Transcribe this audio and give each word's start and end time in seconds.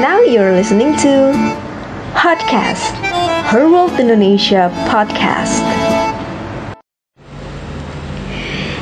Now 0.00 0.24
you're 0.24 0.56
listening 0.56 0.96
to 1.04 1.36
Podcast, 2.16 2.96
Her 3.52 3.68
World 3.68 4.00
Indonesia 4.00 4.72
Podcast. 4.88 5.60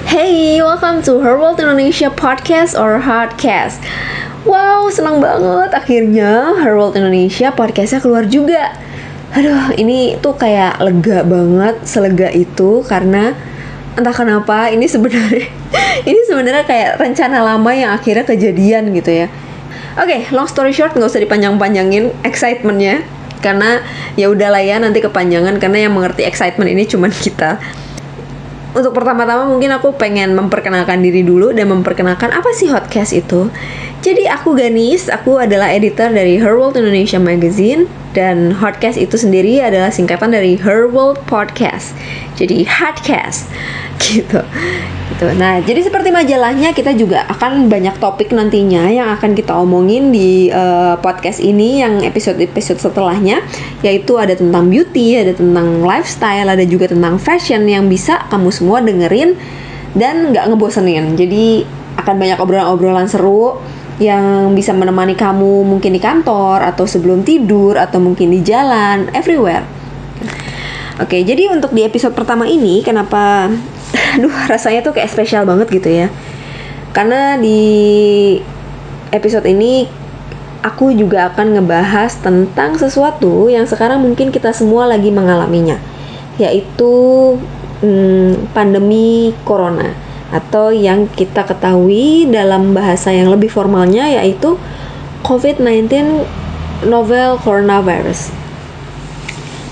Hey, 0.07 0.62
welcome 0.62 1.03
to 1.11 1.19
Her 1.19 1.35
World 1.35 1.59
Indonesia 1.59 2.07
Podcast 2.15 2.79
or 2.79 3.03
Hardcast. 3.03 3.83
Wow, 4.46 4.95
senang 4.95 5.18
banget 5.18 5.75
akhirnya 5.75 6.54
Her 6.54 6.79
World 6.79 6.95
Indonesia 6.95 7.50
podcastnya 7.50 7.98
keluar 7.98 8.23
juga. 8.30 8.79
Aduh, 9.35 9.75
ini 9.75 10.23
tuh 10.23 10.39
kayak 10.39 10.79
lega 10.79 11.27
banget, 11.27 11.82
selega 11.82 12.30
itu 12.30 12.87
karena 12.87 13.35
entah 13.98 14.14
kenapa 14.14 14.71
ini 14.71 14.87
sebenarnya 14.87 15.50
ini 16.14 16.21
sebenarnya 16.30 16.62
kayak 16.62 17.03
rencana 17.03 17.43
lama 17.43 17.75
yang 17.75 17.91
akhirnya 17.91 18.23
kejadian 18.23 18.95
gitu 18.95 19.27
ya. 19.27 19.48
Oke, 19.96 20.05
okay, 20.05 20.21
long 20.35 20.44
story 20.44 20.76
short 20.76 20.93
nggak 20.93 21.08
usah 21.08 21.22
dipanjang-panjangin 21.25 22.13
excitementnya. 22.26 23.07
Karena 23.39 23.81
ya 24.18 24.29
udahlah 24.29 24.61
ya 24.61 24.82
nanti 24.82 24.99
kepanjangan 24.99 25.63
karena 25.63 25.86
yang 25.86 25.94
mengerti 25.94 26.26
excitement 26.26 26.68
ini 26.68 26.85
cuman 26.85 27.14
kita. 27.25 27.57
Untuk 28.77 28.93
pertama-tama 28.93 29.49
mungkin 29.49 29.72
aku 29.72 29.96
pengen 29.96 30.36
memperkenalkan 30.36 31.00
diri 31.00 31.25
dulu 31.25 31.57
dan 31.57 31.72
memperkenalkan 31.72 32.28
apa 32.28 32.53
sih 32.53 32.69
Hotcast 32.69 33.16
itu. 33.16 33.48
Jadi 34.05 34.28
aku 34.28 34.55
Ganis, 34.55 35.11
aku 35.11 35.41
adalah 35.41 35.72
editor 35.72 36.12
dari 36.12 36.39
Her 36.39 36.55
World 36.55 36.78
Indonesia 36.78 37.19
Magazine 37.19 37.89
dan 38.19 38.50
Hotcast 38.50 38.98
itu 38.98 39.14
sendiri 39.14 39.62
adalah 39.62 39.95
singkatan 39.95 40.34
dari 40.34 40.58
Her 40.58 40.91
World 40.91 41.22
Podcast. 41.31 41.95
Jadi 42.34 42.67
Hotcast 42.67 43.47
gitu. 44.03 44.42
Gitu. 45.14 45.27
Nah, 45.39 45.62
jadi 45.62 45.86
seperti 45.86 46.11
majalahnya 46.11 46.75
kita 46.75 46.98
juga 46.98 47.22
akan 47.31 47.70
banyak 47.70 47.94
topik 48.03 48.34
nantinya 48.34 48.91
yang 48.91 49.14
akan 49.14 49.39
kita 49.39 49.55
omongin 49.55 50.11
di 50.11 50.50
uh, 50.50 50.98
podcast 50.98 51.39
ini 51.39 51.78
yang 51.78 52.03
episode-episode 52.03 52.83
setelahnya 52.83 53.46
yaitu 53.86 54.19
ada 54.19 54.34
tentang 54.34 54.66
beauty, 54.66 55.14
ada 55.14 55.34
tentang 55.39 55.86
lifestyle, 55.86 56.50
ada 56.50 56.66
juga 56.66 56.91
tentang 56.91 57.22
fashion 57.22 57.70
yang 57.70 57.86
bisa 57.86 58.27
kamu 58.30 58.50
semua 58.50 58.83
dengerin 58.83 59.39
dan 59.94 60.34
nggak 60.34 60.50
ngebosenin. 60.50 61.14
Jadi 61.14 61.62
akan 61.98 62.14
banyak 62.14 62.39
obrolan-obrolan 62.39 63.06
seru 63.11 63.58
yang 63.98 64.54
bisa 64.54 64.70
menemani 64.70 65.18
kamu 65.18 65.66
mungkin 65.66 65.91
di 65.91 65.98
kantor 65.98 66.62
atau 66.62 66.86
sebelum 66.86 67.27
tidur 67.27 67.74
atau 67.74 67.98
mungkin 67.98 68.30
di 68.30 68.40
jalan, 68.46 69.10
everywhere. 69.10 69.66
Oke, 70.98 71.22
jadi 71.22 71.50
untuk 71.50 71.70
di 71.70 71.86
episode 71.86 72.14
pertama 72.14 72.46
ini 72.46 72.82
kenapa 72.82 73.50
aduh 74.16 74.32
rasanya 74.48 74.84
tuh 74.84 74.92
kayak 74.96 75.10
spesial 75.10 75.44
banget 75.48 75.68
gitu 75.70 75.88
ya 75.88 76.08
karena 76.92 77.36
di 77.38 77.60
episode 79.12 79.46
ini 79.46 79.86
aku 80.64 80.92
juga 80.96 81.30
akan 81.33 81.60
ngebahas 81.60 82.18
tentang 82.18 82.74
sesuatu 82.74 83.46
yang 83.46 83.64
sekarang 83.68 84.02
mungkin 84.02 84.34
kita 84.34 84.50
semua 84.50 84.88
lagi 84.88 85.12
mengalaminya 85.12 85.78
yaitu 86.40 86.92
hmm, 87.84 88.50
pandemi 88.50 89.30
corona 89.46 89.94
atau 90.28 90.68
yang 90.68 91.08
kita 91.08 91.44
ketahui 91.48 92.28
dalam 92.28 92.76
bahasa 92.76 93.08
yang 93.08 93.32
lebih 93.32 93.48
formalnya 93.48 94.12
yaitu 94.12 94.60
COVID-19 95.24 95.88
novel 96.84 97.40
coronavirus. 97.40 98.30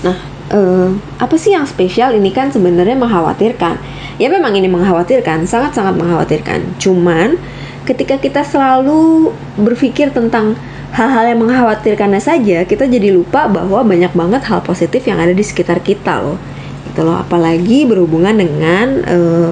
Nah, 0.01 0.17
eh, 0.51 0.89
apa 1.21 1.35
sih 1.37 1.53
yang 1.53 1.69
spesial? 1.69 2.17
Ini 2.17 2.29
kan 2.33 2.49
sebenarnya 2.49 2.97
mengkhawatirkan. 2.97 3.75
Ya 4.17 4.27
memang 4.33 4.57
ini 4.57 4.65
mengkhawatirkan 4.65 5.45
sangat-sangat 5.45 5.93
mengkhawatirkan. 5.93 6.81
Cuman 6.81 7.37
ketika 7.85 8.17
kita 8.17 8.41
selalu 8.41 9.31
berpikir 9.61 10.09
tentang 10.11 10.57
hal-hal 10.91 11.35
yang 11.35 11.39
mengkhawatirkannya 11.43 12.19
saja 12.19 12.63
kita 12.65 12.89
jadi 12.89 13.13
lupa 13.13 13.45
bahwa 13.45 13.83
banyak 13.85 14.11
banget 14.15 14.41
hal 14.49 14.63
positif 14.65 15.05
yang 15.05 15.21
ada 15.21 15.31
di 15.31 15.45
sekitar 15.45 15.79
kita 15.85 16.19
loh. 16.19 16.41
Gitu 16.89 17.05
loh 17.05 17.21
apalagi 17.21 17.85
berhubungan 17.85 18.35
dengan 18.35 18.87
uh, 19.05 19.49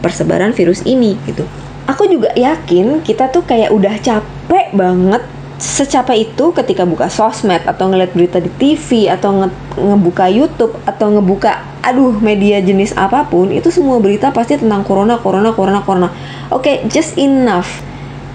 persebaran 0.00 0.54
virus 0.54 0.84
ini 0.86 1.18
gitu. 1.26 1.44
Aku 1.88 2.04
juga 2.04 2.30
yakin 2.36 3.00
kita 3.00 3.32
tuh 3.32 3.42
kayak 3.48 3.72
udah 3.72 3.96
capek 3.98 4.76
banget 4.76 5.24
secapek 5.58 6.30
itu 6.30 6.54
ketika 6.54 6.86
buka 6.86 7.10
sosmed 7.10 7.58
atau 7.66 7.90
ngeliat 7.90 8.14
berita 8.14 8.38
di 8.38 8.46
TV 8.46 9.10
atau 9.10 9.42
nge 9.42 9.50
ngebuka 9.74 10.30
YouTube 10.30 10.78
atau 10.86 11.10
ngebuka 11.10 11.66
aduh 11.82 12.14
media 12.22 12.62
jenis 12.62 12.94
apa 12.94 13.26
pun 13.26 13.50
itu 13.50 13.66
semua 13.74 13.98
berita 13.98 14.30
pasti 14.30 14.54
tentang 14.54 14.86
corona 14.86 15.18
corona 15.18 15.50
corona 15.50 15.82
corona. 15.82 16.08
Oke 16.54 16.62
okay, 16.62 16.76
just 16.86 17.18
enough. 17.18 17.82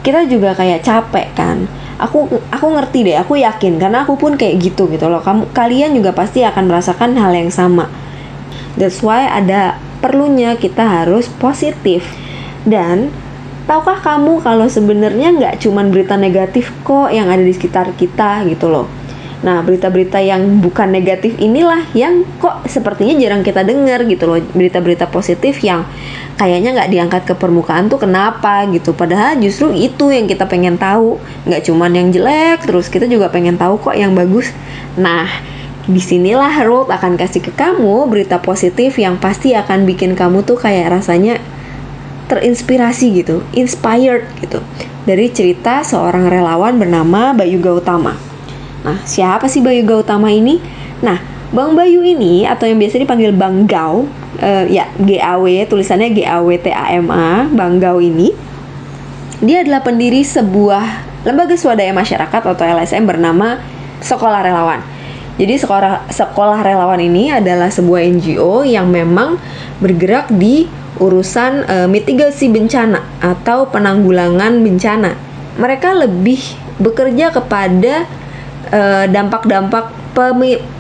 Kita 0.04 0.28
juga 0.28 0.52
kayak 0.52 0.84
capek 0.84 1.32
kan. 1.32 1.64
Aku 1.96 2.28
aku 2.52 2.68
ngerti 2.76 3.08
deh 3.08 3.16
aku 3.16 3.40
yakin. 3.40 3.80
Karena 3.80 4.04
aku 4.04 4.20
pun 4.20 4.36
kayak 4.36 4.60
gitu 4.60 4.92
gitu 4.92 5.08
loh. 5.08 5.24
Kamu 5.24 5.56
kalian 5.56 5.96
juga 5.96 6.12
pasti 6.12 6.44
akan 6.44 6.68
merasakan 6.68 7.16
hal 7.16 7.32
yang 7.32 7.48
sama. 7.48 7.88
That's 8.76 9.00
why 9.00 9.32
ada 9.32 9.80
perlunya 10.04 10.60
kita 10.60 10.84
harus 10.84 11.32
positif 11.40 12.04
dan 12.68 13.08
Tahukah 13.64 14.04
kamu 14.04 14.44
kalau 14.44 14.68
sebenarnya 14.68 15.32
nggak 15.40 15.64
cuma 15.64 15.88
berita 15.88 16.20
negatif 16.20 16.76
kok 16.84 17.08
yang 17.16 17.32
ada 17.32 17.40
di 17.40 17.56
sekitar 17.56 17.96
kita 17.96 18.44
gitu 18.52 18.68
loh. 18.68 18.92
Nah, 19.40 19.64
berita-berita 19.64 20.20
yang 20.20 20.60
bukan 20.60 20.92
negatif 20.92 21.40
inilah 21.40 21.88
yang 21.96 22.28
kok 22.44 22.68
sepertinya 22.68 23.16
jarang 23.16 23.40
kita 23.40 23.64
dengar 23.64 24.04
gitu 24.04 24.28
loh. 24.28 24.40
Berita-berita 24.52 25.08
positif 25.08 25.64
yang 25.64 25.88
kayaknya 26.36 26.76
nggak 26.76 26.92
diangkat 26.92 27.22
ke 27.24 27.34
permukaan 27.40 27.88
tuh 27.88 28.04
kenapa 28.04 28.68
gitu. 28.68 28.92
Padahal 28.92 29.40
justru 29.40 29.72
itu 29.72 30.12
yang 30.12 30.28
kita 30.28 30.44
pengen 30.44 30.76
tahu. 30.76 31.16
Nggak 31.48 31.64
cuma 31.64 31.88
yang 31.88 32.12
jelek, 32.12 32.68
terus 32.68 32.92
kita 32.92 33.08
juga 33.08 33.32
pengen 33.32 33.56
tahu 33.56 33.80
kok 33.80 33.96
yang 33.96 34.12
bagus. 34.12 34.52
Nah, 35.00 35.28
di 35.84 36.00
sinilah 36.00 36.48
Harold 36.48 36.88
akan 36.88 37.20
kasih 37.20 37.44
ke 37.44 37.52
kamu 37.52 38.08
berita 38.08 38.40
positif 38.40 38.96
yang 38.96 39.20
pasti 39.20 39.52
akan 39.52 39.84
bikin 39.84 40.16
kamu 40.16 40.48
tuh 40.48 40.56
kayak 40.56 40.96
rasanya 40.96 41.44
terinspirasi 42.32 43.20
gitu, 43.20 43.44
inspired 43.52 44.24
gitu 44.40 44.64
dari 45.04 45.28
cerita 45.28 45.84
seorang 45.84 46.32
relawan 46.32 46.80
bernama 46.80 47.36
Bayu 47.36 47.60
Gautama. 47.60 48.16
Nah, 48.88 49.04
siapa 49.04 49.52
sih 49.52 49.60
Bayu 49.60 49.84
Gautama 49.84 50.32
ini? 50.32 50.64
Nah, 51.04 51.20
Bang 51.52 51.76
Bayu 51.76 52.00
ini 52.00 52.48
atau 52.48 52.64
yang 52.64 52.80
biasa 52.80 53.04
dipanggil 53.04 53.36
Bang 53.36 53.68
Gau, 53.68 54.08
uh, 54.40 54.66
ya 54.72 54.88
GAW 54.96 55.46
tulisannya 55.68 56.16
G 56.16 56.24
A 56.24 56.40
W 56.40 56.56
T 56.56 56.72
A 56.72 56.96
M 56.96 57.12
A, 57.12 57.44
Bang 57.52 57.84
Gau 57.84 58.00
ini 58.00 58.32
dia 59.44 59.60
adalah 59.60 59.84
pendiri 59.84 60.24
sebuah 60.24 61.04
lembaga 61.28 61.60
swadaya 61.60 61.92
masyarakat 61.92 62.42
atau 62.48 62.64
LSM 62.64 63.04
bernama 63.04 63.60
Sekolah 64.00 64.40
Relawan. 64.40 64.93
Jadi 65.34 65.58
sekolah 65.58 66.14
sekolah 66.14 66.62
relawan 66.62 67.02
ini 67.02 67.34
adalah 67.34 67.74
sebuah 67.74 68.06
NGO 68.06 68.62
yang 68.62 68.94
memang 68.94 69.42
bergerak 69.82 70.30
di 70.30 70.70
urusan 71.02 71.66
uh, 71.66 71.88
mitigasi 71.90 72.54
bencana 72.54 73.02
atau 73.18 73.66
penanggulangan 73.66 74.62
bencana. 74.62 75.18
Mereka 75.58 76.06
lebih 76.06 76.42
bekerja 76.82 77.30
kepada 77.30 78.10
eh, 78.74 79.06
dampak-dampak 79.06 79.94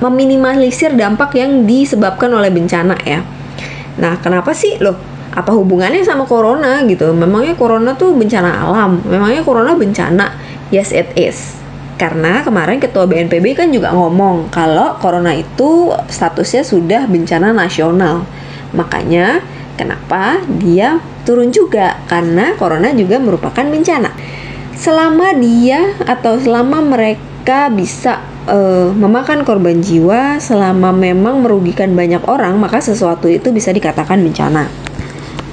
meminimalisir 0.01 0.97
dampak 0.97 1.37
yang 1.37 1.69
disebabkan 1.69 2.33
oleh 2.33 2.49
bencana 2.49 2.97
ya. 3.05 3.21
Nah, 4.01 4.17
kenapa 4.21 4.53
sih 4.57 4.81
loh? 4.81 4.97
Apa 5.33 5.49
hubungannya 5.53 6.05
sama 6.05 6.29
corona 6.29 6.85
gitu? 6.85 7.09
Memangnya 7.13 7.57
corona 7.57 7.97
tuh 7.97 8.13
bencana 8.13 8.65
alam? 8.65 9.01
Memangnya 9.05 9.41
corona 9.41 9.73
bencana? 9.73 10.33
Yes, 10.69 10.93
it 10.93 11.09
is. 11.17 11.62
Karena 12.03 12.43
kemarin 12.43 12.83
ketua 12.83 13.07
BNPB 13.07 13.55
kan 13.55 13.71
juga 13.71 13.95
ngomong 13.95 14.51
kalau 14.51 14.99
corona 14.99 15.31
itu 15.31 15.95
statusnya 16.11 16.67
sudah 16.67 17.07
bencana 17.07 17.55
nasional. 17.55 18.27
Makanya 18.75 19.39
Kenapa 19.73 20.37
dia 20.45 21.01
turun 21.25 21.49
juga? 21.49 21.97
Karena 22.05 22.53
corona 22.61 22.93
juga 22.93 23.17
merupakan 23.17 23.65
bencana. 23.65 24.13
Selama 24.77 25.33
dia 25.33 25.97
atau 26.05 26.37
selama 26.37 26.85
mereka 26.85 27.73
bisa 27.73 28.21
uh, 28.45 28.93
memakan 28.93 29.41
korban 29.41 29.81
jiwa, 29.81 30.37
selama 30.37 30.93
memang 30.93 31.41
merugikan 31.41 31.97
banyak 31.97 32.21
orang, 32.29 32.61
maka 32.61 32.85
sesuatu 32.85 33.25
itu 33.25 33.49
bisa 33.49 33.73
dikatakan 33.73 34.21
bencana. 34.21 34.69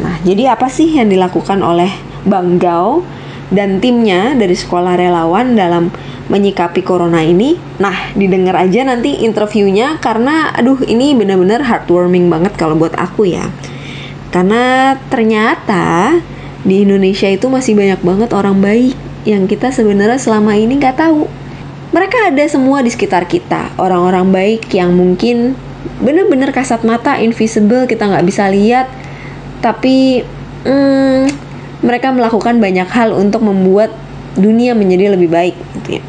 Nah, 0.01 0.15
jadi 0.25 0.53
apa 0.53 0.69
sih 0.69 1.01
yang 1.01 1.09
dilakukan 1.09 1.65
oleh 1.65 1.89
Bang 2.29 2.61
Gao 2.61 3.01
dan 3.49 3.81
timnya 3.81 4.37
dari 4.37 4.53
sekolah 4.53 5.01
relawan 5.01 5.57
dalam 5.57 5.89
menyikapi 6.31 6.87
corona 6.87 7.21
ini? 7.27 7.59
Nah, 7.83 8.15
didengar 8.15 8.55
aja 8.55 8.87
nanti 8.87 9.27
interviewnya 9.27 9.99
karena 9.99 10.55
aduh 10.55 10.79
ini 10.87 11.13
benar-benar 11.19 11.67
heartwarming 11.67 12.31
banget 12.31 12.55
kalau 12.55 12.79
buat 12.79 12.95
aku 12.95 13.27
ya. 13.27 13.51
Karena 14.31 14.95
ternyata 15.11 16.17
di 16.63 16.87
Indonesia 16.87 17.27
itu 17.27 17.51
masih 17.51 17.75
banyak 17.75 18.01
banget 18.01 18.31
orang 18.31 18.63
baik 18.63 18.95
yang 19.27 19.51
kita 19.51 19.75
sebenarnya 19.75 20.23
selama 20.23 20.55
ini 20.55 20.79
nggak 20.79 20.97
tahu. 20.97 21.27
Mereka 21.91 22.31
ada 22.31 22.45
semua 22.47 22.87
di 22.87 22.95
sekitar 22.95 23.27
kita, 23.27 23.75
orang-orang 23.75 24.31
baik 24.31 24.71
yang 24.71 24.95
mungkin 24.95 25.59
bener-bener 25.99 26.55
kasat 26.55 26.87
mata, 26.87 27.19
invisible, 27.19 27.91
kita 27.91 28.07
nggak 28.07 28.23
bisa 28.23 28.47
lihat, 28.47 28.87
tapi 29.59 30.23
hmm, 30.63 31.27
mereka 31.83 32.15
melakukan 32.15 32.63
banyak 32.63 32.87
hal 32.87 33.11
untuk 33.17 33.43
membuat 33.43 33.91
dunia 34.39 34.79
menjadi 34.79 35.19
lebih 35.19 35.29
baik. 35.33 35.57
Gitu 35.83 35.99
ya. 35.99 36.03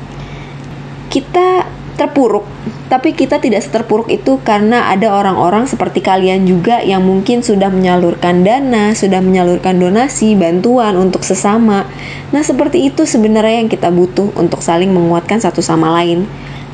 Kita 1.11 1.67
terpuruk, 1.99 2.47
tapi 2.87 3.11
kita 3.13 3.37
tidak 3.37 3.61
seterpuruk 3.61 4.09
itu 4.09 4.39
karena 4.41 4.89
ada 4.89 5.11
orang-orang 5.11 5.67
seperti 5.67 5.99
kalian 6.01 6.47
juga 6.47 6.79
yang 6.81 7.03
mungkin 7.03 7.43
sudah 7.43 7.67
menyalurkan 7.67 8.41
dana, 8.41 8.95
sudah 8.95 9.19
menyalurkan 9.19 9.77
donasi, 9.77 10.33
bantuan 10.33 10.95
untuk 10.97 11.21
sesama. 11.21 11.85
Nah, 12.31 12.41
seperti 12.41 12.89
itu 12.89 13.03
sebenarnya 13.03 13.61
yang 13.61 13.69
kita 13.69 13.91
butuh 13.91 14.33
untuk 14.39 14.63
saling 14.63 14.89
menguatkan 14.89 15.43
satu 15.43 15.59
sama 15.59 15.91
lain. 16.01 16.25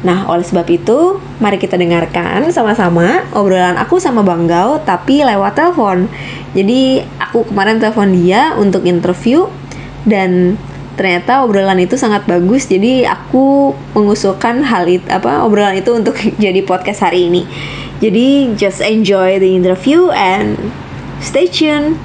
Nah, 0.06 0.30
oleh 0.30 0.46
sebab 0.46 0.70
itu, 0.70 1.18
mari 1.42 1.58
kita 1.58 1.74
dengarkan 1.74 2.54
sama-sama 2.54 3.26
obrolan 3.34 3.82
aku 3.82 3.98
sama 3.98 4.22
Bang 4.22 4.46
Gao, 4.46 4.78
tapi 4.86 5.26
lewat 5.26 5.58
telepon. 5.58 6.06
Jadi, 6.54 7.02
aku 7.18 7.50
kemarin 7.50 7.82
telepon 7.82 8.14
dia 8.14 8.54
untuk 8.56 8.86
interview, 8.86 9.50
dan 10.06 10.56
ternyata 10.98 11.46
obrolan 11.46 11.78
itu 11.78 11.94
sangat 11.94 12.26
bagus 12.26 12.66
jadi 12.66 13.06
aku 13.06 13.78
mengusulkan 13.94 14.66
hal 14.66 14.90
itu 14.90 15.06
apa 15.08 15.46
obrolan 15.46 15.78
itu 15.78 15.94
untuk 15.94 16.18
jadi 16.44 16.66
podcast 16.66 17.06
hari 17.06 17.30
ini 17.30 17.46
jadi 18.02 18.58
just 18.58 18.82
enjoy 18.82 19.38
the 19.38 19.48
interview 19.54 20.10
and 20.12 20.58
stay 21.22 21.46
tune 21.46 21.96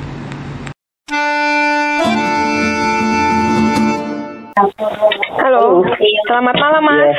Halo, 5.43 5.83
selamat 6.29 6.55
malam 6.61 6.83
mas. 6.85 7.00
Iya. 7.03 7.12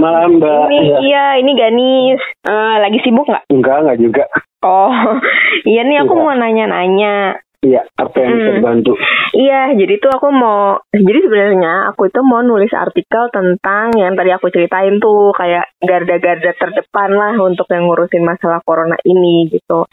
Malam 0.00 0.40
Mbak. 0.40 0.64
Ini 0.70 0.78
Iya. 0.80 0.96
iya, 1.02 1.26
ini 1.42 1.52
Ganis. 1.58 2.22
Eh, 2.46 2.74
lagi 2.80 2.98
sibuk 3.04 3.26
nggak? 3.28 3.44
Enggak, 3.52 3.76
enggak 3.84 3.98
juga. 4.00 4.24
Oh, 4.64 4.88
iya 5.70 5.84
nih 5.84 6.00
aku 6.00 6.14
mau 6.16 6.32
nanya-nanya. 6.32 7.36
Iya, 7.60 7.84
apa 7.92 8.16
yang 8.24 8.32
bisa 8.40 8.50
Hmm. 8.50 8.56
dibantu? 8.64 8.92
Iya, 9.36 9.76
jadi 9.76 9.94
tuh 10.00 10.08
aku 10.16 10.32
mau, 10.32 10.80
jadi 10.96 11.18
sebenarnya 11.20 11.92
aku 11.92 12.08
itu 12.08 12.20
mau 12.24 12.40
nulis 12.40 12.72
artikel 12.72 13.28
tentang 13.28 13.92
yang 14.00 14.16
tadi 14.16 14.32
aku 14.32 14.48
ceritain 14.48 14.96
tuh 14.96 15.36
kayak 15.36 15.68
garda-garda 15.84 16.56
terdepan 16.56 17.12
lah 17.12 17.36
untuk 17.36 17.68
yang 17.68 17.84
ngurusin 17.84 18.24
masalah 18.24 18.64
corona 18.64 18.96
ini 19.04 19.52
gitu. 19.52 19.84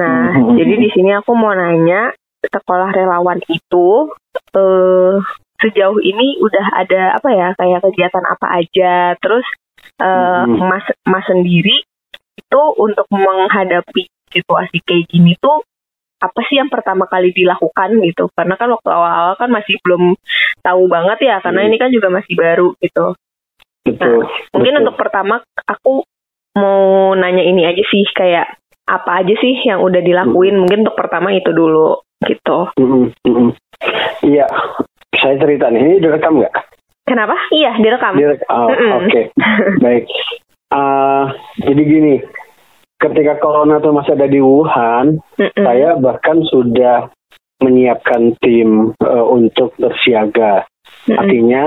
Nah, 0.00 0.32
Mhm. 0.32 0.56
jadi 0.56 0.74
di 0.80 0.88
sini 0.96 1.12
aku 1.12 1.36
mau 1.36 1.52
nanya 1.52 2.16
sekolah 2.40 2.88
relawan 2.96 3.44
itu 3.52 3.88
eh 4.56 5.14
sejauh 5.60 6.00
ini 6.00 6.40
udah 6.40 6.66
ada 6.72 7.20
apa 7.20 7.28
ya 7.36 7.48
kayak 7.52 7.84
kegiatan 7.84 8.24
apa 8.24 8.64
aja, 8.64 9.12
terus 9.20 9.44
eh 10.00 10.44
Mhm. 10.48 10.56
mas 10.56 10.88
mas 11.04 11.28
sendiri 11.28 11.84
itu 12.32 12.62
untuk 12.80 13.04
menghadapi 13.12 14.08
situasi 14.32 14.80
kayak 14.88 15.04
gini 15.12 15.36
tuh 15.36 15.60
apa 16.20 16.40
sih 16.44 16.56
yang 16.56 16.68
pertama 16.68 17.04
kali 17.04 17.32
dilakukan 17.32 17.96
gitu 18.02 18.28
karena 18.30 18.54
kan 18.54 18.68
waktu 18.68 18.88
awal-awal 18.88 19.34
kan 19.34 19.48
masih 19.48 19.80
belum 19.80 20.14
tahu 20.60 20.82
banget 20.86 21.18
ya 21.22 21.36
karena 21.38 21.64
Hmm. 21.64 21.68
ini 21.68 21.76
kan 21.76 21.88
juga 21.88 22.08
masih 22.08 22.34
baru 22.34 22.76
gitu 22.78 23.16
Betul. 23.82 24.28
mungkin 24.52 24.72
betul. 24.74 24.82
untuk 24.82 24.96
pertama 24.96 25.34
aku 25.64 26.04
mau 26.52 26.80
nanya 27.14 27.40
ini 27.40 27.64
aja 27.64 27.80
sih 27.80 28.04
kayak 28.10 28.52
apa 28.84 29.10
aja 29.18 29.34
sih 29.34 29.64
yang 29.64 29.80
udah 29.80 29.98
dilakuin 29.98 30.56
mungkin 30.56 30.82
untuk 30.82 30.94
pertama 30.94 31.30
itu 31.30 31.48
dulu 31.48 31.98
gitu 32.20 32.68
Mhm, 32.76 33.04
mhm. 33.24 33.50
Iya, 34.20 34.44
saya 35.14 35.40
cerita 35.40 35.66
nih. 35.66 35.80
Ini 35.80 35.96
direkam 35.98 36.36
nggak? 36.36 36.52
kenapa 37.02 37.32
iya 37.50 37.72
direkam 37.74 38.12
Direk- 38.14 38.44
oh. 38.46 38.68
Oke, 39.00 39.32
baik. 39.80 40.04
Ah, 40.70 41.26
jadi 41.58 41.82
gini, 41.82 42.14
ketika 43.00 43.40
corona 43.40 43.80
itu 43.80 43.90
masih 43.90 44.12
ada 44.14 44.28
di 44.28 44.40
Wuhan, 44.44 45.18
Mm-mm. 45.40 45.64
saya 45.64 45.96
bahkan 45.96 46.44
sudah 46.52 47.08
menyiapkan 47.64 48.36
tim 48.44 48.92
eh, 49.00 49.24
untuk 49.26 49.72
bersiaga. 49.80 50.68
Mm-mm. 51.08 51.16
Artinya 51.16 51.62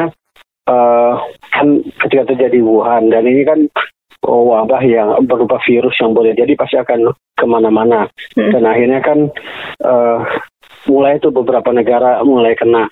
eh, 0.70 1.14
kan 1.52 1.68
ketika 2.06 2.24
terjadi 2.34 2.62
Wuhan 2.62 3.10
dan 3.10 3.26
ini 3.26 3.42
kan 3.44 3.60
oh, 4.24 4.54
wabah 4.56 4.82
yang 4.86 5.10
berupa 5.28 5.60
virus 5.68 5.98
yang 6.00 6.16
boleh 6.16 6.32
jadi 6.38 6.54
pasti 6.56 6.80
akan 6.80 7.12
ke 7.34 7.46
mana-mana 7.50 8.08
Mm. 8.34 8.50
dan 8.50 8.64
akhirnya 8.66 9.00
kan 9.06 9.20
eh, 9.84 10.20
mulai 10.90 11.22
itu 11.22 11.30
beberapa 11.30 11.70
negara 11.70 12.22
mulai 12.26 12.58
kena 12.58 12.90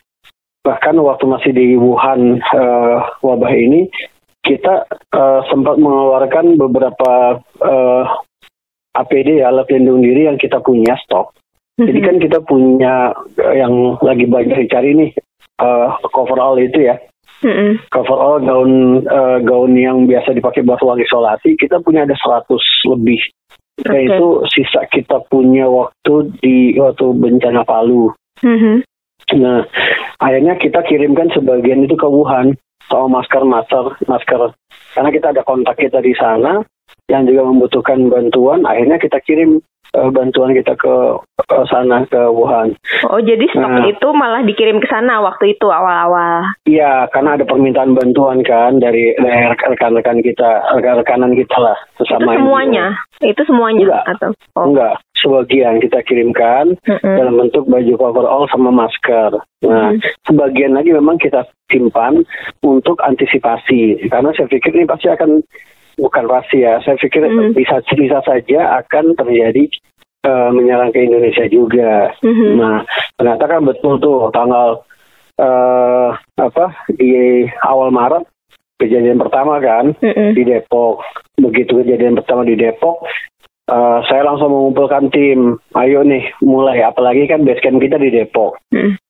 bahkan 0.62 0.94
waktu 1.02 1.26
masih 1.26 1.52
di 1.54 1.74
Wuhan 1.78 2.38
eh, 2.38 2.98
wabah 3.26 3.54
ini 3.54 3.90
kita 4.46 4.86
eh, 4.90 5.42
sempat 5.50 5.82
mengeluarkan 5.82 6.62
beberapa 6.62 7.42
eh, 7.62 8.06
APD 9.02 9.42
ya 9.42 9.50
alat 9.50 9.66
pelindung 9.68 10.06
diri 10.06 10.30
yang 10.30 10.38
kita 10.38 10.62
punya 10.62 10.96
stok 11.02 11.34
jadi 11.82 12.00
kan 12.04 12.16
kita 12.22 12.40
punya 12.46 13.10
eh, 13.42 13.58
yang 13.58 13.98
lagi 14.06 14.26
banyak 14.30 14.68
dicari 14.68 14.94
nih 14.94 15.10
eh, 15.62 15.88
coverall 16.14 16.62
itu 16.62 16.86
ya 16.86 16.96
Mm-mm. 17.42 17.82
coverall 17.90 18.38
gaun 18.46 18.74
eh, 19.02 19.38
gaun 19.42 19.74
yang 19.74 20.06
biasa 20.06 20.38
dipakai 20.38 20.62
buat 20.62 20.78
ruang 20.78 21.02
isolasi 21.02 21.58
kita 21.58 21.82
punya 21.82 22.06
ada 22.06 22.14
100 22.14 22.46
lebih 22.94 23.22
dan 23.82 23.98
Oke. 23.98 24.06
itu 24.14 24.28
sisa 24.54 24.82
kita 24.94 25.18
punya 25.26 25.66
waktu 25.66 26.30
di 26.44 26.78
waktu 26.78 27.06
bencana 27.18 27.66
Palu 27.66 28.14
Mhm. 28.42 28.82
nah 29.38 29.62
akhirnya 30.18 30.58
kita 30.58 30.82
kirimkan 30.82 31.30
sebagian 31.30 31.86
itu 31.86 31.94
ke 31.94 32.10
Wuhan 32.10 32.58
sama 32.90 33.22
masker 33.22 33.46
masker 33.46 33.86
masker 34.10 34.42
karena 34.98 35.10
kita 35.14 35.28
ada 35.32 35.42
kontak 35.46 35.78
kita 35.78 36.02
di 36.02 36.12
sana 36.18 36.66
yang 37.10 37.26
juga 37.26 37.42
membutuhkan 37.44 38.06
bantuan 38.08 38.62
akhirnya 38.64 38.98
kita 38.98 39.18
kirim 39.22 39.58
eh, 39.92 40.10
bantuan 40.10 40.52
kita 40.52 40.76
ke 40.76 40.94
ke 41.42 41.58
sana 41.68 42.06
ke 42.06 42.22
Wuhan 42.30 42.78
oh 43.08 43.20
jadi 43.20 43.44
stok 43.50 43.60
Nah. 43.62 43.88
itu 43.88 44.08
malah 44.12 44.42
dikirim 44.42 44.78
ke 44.78 44.88
sana 44.88 45.20
waktu 45.20 45.56
itu 45.56 45.66
awal-awal 45.66 46.46
Iya, 46.64 47.10
karena 47.10 47.36
ada 47.36 47.44
permintaan 47.44 47.92
bantuan 47.92 48.40
kan 48.42 48.78
dari, 48.78 49.12
rekan-rekan 49.68 50.22
kita, 50.22 50.64
rekan-rekanan 50.78 51.34
kita 51.34 51.58
lah 51.58 51.78
itu 51.96 52.06
sesama 52.06 52.36
semuanya 52.36 52.96
itu 53.20 53.42
semuanya 53.44 53.84
Enggak. 53.86 54.04
atau 54.16 54.30
oh 54.56 54.66
Enggak, 54.72 54.94
sebagian 55.18 55.76
kita 55.78 56.00
kirimkan 56.02 56.74
Mm-mm. 56.82 57.16
dalam 57.18 57.36
bentuk 57.38 57.68
baju 57.68 57.94
coverall 57.94 58.46
sama 58.50 58.72
masker. 58.72 59.38
Nah, 59.62 59.94
Mhm. 59.94 60.00
sebagian 60.26 60.74
lagi 60.74 60.90
memang 60.90 61.18
kita 61.18 61.44
simpan 61.70 62.24
untuk 62.62 62.98
antisipasi 63.02 64.10
karena 64.10 64.34
saya 64.34 64.48
pikir 64.48 64.74
ini 64.74 64.86
pasti 64.86 65.08
akan 65.08 65.44
bukan 65.98 66.28
rahasia. 66.28 66.80
Saya 66.84 66.96
pikir 67.00 67.26
Mhm. 67.26 67.56
bisa 67.56 67.80
bisa 67.96 68.20
saja 68.24 68.80
akan 68.84 69.16
terjadi 69.16 69.68
eh, 70.22 70.50
menyerang 70.54 70.94
ke 70.94 71.02
Indonesia 71.02 71.50
juga. 71.50 72.14
Mhm. 72.22 72.62
Nah, 72.62 72.86
ternyata 73.18 73.44
kan 73.50 73.66
betul 73.66 73.98
tuh 73.98 74.30
tanggal 74.30 74.86
eh 75.42 76.10
apa 76.38 76.66
di 76.94 77.50
awal 77.66 77.90
Maret 77.90 78.30
kejadian 78.78 79.18
pertama 79.18 79.58
kan 79.58 79.98
Mm-mm. 79.98 80.38
di 80.38 80.46
Depok. 80.46 81.02
Begitu 81.42 81.82
kejadian 81.82 82.22
pertama 82.22 82.46
di 82.46 82.54
Depok, 82.54 83.02
eh, 83.66 84.00
saya 84.06 84.22
langsung 84.22 84.54
mengumpulkan 84.54 85.10
tim. 85.10 85.58
Ayo 85.74 86.06
nih, 86.06 86.30
mulai. 86.46 86.86
Apalagi 86.86 87.26
kan 87.26 87.42
base 87.42 87.62
camp 87.62 87.82
kita 87.82 87.98
di 87.98 88.14
Depok. 88.14 88.62
Mm. 88.70 89.02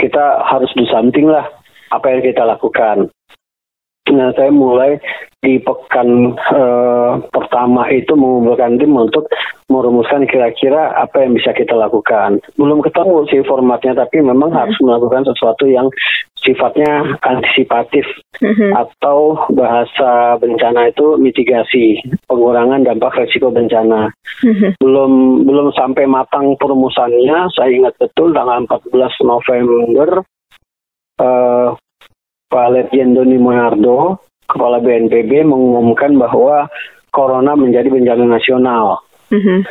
Kita 0.00 0.44
harus 0.48 0.72
do 0.72 0.88
something 0.88 1.28
lah. 1.28 1.44
Apa 1.92 2.08
yang 2.08 2.24
kita 2.24 2.44
lakukan. 2.44 3.12
Nah, 4.04 4.36
saya 4.36 4.52
mulai 4.52 5.00
di 5.40 5.56
pekan 5.60 6.36
eh, 6.36 7.12
pertama 7.32 7.88
itu 7.88 8.12
mengumpulkan 8.12 8.76
tim 8.76 8.92
untuk 8.92 9.28
merumuskan 9.72 10.28
kira-kira 10.28 10.92
apa 10.92 11.24
yang 11.24 11.32
bisa 11.32 11.56
kita 11.56 11.72
lakukan. 11.72 12.36
Belum 12.60 12.84
ketemu 12.84 13.24
sih 13.32 13.40
formatnya, 13.48 13.96
tapi 13.96 14.20
memang 14.20 14.52
Hmm. 14.52 14.60
harus 14.64 14.76
melakukan 14.84 15.24
sesuatu 15.24 15.64
yang 15.64 15.88
sifatnya 16.36 17.16
antisipatif 17.24 18.04
Mhm. 18.44 18.76
atau 18.76 19.48
bahasa 19.56 20.36
bencana 20.36 20.92
itu 20.92 21.16
mitigasi, 21.16 22.04
pengurangan 22.28 22.84
dampak 22.84 23.16
resiko 23.16 23.48
bencana. 23.48 24.12
Mhm. 24.44 24.76
Belum 24.84 25.44
belum 25.48 25.72
sampai 25.72 26.04
matang 26.04 26.52
perumusannya, 26.60 27.48
saya 27.56 27.72
ingat 27.72 27.96
betul 27.96 28.36
tanggal 28.36 28.68
14 28.68 29.16
November 29.24 30.20
eh, 31.14 31.68
Pak 32.54 32.70
Letjen 32.70 33.18
Doni 33.18 33.34
Monardo, 33.34 34.22
Kepala 34.46 34.78
BNPB 34.78 35.42
mengumumkan 35.42 36.14
bahwa 36.14 36.70
corona 37.10 37.58
menjadi 37.58 37.90
bencana 37.90 38.28
nasional 38.28 39.02
Mhm. 39.32 39.66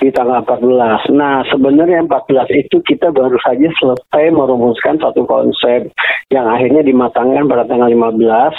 di 0.00 0.08
tanggal 0.10 0.42
14. 0.42 1.06
Nah, 1.12 1.44
sebenarnya 1.46 2.02
14 2.02 2.50
itu 2.50 2.80
kita 2.82 3.14
baru 3.14 3.36
saja 3.44 3.68
selesai 3.78 4.24
merumuskan 4.34 4.98
satu 4.98 5.28
konsep 5.28 5.92
yang 6.32 6.50
akhirnya 6.50 6.82
dimatangkan 6.82 7.46
pada 7.46 7.68
tanggal 7.68 7.92
15. 7.92 8.56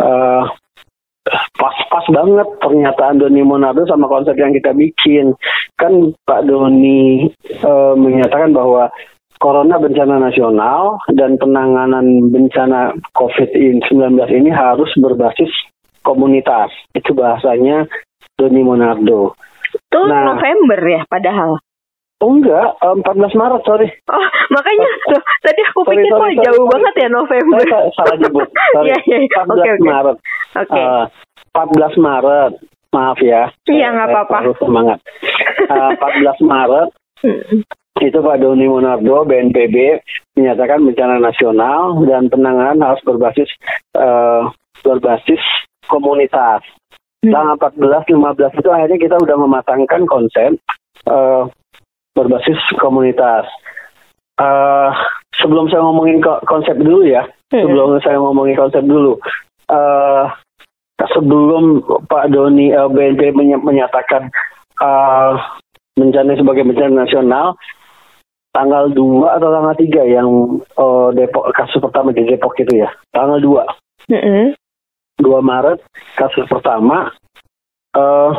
Eh, 0.00 0.44
pas-pas 1.58 2.06
banget 2.08 2.48
pernyataan 2.62 3.18
Doni 3.18 3.42
Monardo 3.42 3.82
sama 3.90 4.06
konsep 4.06 4.38
yang 4.38 4.54
kita 4.54 4.70
bikin. 4.70 5.34
Kan 5.76 6.14
Pak 6.24 6.46
Doni 6.46 7.26
eh, 7.50 7.94
menyatakan 7.98 8.54
bahwa 8.54 8.88
Corona 9.36 9.76
bencana 9.76 10.16
nasional 10.18 10.96
dan 11.12 11.36
penanganan 11.36 12.06
bencana 12.28 12.92
COVID-19 13.12 13.92
ini 14.32 14.48
harus 14.48 14.88
berbasis 14.96 15.52
komunitas. 16.00 16.72
Itu 16.92 17.12
bahasanya 17.12 17.84
Doni 18.34 18.62
Monardo. 18.62 19.36
Itu 19.68 20.00
Nah. 20.02 20.32
November 20.32 20.80
ya 20.80 21.02
padahal. 21.04 21.60
Oh 22.16 22.32
enggak, 22.32 22.80
eh, 22.80 22.96
14 22.96 23.36
Maret, 23.36 23.60
sorry. 23.62 23.92
Oh, 24.08 24.24
makanya 24.48 24.88
tuh 25.04 25.20
tadi 25.44 25.60
aku 25.62 25.84
Sorry, 25.84 26.00
pikir 26.00 26.08
sorry, 26.08 26.16
kok 26.16 26.24
sorry, 26.32 26.36
jauh 26.42 26.56
sorry. 26.56 26.72
banget 26.72 26.94
ya 26.96 27.08
November. 27.12 27.56
Saya 27.60 27.68
sa- 27.68 27.90
salah 27.92 28.16
nyebut. 28.16 28.48
Sorry. 28.72 28.88
Iya, 28.88 28.98
iya. 29.04 29.18
14 29.36 29.52
Oke, 29.52 29.68
oke. 29.68 29.84
Maret. 29.84 30.16
Oke. 30.56 30.80
Eh, 30.80 31.04
14 31.52 31.94
Maret. 31.98 32.52
Maaf 32.88 33.18
ya. 33.20 33.42
Iya, 33.68 33.86
nggak 33.92 34.08
Saya 34.08 34.16
apa-apa. 34.16 34.36
Harus 34.40 34.56
semangat. 34.56 34.98
Eh, 35.68 35.90
14 35.92 36.38
Maret. 36.40 36.88
itu 38.00 38.18
Pak 38.20 38.38
Doni 38.38 38.68
Monardo 38.68 39.24
BNPB 39.24 40.02
menyatakan 40.36 40.84
bencana 40.84 41.16
nasional 41.16 42.04
dan 42.04 42.28
penanganan 42.28 42.84
harus 42.84 43.00
berbasis 43.02 43.48
eh, 43.96 44.42
berbasis 44.84 45.40
komunitas. 45.88 46.60
Hmm. 47.24 47.32
Tanggal 47.32 47.56
14 47.56 48.12
15 48.12 48.60
itu 48.60 48.68
akhirnya 48.68 48.98
kita 49.00 49.16
udah 49.16 49.36
mematangkan 49.40 50.04
konsep 50.04 50.60
eh, 51.08 51.42
berbasis 52.12 52.60
komunitas. 52.76 53.48
Eh, 54.36 54.90
sebelum 55.40 55.72
saya 55.72 55.80
ngomongin 55.80 56.20
ko- 56.20 56.44
konsep 56.44 56.76
dulu 56.76 57.08
ya, 57.08 57.24
Hmm. 57.48 57.62
sebelum 57.64 57.96
saya 58.02 58.18
ngomongin 58.20 58.56
konsep 58.58 58.84
dulu. 58.84 59.16
eh 59.66 60.24
sebelum 61.10 61.82
Pak 62.06 62.30
Doni 62.30 62.70
eh, 62.70 62.86
BNPB 62.86 63.34
menyatakan 63.58 64.28
eh, 64.78 65.32
bencana 65.96 66.36
sebagai 66.36 66.62
bencana 66.62 67.02
nasional 67.02 67.56
tanggal 68.56 68.88
2 68.88 69.36
atau 69.36 69.48
tanggal 69.52 69.74
3 69.76 70.16
yang 70.16 70.28
eh, 70.64 71.08
Depok 71.12 71.52
kasus 71.52 71.76
pertama 71.76 72.16
di 72.16 72.24
Depok 72.24 72.56
itu 72.56 72.80
ya. 72.80 72.88
Tanggal 73.12 73.36
2. 73.44 74.16
Mm-mm. 74.16 74.56
2 75.20 75.28
Maret 75.44 75.80
kasus 76.16 76.48
pertama 76.48 77.12
eh 77.96 78.32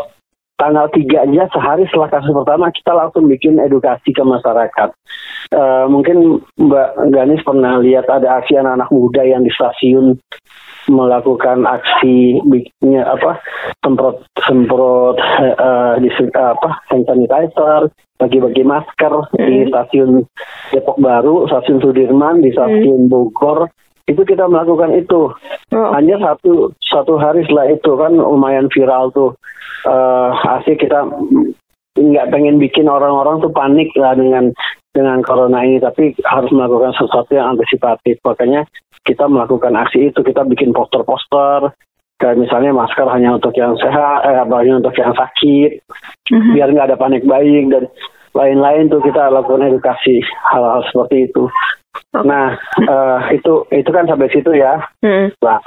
tanggal 0.58 0.90
3 0.90 1.26
aja 1.30 1.46
sehari 1.54 1.86
setelah 1.86 2.10
kasus 2.10 2.34
pertama 2.34 2.74
kita 2.74 2.92
langsung 2.98 3.30
bikin 3.30 3.62
edukasi 3.62 4.10
ke 4.10 4.24
masyarakat. 4.26 4.90
Eh, 5.54 5.86
mungkin 5.86 6.42
Mbak 6.58 7.14
Ganis 7.14 7.46
pernah 7.46 7.78
lihat 7.78 8.10
ada 8.10 8.42
aksi 8.42 8.58
anak-anak 8.58 8.90
muda 8.90 9.22
yang 9.22 9.46
di 9.46 9.54
stasiun 9.54 10.18
melakukan 10.88 11.67
aksi 11.67 12.39
bikinnya 12.48 13.03
apa 13.03 13.39
semprot 13.84 14.24
semprot 14.48 15.20
eh, 15.20 15.56
eh, 15.56 15.94
di 16.03 16.10
apa 16.34 16.82
hand 16.88 17.03
sanitizer 17.08 17.91
bagi-bagi 18.17 18.65
masker 18.65 19.13
di 19.38 19.56
Hmm. 19.63 19.70
stasiun 19.70 20.12
Depok 20.74 20.98
Baru, 20.98 21.46
stasiun 21.46 21.79
Sudirman, 21.79 22.41
di 22.41 22.50
stasiun 22.50 23.08
Bogor. 23.08 23.70
Itu 24.08 24.24
kita 24.24 24.48
melakukan 24.48 24.96
itu. 24.96 25.36
Oh, 25.75 25.88
hanya 25.94 26.17
satu 26.17 26.72
satu 26.79 27.20
hari 27.20 27.44
setelah 27.46 27.67
itu 27.70 27.91
kan 28.00 28.15
lumayan 28.15 28.72
viral 28.72 29.12
tuh. 29.12 29.36
Eh 29.86 30.32
asik 30.58 30.82
kita 30.82 31.06
nggak 31.98 32.29
pengen 32.29 32.62
bikin 32.62 32.88
orang-orang 32.88 33.41
tuh 33.41 33.51
panik 33.51 33.89
lah 33.98 34.13
dengan 34.13 34.53
dengan 34.98 35.22
corona 35.22 35.62
ini 35.62 35.77
tapi 35.77 36.18
harus 36.25 36.50
melakukan 36.50 36.98
sesuatu 36.98 37.30
yang 37.38 37.54
antisipatif 37.54 38.18
makanya 38.25 38.66
kita 39.06 39.30
melakukan 39.30 39.77
aksi 39.77 40.10
itu 40.10 40.25
kita 40.25 40.42
bikin 40.50 40.74
poster-poster 40.74 41.70
kayak 42.18 42.42
misalnya 42.42 42.74
masker 42.74 43.06
hanya 43.13 43.38
untuk 43.38 43.54
yang 43.54 43.77
sehat 43.77 44.25
eh, 44.25 44.42
hanya 44.42 44.82
untuk 44.82 44.98
yang 44.98 45.13
sakit 45.13 45.86
Mhm. 46.34 46.51
biar 46.58 46.68
nggak 46.74 46.88
ada 46.92 46.98
panik 46.98 47.24
buying 47.24 47.70
dan 47.70 47.86
lain-lain 48.34 48.89
tuh 48.89 49.00
kita 49.00 49.30
lakukan 49.30 49.70
edukasi 49.70 50.20
hal-hal 50.50 50.82
seperti 50.89 51.30
itu 51.30 51.46
nah 52.25 52.58
eh, 52.82 53.20
itu 53.38 53.63
itu 53.70 53.89
kan 53.94 54.10
sampai 54.10 54.34
situ 54.34 54.50
ya 54.58 54.82
Hmm. 55.06 55.30
nah 55.46 55.62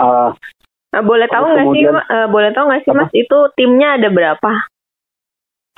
Nah, 0.90 1.06
boleh 1.06 1.30
tahu 1.30 1.46
nggak 1.54 1.66
sih, 1.70 1.86
eh, 1.86 2.26
boleh 2.34 2.50
tahu 2.50 2.66
nggak 2.66 2.82
sih 2.82 2.90
Apa? 2.90 2.98
Mas 3.06 3.12
itu 3.14 3.38
timnya 3.54 3.94
ada 3.94 4.10
berapa? 4.10 4.50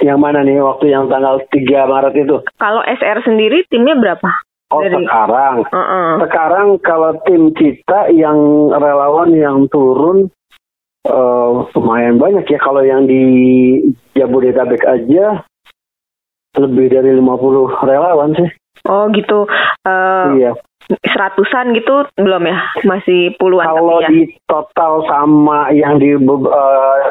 Yang 0.00 0.18
mana 0.18 0.40
nih 0.40 0.62
waktu 0.64 0.88
yang 0.88 1.12
tanggal 1.12 1.42
3 1.52 1.90
Maret 1.90 2.14
itu? 2.16 2.36
Kalau 2.56 2.80
SR 2.86 3.18
sendiri 3.26 3.66
timnya 3.68 3.98
berapa? 3.98 4.28
Oh 4.72 4.80
Dari- 4.80 5.04
sekarang. 5.04 5.56
Heeh. 5.68 6.10
Sekarang 6.24 6.66
kalau 6.80 7.12
tim 7.28 7.52
kita 7.52 8.08
yang 8.16 8.72
relawan 8.72 9.36
yang 9.36 9.68
turun 9.68 10.32
eh, 11.04 11.50
lumayan 11.76 12.16
banyak 12.16 12.48
ya. 12.48 12.56
Kalau 12.56 12.80
yang 12.80 13.04
di 13.04 13.20
Jabodetabek 14.16 14.80
aja 14.88 15.44
lebih 16.56 16.88
dari 16.88 17.12
50 17.16 17.84
relawan 17.84 18.32
sih. 18.32 18.48
Oh 18.88 19.06
gitu. 19.12 19.44
Eh, 19.84 20.26
iya. 20.40 20.52
Seratusan 21.04 21.72
gitu 21.72 22.06
belum 22.14 22.42
ya? 22.44 22.58
Masih 22.82 23.34
puluhan 23.36 23.66
Kalau 23.68 24.00
ya. 24.00 24.08
di 24.08 24.26
total 24.44 25.04
sama 25.04 25.70
yang 25.70 25.96
di 25.96 26.12
eh, 26.12 26.18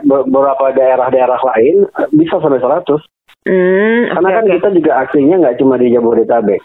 be- 0.02 0.26
beberapa 0.26 0.72
daerah-daerah 0.72 1.40
lain 1.46 1.86
eh, 1.88 2.08
bisa 2.12 2.38
sampai 2.38 2.60
100. 2.60 2.86
Hmm, 3.42 4.06
Karena 4.14 4.30
kan 4.38 4.46
oke. 4.46 4.54
kita 4.54 4.70
juga 4.70 4.92
aksinya 5.02 5.36
nggak 5.36 5.58
cuma 5.58 5.74
di 5.74 5.90
Jabodetabek. 5.90 6.62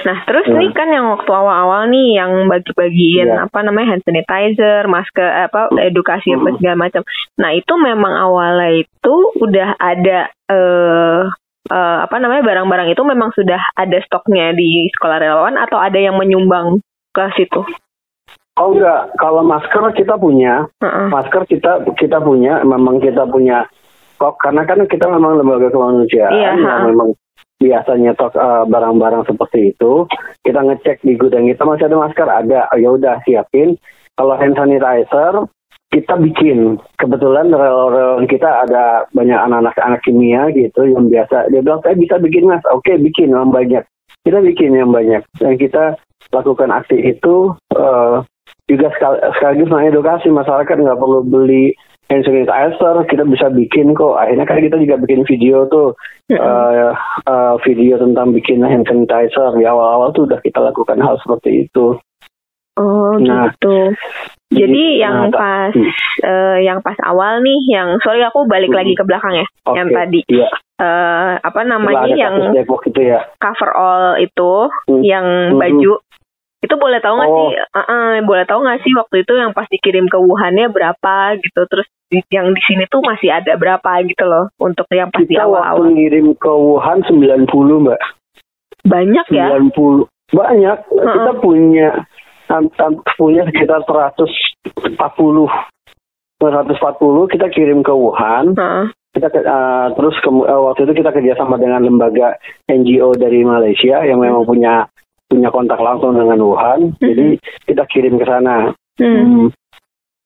Nah, 0.00 0.18
terus 0.24 0.48
Hmm. 0.48 0.56
nih 0.56 0.72
kan 0.72 0.88
yang 0.88 1.12
waktu 1.12 1.28
awal-awal 1.28 1.92
nih 1.92 2.16
yang 2.16 2.48
bagi-bagiin 2.48 3.28
Iya. 3.28 3.44
apa 3.44 3.60
namanya 3.60 3.92
hand 3.92 4.04
sanitizer, 4.08 4.88
masker, 4.88 5.28
apa 5.44 5.68
edukasi 5.78 6.32
apa 6.32 6.48
Hmm. 6.48 6.56
segala 6.56 6.76
macam. 6.80 7.02
Nah, 7.36 7.52
itu 7.52 7.72
memang 7.76 8.16
awalnya 8.16 8.80
itu 8.80 9.14
udah 9.36 9.76
ada 9.76 10.18
eh 10.48 11.22
eh, 11.68 11.98
apa 12.06 12.16
namanya 12.16 12.46
barang-barang 12.46 12.88
itu 12.94 13.02
memang 13.04 13.34
sudah 13.36 13.60
ada 13.76 13.98
stoknya 14.00 14.56
di 14.56 14.88
sekolah 14.96 15.20
relawan 15.20 15.60
atau 15.60 15.76
ada 15.76 16.00
yang 16.00 16.16
menyumbang 16.16 16.80
ke 17.12 17.24
situ? 17.36 17.60
Oh 18.60 18.76
enggak, 18.76 19.16
kalau 19.16 19.40
masker 19.40 19.92
kita 19.96 20.20
punya, 20.20 20.68
Heeh. 20.84 21.06
masker 21.08 21.48
kita 21.48 21.84
kita 21.96 22.20
punya, 22.20 22.60
memang 22.60 23.00
kita 23.00 23.24
punya 23.24 23.64
stok 24.20 24.36
karena 24.36 24.68
kan 24.68 24.84
kita 24.84 25.08
memang 25.08 25.40
lembaga 25.40 25.72
kemanusiaan 25.72 26.28
Iya, 26.28 26.44
yang 26.52 26.68
ha. 26.68 26.84
memang 26.84 27.08
biasanya 27.56 28.12
stok 28.16 28.36
eh, 28.36 28.64
barang-barang 28.68 29.24
seperti 29.24 29.72
itu. 29.72 30.04
Kita 30.44 30.60
ngecek 30.60 31.00
di 31.04 31.16
gudang 31.16 31.48
kita 31.48 31.64
masih 31.64 31.88
ada 31.88 31.96
masker, 31.96 32.28
ada. 32.28 32.60
Oh, 32.68 32.78
ya 32.80 32.88
udah 32.92 33.14
siapin. 33.24 33.80
Kalau 34.12 34.36
hand 34.36 34.52
sanitizer 34.52 35.48
kita 35.90 36.14
bikin. 36.18 36.78
Kebetulan 36.98 37.50
relawan 37.50 38.26
kita 38.30 38.66
ada 38.66 39.04
banyak 39.10 39.36
anak-anak 39.36 39.74
anak 39.78 40.00
kimia 40.06 40.50
gitu 40.54 40.86
yang 40.86 41.10
biasa. 41.10 41.50
Dia 41.50 41.60
bilang 41.62 41.82
saya 41.82 41.98
bisa 41.98 42.16
bikin 42.22 42.46
mas. 42.46 42.62
Oke 42.70 42.94
bikin 42.96 43.34
yang 43.34 43.50
banyak. 43.50 43.82
Kita 44.22 44.38
bikin 44.38 44.78
yang 44.78 44.94
banyak. 44.94 45.22
Dan 45.38 45.58
kita 45.58 45.98
lakukan 46.30 46.70
aksi 46.70 46.94
itu 47.10 47.52
eh, 47.74 48.16
juga 48.70 48.86
sekal- 48.94 49.22
sekaligus 49.34 49.66
mengedukasi 49.66 50.30
masyarakat 50.30 50.76
nggak 50.78 51.00
perlu 51.00 51.26
beli 51.26 51.74
hand 52.06 52.26
sanitizer 52.26 53.06
kita 53.06 53.22
bisa 53.26 53.50
bikin 53.50 53.94
kok 53.94 54.18
akhirnya 54.18 54.46
kan 54.46 54.62
kita 54.62 54.78
juga 54.78 54.98
bikin 54.98 55.22
video 55.26 55.66
tuh 55.66 55.94
eh, 56.30 56.90
eh, 57.26 57.54
video 57.66 57.98
tentang 57.98 58.30
bikin 58.30 58.62
hand 58.62 58.86
sanitizer 58.86 59.54
di 59.58 59.66
awal-awal 59.66 60.14
tuh 60.14 60.26
udah 60.26 60.38
kita 60.42 60.58
lakukan 60.58 61.02
hal 61.02 61.18
seperti 61.22 61.66
itu 61.66 61.98
Oh, 62.78 63.18
Nah, 63.20 63.50
gitu. 63.52 63.92
Jadi 64.50 64.98
yang 64.98 65.30
nah, 65.30 65.32
pas 65.32 65.70
eh, 66.20 66.56
yang 66.60 66.82
pas 66.82 66.98
awal 67.00 67.38
nih 67.38 67.70
yang 67.70 68.02
sorry 68.02 68.18
aku 68.20 68.44
balik 68.44 68.68
Hmm. 68.68 68.82
lagi 68.82 68.92
ke 68.92 69.06
belakang 69.06 69.34
ya. 69.36 69.46
Oke, 69.62 69.78
Yang 69.78 69.88
tadi 69.94 70.20
iya 70.28 70.48
eh 70.80 71.32
apa 71.38 71.60
namanya 71.62 72.08
yang 72.08 72.34
itu 72.56 73.00
ya 73.04 73.20
cover 73.36 73.70
all 73.70 74.16
itu 74.16 74.52
Hmm. 74.88 75.02
yang 75.02 75.26
Hmm. 75.52 75.60
baju 75.60 75.92
itu 76.60 76.74
boleh 76.74 76.98
tahu 76.98 77.14
nggak 77.14 77.30
Oh. 77.30 77.36
sih 77.36 77.50
Eh, 77.52 77.78
eh, 77.80 78.10
boleh 78.20 78.44
tahu 78.44 78.60
nggak 78.60 78.80
sih 78.80 78.92
waktu 78.92 79.22
itu 79.22 79.32
yang 79.34 79.52
pas 79.52 79.68
dikirim 79.68 80.08
ke 80.08 80.16
Wuhannya 80.16 80.66
berapa 80.68 81.14
gitu 81.36 81.60
terus 81.68 81.84
di- 82.08 82.26
yang 82.28 82.50
di 82.50 82.60
sini 82.60 82.84
tuh 82.86 83.00
masih 83.00 83.30
ada 83.30 83.54
berapa 83.54 84.02
gitu 84.02 84.24
loh 84.24 84.50
untuk 84.58 84.88
yang 84.90 85.08
pas 85.08 85.20
di 85.20 85.30
kita 85.30 85.44
waktu 85.44 85.62
awal-awal 85.62 85.86
ngirim 85.86 86.32
ke 86.34 86.50
Wuhan 86.50 86.98
90 87.04 87.46
mbak 87.78 88.00
banyak 88.82 89.26
ya 89.30 89.46
90 89.52 90.08
banyak 90.30 90.78
Heeh. 90.80 91.12
kita 91.12 91.32
punya 91.38 91.88
punya 93.16 93.46
sekitar 93.46 93.86
140 93.86 95.46
140 96.40 97.32
kita 97.32 97.46
kirim 97.52 97.84
ke 97.84 97.92
Wuhan. 97.92 98.56
Heeh. 98.56 98.86
kita 99.10 99.26
ke- 99.26 99.42
eh, 99.42 99.86
terus 99.98 100.14
kemu- 100.22 100.46
eh, 100.46 100.54
waktu 100.54 100.86
itu 100.86 101.02
kita 101.02 101.10
kerjasama 101.10 101.58
dengan 101.58 101.82
lembaga 101.82 102.38
NGO 102.70 103.10
dari 103.18 103.42
Malaysia 103.42 104.06
yang 104.06 104.22
memang 104.22 104.46
punya 104.46 104.86
punya 105.26 105.50
kontak 105.50 105.82
langsung 105.82 106.14
dengan 106.14 106.38
Wuhan. 106.38 106.94
Jadi 106.98 107.34
kita 107.66 107.90
kirim 107.90 108.22
ke 108.22 108.26
sana. 108.26 108.70
Hmm. 108.98 109.50
Hmm. 109.50 109.50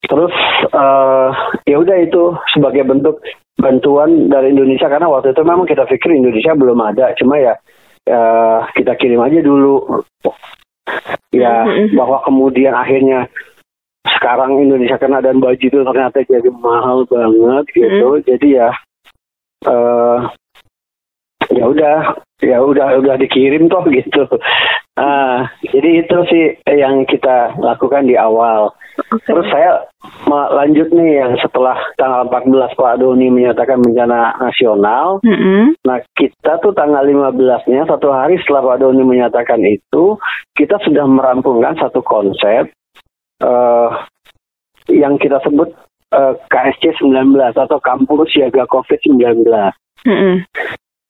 terus 0.05 0.37
eh, 0.69 1.31
ya 1.65 1.81
udah 1.81 1.97
itu 1.97 2.37
sebagai 2.53 2.85
bentuk 2.85 3.25
bantuan 3.57 4.29
dari 4.29 4.53
Indonesia. 4.53 4.85
Karena 4.85 5.09
waktu 5.09 5.33
itu 5.33 5.41
memang 5.41 5.65
kita 5.65 5.89
pikir 5.89 6.13
Indonesia 6.13 6.53
belum 6.53 6.77
ada. 6.85 7.17
Cuma 7.17 7.41
ya 7.41 7.57
eh, 8.05 8.59
kita 8.77 9.01
kirim 9.01 9.25
aja 9.25 9.41
dulu 9.41 10.05
ya 11.35 11.67
bahwa 11.97 12.23
kemudian 12.23 12.75
akhirnya 12.77 13.27
sekarang 14.05 14.61
Indonesia 14.61 15.01
kena 15.01 15.25
dan 15.25 15.41
baju 15.41 15.59
itu 15.59 15.79
ternyata 15.81 16.23
jadi 16.25 16.51
mahal 16.53 17.09
banget 17.09 17.65
gitu. 17.73 18.09
Jadi 18.25 18.49
ya 18.61 18.69
eh 19.65 20.21
ya 21.53 21.65
udah 21.69 21.97
ya 22.41 22.59
udah 22.61 23.01
udah 23.01 23.15
dikirim 23.21 23.69
toh 23.69 23.85
gitu 23.89 24.25
Ah, 24.95 25.51
jadi 25.67 26.07
itu 26.07 26.17
sih 26.31 26.45
yang 26.71 27.03
kita 27.11 27.59
lakukan 27.59 28.07
di 28.07 28.15
awal. 28.15 28.71
Oke. 29.11 29.27
Terus 29.27 29.47
saya 29.51 29.83
lanjut 30.55 30.95
nih 30.95 31.19
yang 31.19 31.35
setelah 31.43 31.75
tanggal 31.99 32.31
14 32.31 32.79
Pak 32.79 33.03
Doni 33.03 33.27
menyatakan 33.27 33.83
bencana 33.83 34.39
nasional. 34.39 35.19
Mm-mm. 35.27 35.75
Nah, 35.83 35.99
kita 36.15 36.63
tuh 36.63 36.71
tanggal 36.79 37.03
15-nya, 37.03 37.91
satu 37.91 38.15
hari 38.15 38.39
setelah 38.39 38.75
Pak 38.75 38.87
Doni 38.87 39.03
menyatakan 39.03 39.67
itu, 39.67 40.15
kita 40.55 40.79
sudah 40.87 41.11
merampungkan 41.11 41.75
satu 41.75 41.99
konsep 42.07 42.71
eh, 43.43 43.91
yang 44.95 45.19
kita 45.19 45.43
sebut 45.43 45.75
eh, 46.15 46.35
KSC 46.47 47.03
19 47.03 47.35
atau 47.35 47.83
Kampus 47.83 48.31
Siaga 48.31 48.63
COVID-19. 48.71 49.43
Mm-mm. 50.07 50.47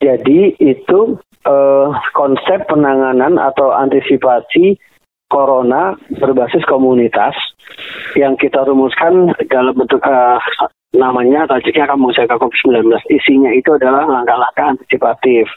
Jadi 0.01 0.57
itu 0.57 1.21
eh, 1.45 1.89
konsep 2.17 2.65
penanganan 2.67 3.37
atau 3.37 3.73
antisipasi 3.77 4.81
corona 5.29 5.97
berbasis 6.21 6.63
komunitas 6.69 7.35
yang 8.15 8.37
kita 8.39 8.63
rumuskan 8.65 9.33
dalam 9.49 9.75
bentuk 9.75 10.01
eh, 10.05 10.39
namanya 10.95 11.51
tajuknya 11.51 11.91
kamu 11.91 12.15
siaga 12.15 12.39
COVID-19. 12.39 12.87
Isinya 13.11 13.51
itu 13.51 13.75
adalah 13.75 14.07
langkah-langkah 14.07 14.79
antisipatif. 14.79 15.51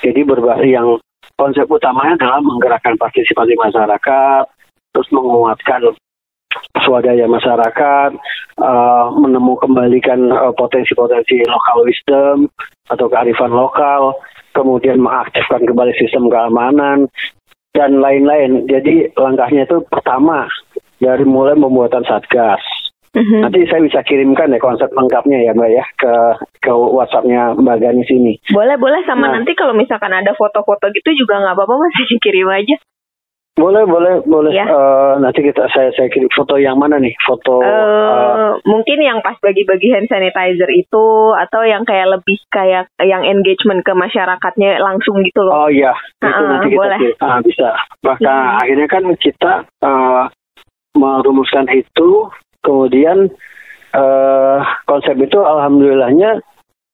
Jadi 0.00 0.20
berbasis 0.24 0.70
yang 0.72 0.96
konsep 1.36 1.68
utamanya 1.68 2.18
adalah 2.18 2.40
menggerakkan 2.40 2.96
partisipasi 2.96 3.54
masyarakat, 3.60 4.44
terus 4.96 5.08
menguatkan 5.12 5.92
swadaya 6.82 7.28
masyarakat, 7.28 8.10
eh, 8.58 9.06
menemu 9.12 9.52
kembalikan 9.60 10.32
potensi-potensi 10.56 11.44
lokal 11.44 11.84
wisdom 11.84 12.36
atau 12.88 13.06
kearifan 13.12 13.52
lokal, 13.52 14.16
kemudian 14.58 14.98
mengaktifkan 14.98 15.62
kembali 15.62 15.94
sistem 15.94 16.26
keamanan 16.26 17.06
dan 17.70 18.02
lain-lain. 18.02 18.66
Jadi 18.66 19.14
langkahnya 19.14 19.70
itu 19.70 19.86
pertama 19.86 20.50
dari 20.98 21.22
mulai 21.22 21.54
pembuatan 21.54 22.02
satgas. 22.02 22.58
Mhm. 23.14 23.40
Nanti 23.40 23.64
saya 23.70 23.80
bisa 23.80 24.00
kirimkan 24.04 24.52
ya 24.52 24.60
konsep 24.60 24.90
lengkapnya 24.92 25.40
ya 25.40 25.56
Mbak 25.56 25.70
ya 25.72 25.84
ke 25.96 26.14
ke 26.60 26.72
WhatsAppnya 26.74 27.56
Mbak 27.56 27.78
Gani 27.80 28.02
sini. 28.04 28.32
Boleh, 28.52 28.76
boleh 28.76 29.00
sama 29.08 29.32
Nah. 29.32 29.40
nanti 29.40 29.56
kalau 29.56 29.72
misalkan 29.72 30.12
ada 30.12 30.36
foto-foto 30.36 30.92
gitu 30.92 31.24
juga 31.24 31.40
nggak 31.40 31.54
apa-apa 31.56 31.74
masih 31.88 32.04
dikirim 32.18 32.50
aja. 32.52 32.76
Boleh, 33.58 33.82
boleh, 33.90 34.22
boleh. 34.22 34.54
Ya. 34.54 34.70
Eh, 34.70 35.14
nanti 35.18 35.42
kita 35.42 35.66
saya 35.74 35.90
saya 35.98 36.06
kirim 36.06 36.30
foto 36.30 36.54
yang 36.62 36.78
mana 36.78 37.02
nih? 37.02 37.10
Foto 37.26 37.58
Eh, 37.58 37.66
eh, 37.66 38.52
mungkin 38.62 38.98
yang 39.02 39.18
pas 39.18 39.34
bagi-bagi 39.42 39.90
hand 39.90 40.06
sanitizer 40.06 40.70
itu 40.70 41.34
atau 41.34 41.66
yang 41.66 41.82
kayak 41.82 42.06
lebih 42.06 42.38
kayak 42.54 42.86
yang 43.02 43.26
engagement 43.26 43.82
ke 43.82 43.90
masyarakatnya 43.98 44.78
langsung 44.78 45.18
gitu 45.26 45.42
loh. 45.42 45.66
Oh 45.66 45.68
iya, 45.68 45.90
itu 46.22 46.30
Ah, 46.30 46.48
nanti 46.54 46.68
kita 46.70 46.78
boleh. 46.78 46.98
Ah, 47.18 47.38
bisa. 47.42 47.68
Maka 48.06 48.30
Hmm. 48.30 48.58
akhirnya 48.62 48.86
kan 48.86 49.04
kita 49.18 49.52
eh, 49.66 50.24
merumuskan 50.94 51.66
itu, 51.74 52.30
kemudian 52.62 53.26
eh, 53.90 54.58
konsep 54.86 55.18
itu 55.18 55.38
alhamdulillahnya 55.42 56.38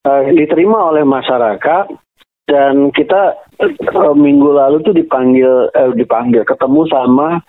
eh, 0.08 0.22
diterima 0.32 0.88
oleh 0.88 1.04
masyarakat 1.04 2.03
dan 2.44 2.92
kita 2.92 3.36
eh, 3.60 4.14
minggu 4.14 4.52
lalu 4.52 4.84
tuh 4.84 4.94
dipanggil 4.94 5.68
eh, 5.72 5.92
dipanggil 5.96 6.44
ketemu 6.44 6.84
sama 6.92 7.40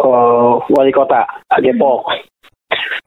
eh, 0.00 0.52
wali 0.72 0.92
kota 0.92 1.24
Depok. 1.60 2.08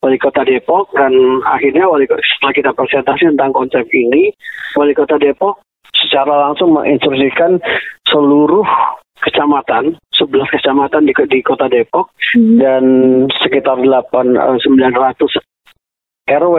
Wali 0.02 0.18
kota 0.18 0.42
Depok 0.42 0.90
dan 0.98 1.14
akhirnya 1.46 1.86
wali 1.86 2.10
kota, 2.10 2.22
setelah 2.26 2.54
kita 2.58 2.72
presentasi 2.74 3.30
tentang 3.30 3.54
konsep 3.54 3.86
ini, 3.94 4.34
wali 4.74 4.98
kota 4.98 5.22
Depok 5.22 5.62
secara 5.94 6.50
langsung 6.50 6.74
menginstruksikan 6.74 7.62
seluruh 8.10 8.66
kecamatan, 9.22 9.94
11 10.18 10.54
kecamatan 10.58 11.06
di, 11.06 11.14
di 11.14 11.40
kota 11.46 11.70
Depok 11.70 12.10
Mhm. 12.34 12.58
dan 12.58 12.84
sekitar 13.44 13.78
8 13.78 14.34
eh, 14.34 14.58
900 14.58 15.38
RW 16.30 16.58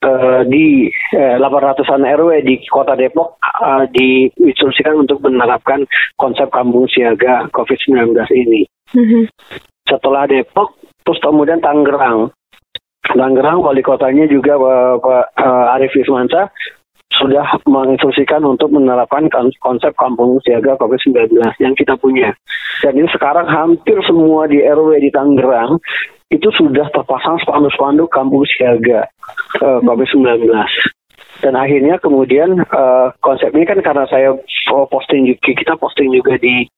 eh, 0.00 0.42
di 0.48 0.88
eh, 1.14 1.36
800-an 1.36 2.02
RW 2.04 2.30
di 2.44 2.54
kota 2.68 2.96
Depok 2.96 3.36
eh, 3.40 3.84
diinstruksikan 3.92 5.04
untuk 5.04 5.20
menerapkan 5.20 5.84
konsep 6.16 6.48
kampung 6.48 6.88
siaga 6.88 7.48
COVID-19 7.52 8.16
ini. 8.32 8.64
Mhm. 8.96 9.28
Setelah 9.86 10.24
Depok, 10.24 10.76
terus 11.04 11.20
kemudian 11.20 11.60
Tangerang. 11.60 12.32
Tangerang 13.10 13.58
wali 13.60 13.82
kotanya 13.84 14.24
juga 14.28 14.56
eh, 14.56 14.94
Pak 14.98 15.24
eh, 15.36 15.74
Arif 15.76 15.92
Wismansa 15.96 16.48
sudah 17.10 17.44
menginstruksikan 17.66 18.40
untuk 18.46 18.72
menerapkan 18.72 19.28
kon- 19.28 19.52
konsep 19.60 19.92
kampung 19.98 20.40
siaga 20.46 20.78
COVID-19 20.80 21.36
yang 21.60 21.74
kita 21.76 21.98
punya. 22.00 22.32
Dan 22.80 22.96
ini 22.96 23.08
sekarang 23.12 23.44
hampir 23.44 23.98
semua 24.08 24.48
di 24.48 24.62
RW 24.62 24.96
di 25.02 25.10
Tangerang 25.12 25.76
itu 26.30 26.48
sudah 26.54 26.86
terpasang 26.94 27.42
spanduk-spanduk 27.42 28.06
kampung 28.08 28.46
siaga 28.46 29.10
eh, 29.58 29.80
COVID-19. 29.82 30.46
Dan 31.42 31.54
akhirnya 31.58 31.98
kemudian 31.98 32.62
eh, 32.62 33.06
konsep 33.18 33.50
ini 33.50 33.66
kan 33.66 33.82
karena 33.82 34.06
saya 34.06 34.38
posting 34.88 35.26
juga, 35.26 35.42
kita 35.42 35.74
posting 35.76 36.14
juga 36.14 36.38
di 36.38 36.70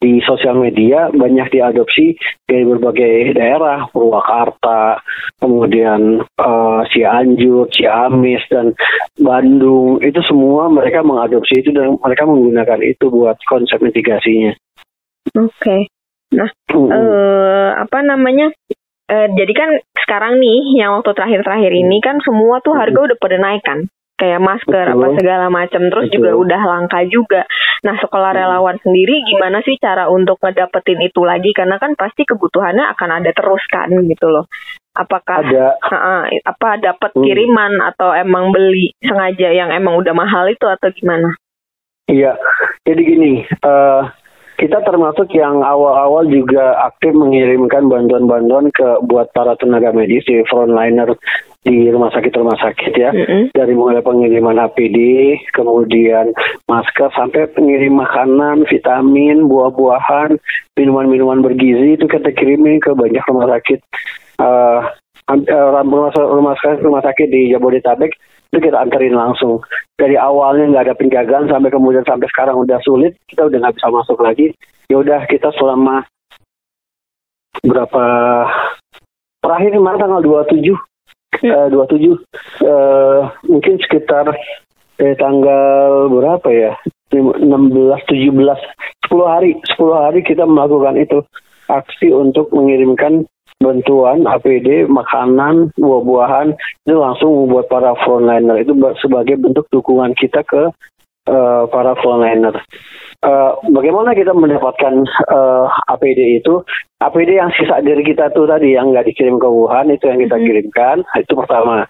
di 0.00 0.16
sosial 0.24 0.56
media 0.56 1.12
banyak 1.12 1.52
diadopsi 1.52 2.16
dari 2.48 2.64
berbagai 2.64 3.36
daerah, 3.36 3.84
Purwakarta, 3.92 5.02
kemudian 5.42 6.22
eh, 6.22 6.80
Cianjur, 6.94 7.68
Ciamis 7.68 8.46
dan 8.46 8.72
Bandung 9.18 10.00
itu 10.00 10.22
semua 10.24 10.70
mereka 10.70 11.02
mengadopsi 11.02 11.60
itu 11.60 11.74
dan 11.74 11.98
mereka 11.98 12.24
menggunakan 12.24 12.80
itu 12.86 13.10
buat 13.10 13.36
konsep 13.50 13.82
mitigasinya. 13.82 14.54
Oke. 15.36 15.90
Mm-mm. 16.30 16.94
eh 16.94 17.70
apa 17.74 17.98
namanya? 18.06 18.54
Eh, 19.10 19.26
jadi 19.34 19.52
kan 19.58 19.70
sekarang 20.06 20.38
nih 20.38 20.78
yang 20.78 20.94
waktu 20.94 21.10
terakhir-terakhir 21.18 21.72
ini 21.74 21.98
kan 21.98 22.22
semua 22.22 22.62
tuh 22.62 22.78
harga 22.78 23.10
udah 23.10 23.18
pada 23.18 23.36
naik 23.42 23.66
kan. 23.66 23.90
Kayak 24.14 24.44
masker 24.44 24.86
Betul. 24.92 25.00
apa 25.00 25.06
segala 25.16 25.46
macam 25.48 25.82
terus 25.88 26.06
Betul. 26.12 26.16
juga 26.20 26.30
udah 26.38 26.60
langka 26.62 27.00
juga. 27.08 27.42
Nah, 27.82 27.96
sekolah 27.96 28.30
Hmm. 28.36 28.40
relawan 28.44 28.76
sendiri 28.84 29.24
gimana 29.24 29.64
sih 29.64 29.80
cara 29.80 30.06
untuk 30.12 30.36
ngedapetin 30.38 31.00
itu 31.00 31.24
lagi 31.24 31.50
karena 31.56 31.80
kan 31.80 31.96
pasti 31.96 32.28
kebutuhannya 32.28 32.84
akan 32.94 33.10
ada 33.18 33.32
terus 33.32 33.64
kan 33.72 33.88
gitu 33.88 34.28
loh. 34.28 34.44
Apakah 34.92 35.40
Ada 35.42 35.80
Ha-ha, 35.80 36.16
apa 36.44 36.68
dapat 36.78 37.10
Hmm. 37.16 37.24
kiriman 37.24 37.80
atau 37.80 38.12
emang 38.12 38.52
beli 38.52 38.92
sengaja 39.00 39.50
yang 39.56 39.72
emang 39.72 39.96
udah 39.96 40.12
mahal 40.12 40.46
itu 40.52 40.68
atau 40.68 40.92
gimana? 40.92 41.34
Iya, 42.10 42.34
jadi 42.84 43.00
gini, 43.00 43.46
eh, 43.46 44.02
kita 44.60 44.84
termasuk 44.84 45.32
yang 45.32 45.64
awal-awal 45.64 46.28
juga 46.28 46.76
aktif 46.84 47.16
mengirimkan 47.16 47.88
bantuan-bantuan 47.88 48.68
ke 48.76 49.00
buat 49.08 49.32
para 49.32 49.56
tenaga 49.56 49.88
medis 49.96 50.20
di 50.28 50.44
frontliner 50.44 51.16
di 51.64 51.88
rumah 51.88 52.12
sakit-rumah 52.12 52.60
sakit 52.60 52.92
ya. 52.92 53.08
Mm-mm. 53.08 53.56
Dari 53.56 53.72
mulai 53.72 54.04
pengiriman 54.04 54.60
APD, 54.60 54.96
kemudian 55.56 56.36
masker, 56.68 57.08
sampai 57.16 57.48
pengirim 57.56 57.96
makanan, 57.96 58.68
vitamin, 58.68 59.48
buah-buahan, 59.48 60.36
minuman-minuman 60.76 61.40
bergizi 61.40 61.96
itu 61.96 62.04
kita 62.04 62.28
kirimin 62.36 62.84
ke 62.84 62.92
banyak 62.92 63.24
rumah 63.32 63.48
sakit. 63.56 63.80
Eh, 64.44 64.80
rumah, 65.40 66.12
rumah, 66.12 66.56
sakit- 66.60 66.84
rumah 66.84 67.02
sakit 67.04 67.28
di 67.32 67.48
Jabodetabek 67.52 68.12
itu 68.50 68.58
kita 68.66 68.82
anterin 68.82 69.14
langsung. 69.14 69.62
Dari 69.94 70.18
awalnya 70.18 70.74
nggak 70.74 70.84
ada 70.90 70.98
penjagaan 70.98 71.46
sampai 71.46 71.70
kemudian 71.70 72.02
sampai 72.02 72.26
sekarang 72.34 72.58
udah 72.58 72.82
sulit 72.82 73.14
kita 73.30 73.46
udah 73.46 73.58
nggak 73.62 73.76
bisa 73.78 73.88
masuk 73.94 74.18
lagi. 74.18 74.50
Ya 74.90 74.98
udah 74.98 75.22
kita 75.30 75.54
selama 75.54 76.02
berapa 77.62 78.04
terakhir 79.38 79.70
kemarin 79.78 80.02
tanggal 80.02 80.22
27 80.22 80.74
eh, 81.46 81.66
27 81.70 82.18
eh, 82.66 83.20
mungkin 83.46 83.74
sekitar 83.86 84.34
eh, 84.98 85.14
tanggal 85.14 86.10
berapa 86.10 86.48
ya? 86.50 86.74
16 87.10 87.38
17 87.38 88.34
10 88.34 89.26
hari 89.26 89.58
10 89.78 89.78
hari 89.94 90.20
kita 90.26 90.46
melakukan 90.46 90.98
itu 90.98 91.22
aksi 91.70 92.10
untuk 92.10 92.50
mengirimkan 92.50 93.26
bantuan 93.60 94.24
APD, 94.24 94.88
makanan, 94.88 95.68
buah-buahan 95.76 96.56
itu 96.88 96.96
langsung 96.96 97.46
buat 97.46 97.68
para 97.68 97.92
frontliner 98.00 98.56
itu 98.56 98.72
ba- 98.72 98.96
sebagai 98.98 99.36
bentuk 99.36 99.68
dukungan 99.68 100.16
kita 100.16 100.40
ke 100.42 100.72
eh, 101.28 101.62
para 101.68 101.92
frontliner. 102.00 102.56
Eh, 103.20 103.52
bagaimana 103.68 104.16
kita 104.16 104.32
mendapatkan 104.32 105.04
eh, 105.04 105.66
APD 105.92 106.40
itu? 106.40 106.64
APD 107.04 107.36
yang 107.36 107.52
sisa 107.52 107.84
dari 107.84 108.00
kita 108.00 108.32
tuh 108.32 108.48
tadi 108.48 108.72
yang 108.72 108.96
nggak 108.96 109.12
dikirim 109.12 109.36
ke 109.36 109.44
Wuhan 109.46 109.92
itu 109.92 110.08
yang 110.08 110.18
kita 110.18 110.40
Mhm. 110.40 110.42
kirimkan 110.42 110.96
itu 111.20 111.32
pertama. 111.36 111.84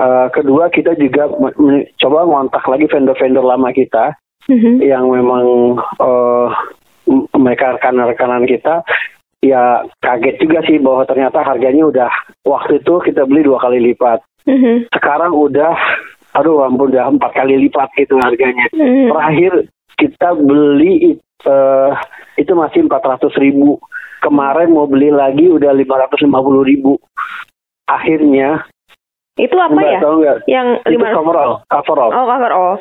Eh, 0.00 0.26
kedua 0.32 0.72
kita 0.72 0.96
juga 0.96 1.28
me- 1.36 1.56
me- 1.60 1.86
coba 2.00 2.24
ngontak 2.24 2.64
lagi 2.64 2.88
vendor-vendor 2.88 3.44
lama 3.44 3.68
kita 3.70 4.16
Mhm. 4.48 4.80
yang 4.80 5.04
memang 5.12 5.76
m- 7.04 7.28
mereka 7.36 7.76
rekan-rekanan 7.76 8.48
kita 8.48 8.80
ya 9.40 9.62
kaget 9.98 10.36
juga 10.38 10.60
sih 10.62 10.76
bahwa 10.76 11.04
ternyata 11.04 11.40
harganya 11.40 11.84
udah 11.84 12.10
waktu 12.44 12.78
itu 12.78 13.00
kita 13.00 13.24
beli 13.24 13.44
dua 13.44 13.56
kali 13.58 13.80
lipat 13.82 14.20
Mhm. 14.44 14.88
sekarang 14.90 15.32
udah 15.32 15.72
aduh 16.32 16.64
ampun 16.64 16.92
udah 16.92 17.08
empat 17.08 17.32
kali 17.34 17.56
lipat 17.58 17.88
gitu 17.94 18.16
harganya 18.16 18.68
Mhm. 18.72 19.08
terakhir 19.08 19.52
kita 19.96 20.32
beli 20.34 21.16
eh 21.40 21.92
itu 22.36 22.52
masih 22.52 22.84
400 22.84 23.32
ribu. 23.36 23.80
Kemarin 24.20 24.72
mau 24.72 24.84
beli 24.84 25.08
lagi 25.08 25.48
udah 25.48 25.72
550 25.72 26.60
ribu. 26.60 27.00
Akhirnya, 27.84 28.64
Itu 29.36 29.56
apa 29.56 29.72
Mbak 29.72 29.88
ya? 29.88 30.00
tahu 30.00 30.14
nggak? 30.20 30.36
Yang 30.44 30.68
lima 30.84 31.06
coverall, 31.16 31.52
coverall, 31.64 32.10
Oh, 32.12 32.76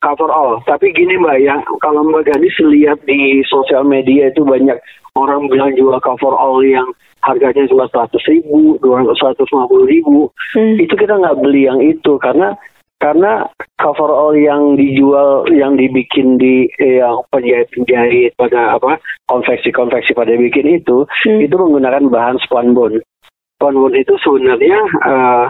cover 0.00 0.30
all. 0.30 0.60
Tapi 0.64 0.92
gini 0.92 1.16
Mbak, 1.16 1.38
yang 1.40 1.60
kalau 1.80 2.04
Mbak 2.04 2.32
Gadis 2.32 2.56
lihat 2.60 3.00
di 3.08 3.40
sosial 3.48 3.84
media 3.84 4.28
itu 4.28 4.44
banyak 4.44 4.76
orang 5.16 5.48
bilang 5.48 5.72
jual 5.74 5.96
coverall 6.04 6.60
yang 6.62 6.86
harganya 7.24 7.66
cuma 7.66 7.88
100 7.90 8.12
ribu, 8.30 8.78
250 8.84 9.48
ribu. 9.88 10.30
Hmm. 10.54 10.76
itu 10.78 10.94
kita 10.94 11.18
nggak 11.18 11.38
beli 11.42 11.66
yang 11.66 11.80
itu 11.82 12.16
karena 12.22 12.54
karena 12.96 13.44
coverall 13.76 14.32
yang 14.32 14.72
dijual 14.78 15.44
yang 15.52 15.76
dibikin 15.76 16.40
di 16.40 16.64
eh, 16.80 17.04
yang 17.04 17.20
penjahit 17.28 17.68
penjahit 17.76 18.32
pada 18.40 18.80
apa 18.80 18.96
konveksi 19.28 19.68
konveksi 19.68 20.16
pada 20.16 20.32
bikin 20.32 20.80
itu 20.80 21.04
Hmm. 21.26 21.44
itu 21.44 21.52
menggunakan 21.52 22.08
bahan 22.08 22.40
sponbon 22.40 23.04
sponbon 23.60 23.92
itu 23.92 24.16
sebenarnya 24.24 24.80
eh, 25.04 25.46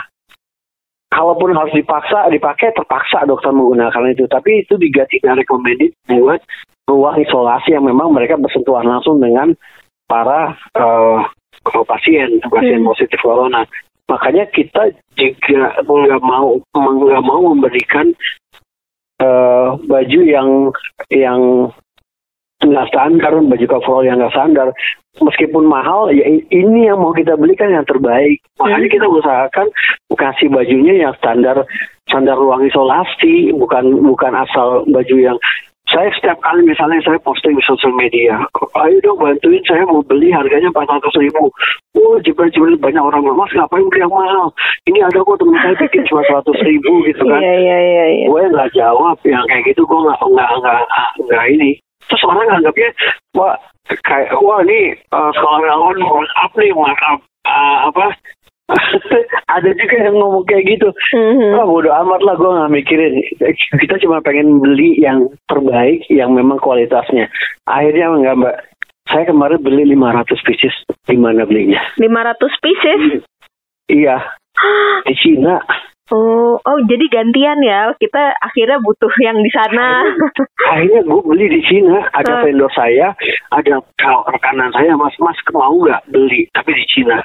kalaupun 1.10 1.54
harus 1.54 1.72
dipaksa 1.72 2.26
dipakai 2.28 2.74
terpaksa 2.74 3.22
dokter 3.24 3.54
menggunakan 3.54 4.10
itu 4.10 4.26
tapi 4.26 4.66
itu 4.66 4.74
juga 4.76 5.06
tidak 5.06 5.46
recommended 5.46 5.94
buat 6.10 6.42
ruang 6.86 7.16
isolasi 7.22 7.74
yang 7.74 7.86
memang 7.86 8.14
mereka 8.14 8.38
bersentuhan 8.38 8.86
langsung 8.86 9.18
dengan 9.22 9.54
para 10.06 10.54
eh, 10.74 11.20
pasien 11.66 12.38
pasien 12.46 12.82
Hmm. 12.82 12.88
positif 12.90 13.18
corona 13.22 13.66
makanya 14.06 14.46
kita 14.54 14.94
juga 15.18 15.74
nggak 15.82 16.22
mau 16.22 16.58
nggak 16.74 17.24
mau 17.26 17.40
memberikan 17.54 18.14
eh, 19.18 19.68
baju 19.82 20.20
yang 20.22 20.48
yang 21.10 21.70
nggak 22.72 22.88
standar 22.90 23.32
baju 23.38 23.66
coverall 23.66 24.06
yang 24.06 24.18
nggak 24.18 24.34
standar 24.34 24.68
meskipun 25.22 25.64
mahal 25.64 26.12
ya 26.12 26.24
ini 26.52 26.90
yang 26.90 27.00
mau 27.00 27.14
kita 27.16 27.38
belikan 27.40 27.72
yang 27.72 27.86
terbaik 27.88 28.42
makanya 28.60 28.88
kita 28.92 29.06
usahakan 29.08 29.66
kasih 30.16 30.48
bajunya 30.48 31.08
yang 31.08 31.12
standar 31.16 31.64
standar 32.08 32.36
ruang 32.36 32.64
isolasi 32.68 33.52
bukan 33.56 34.04
bukan 34.04 34.32
asal 34.36 34.84
baju 34.88 35.16
yang 35.16 35.38
saya 35.86 36.10
setiap 36.18 36.42
kali 36.42 36.66
misalnya 36.66 36.98
saya 37.06 37.14
posting 37.22 37.54
di 37.54 37.62
sosial 37.62 37.94
media, 37.94 38.42
ayo 38.82 38.96
dong 39.06 39.22
bantuin 39.22 39.62
saya 39.70 39.86
mau 39.86 40.02
beli 40.02 40.34
harganya 40.34 40.66
400 40.74 41.22
ribu. 41.22 41.46
Oh 41.94 42.18
jebret-jebret 42.26 42.82
banyak 42.82 42.98
orang 42.98 43.22
mas 43.38 43.54
ngapain 43.54 43.86
beli 43.86 44.02
yang 44.02 44.10
mahal? 44.10 44.50
Ini 44.90 44.98
ada 45.06 45.22
kok 45.22 45.38
temen 45.38 45.54
saya 45.62 45.78
bikin 45.78 46.02
cuma 46.10 46.26
100 46.26 46.42
ribu 46.66 47.06
gitu 47.06 47.22
kan. 47.30 47.38
Iya, 47.38 47.54
iya, 47.62 47.78
iya, 47.78 48.04
iya. 48.18 48.26
Gue 48.26 48.42
nggak 48.50 48.74
jawab 48.74 49.14
yang 49.22 49.46
kayak 49.46 49.62
gitu, 49.70 49.86
gue 49.86 50.00
nggak 50.10 50.18
nggak 50.26 50.50
nggak 50.58 50.80
nggak 51.22 51.44
ini. 51.54 51.70
Terus 52.06 52.22
orang 52.26 52.46
nganggapnya, 52.48 52.90
wah 53.34 53.54
kayak 53.86 54.34
wah 54.42 54.62
ini 54.66 54.94
uh, 55.14 55.30
sekolah 55.34 55.58
relawan 55.62 55.98
markup 56.02 56.52
nih 56.58 56.70
markup 56.74 57.18
uh, 57.46 57.78
apa? 57.90 58.06
ada 59.56 59.70
juga 59.78 59.96
yang 60.10 60.18
ngomong 60.18 60.42
kayak 60.50 60.66
gitu. 60.66 60.88
Mhm. 61.14 61.54
Wah 61.54 61.66
bodo 61.66 61.90
amat 61.90 62.20
lah 62.26 62.34
gue 62.34 62.50
nggak 62.50 62.72
mikirin. 62.74 63.14
Kita 63.78 63.94
cuma 64.02 64.18
pengen 64.22 64.58
beli 64.58 64.98
yang 64.98 65.30
terbaik 65.46 66.02
yang 66.10 66.34
memang 66.34 66.58
kualitasnya. 66.58 67.30
Akhirnya 67.70 68.10
enggak 68.10 68.38
mbak. 68.42 68.56
Saya 69.06 69.22
kemarin 69.22 69.62
beli 69.62 69.94
500 69.94 70.46
pieces. 70.50 70.74
Di 71.06 71.14
mana 71.14 71.46
belinya? 71.46 71.78
500 71.94 72.42
pieces. 72.58 73.22
Iya. 73.86 74.18
Di 75.06 75.14
Cina. 75.14 75.62
Oh, 76.14 76.54
oh 76.62 76.78
jadi 76.86 77.02
gantian 77.10 77.58
ya. 77.66 77.90
Kita 77.98 78.38
akhirnya 78.38 78.78
butuh 78.78 79.10
yang 79.26 79.42
di 79.42 79.50
sana. 79.50 80.06
Akhirnya 80.70 81.02
gue 81.02 81.20
beli 81.26 81.46
di 81.50 81.60
Cina. 81.66 81.98
Ada 82.14 82.30
Ah. 82.30 82.42
vendor 82.46 82.70
saya. 82.70 83.10
Ada 83.50 83.82
rekanan 84.30 84.70
saya. 84.70 84.94
Mas, 84.94 85.14
mas 85.18 85.34
mau 85.50 85.74
nggak 85.74 86.06
beli? 86.10 86.46
Tapi 86.54 86.78
di 86.78 86.84
Cina. 86.86 87.22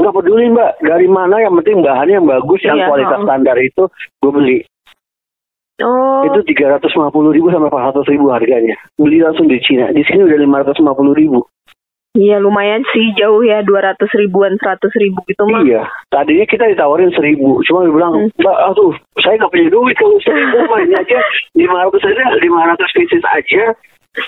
Nggak 0.00 0.14
peduli 0.16 0.48
mbak. 0.48 0.80
Dari 0.80 1.04
mana 1.04 1.36
yang 1.36 1.52
penting 1.60 1.84
bahannya 1.84 2.16
yang 2.16 2.28
bagus. 2.28 2.60
Yang 2.64 2.76
Iya, 2.80 2.86
kualitas 2.88 3.18
oh. 3.20 3.24
standar 3.28 3.56
itu. 3.60 3.82
Gue 4.20 4.32
beli. 4.32 4.58
Oh, 5.82 6.22
Itu 6.30 6.40
350 6.46 7.34
ribu 7.34 7.50
sampai 7.50 7.66
400 7.66 8.06
ribu 8.08 8.30
harganya. 8.30 8.78
Beli 8.94 9.18
langsung 9.20 9.50
di 9.50 9.58
Cina. 9.58 9.90
Di 9.90 10.00
sini 10.06 10.22
udah 10.24 10.38
550 10.38 11.12
ribu. 11.12 11.42
Iya 12.14 12.38
lumayan 12.38 12.86
sih 12.94 13.10
jauh 13.18 13.42
ya 13.42 13.60
200 13.66 13.98
ribuan, 14.14 14.54
100 14.58 15.02
ribu 15.02 15.18
gitu 15.26 15.42
mah. 15.50 15.62
Iya. 15.66 15.82
Tadinya 16.08 16.46
kita 16.46 16.70
ditawarin 16.70 17.10
seribu. 17.10 17.60
Cuma 17.66 17.84
dia 17.84 17.92
bilang, 17.92 18.14
Hmm. 18.14 18.30
Mbak, 18.38 18.58
aduh, 18.70 18.92
saya 19.20 19.34
nggak 19.38 19.50
punya 19.50 19.68
duit 19.70 19.94
kalau 19.98 20.18
seribu 20.22 20.58
mah 20.70 20.80
ini 20.82 20.94
aja 20.94 21.18
500 21.58 22.06
aja, 22.06 22.24
500 22.38 22.96
pieces 22.96 23.24
aja. 23.34 23.62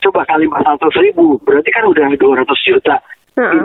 Coba 0.02 0.26
kali 0.26 0.50
400 0.50 1.02
ribu. 1.02 1.38
Berarti 1.46 1.70
kan 1.70 1.84
udah 1.86 2.06
200 2.18 2.58
juta. 2.66 2.98
Heeh. 3.38 3.64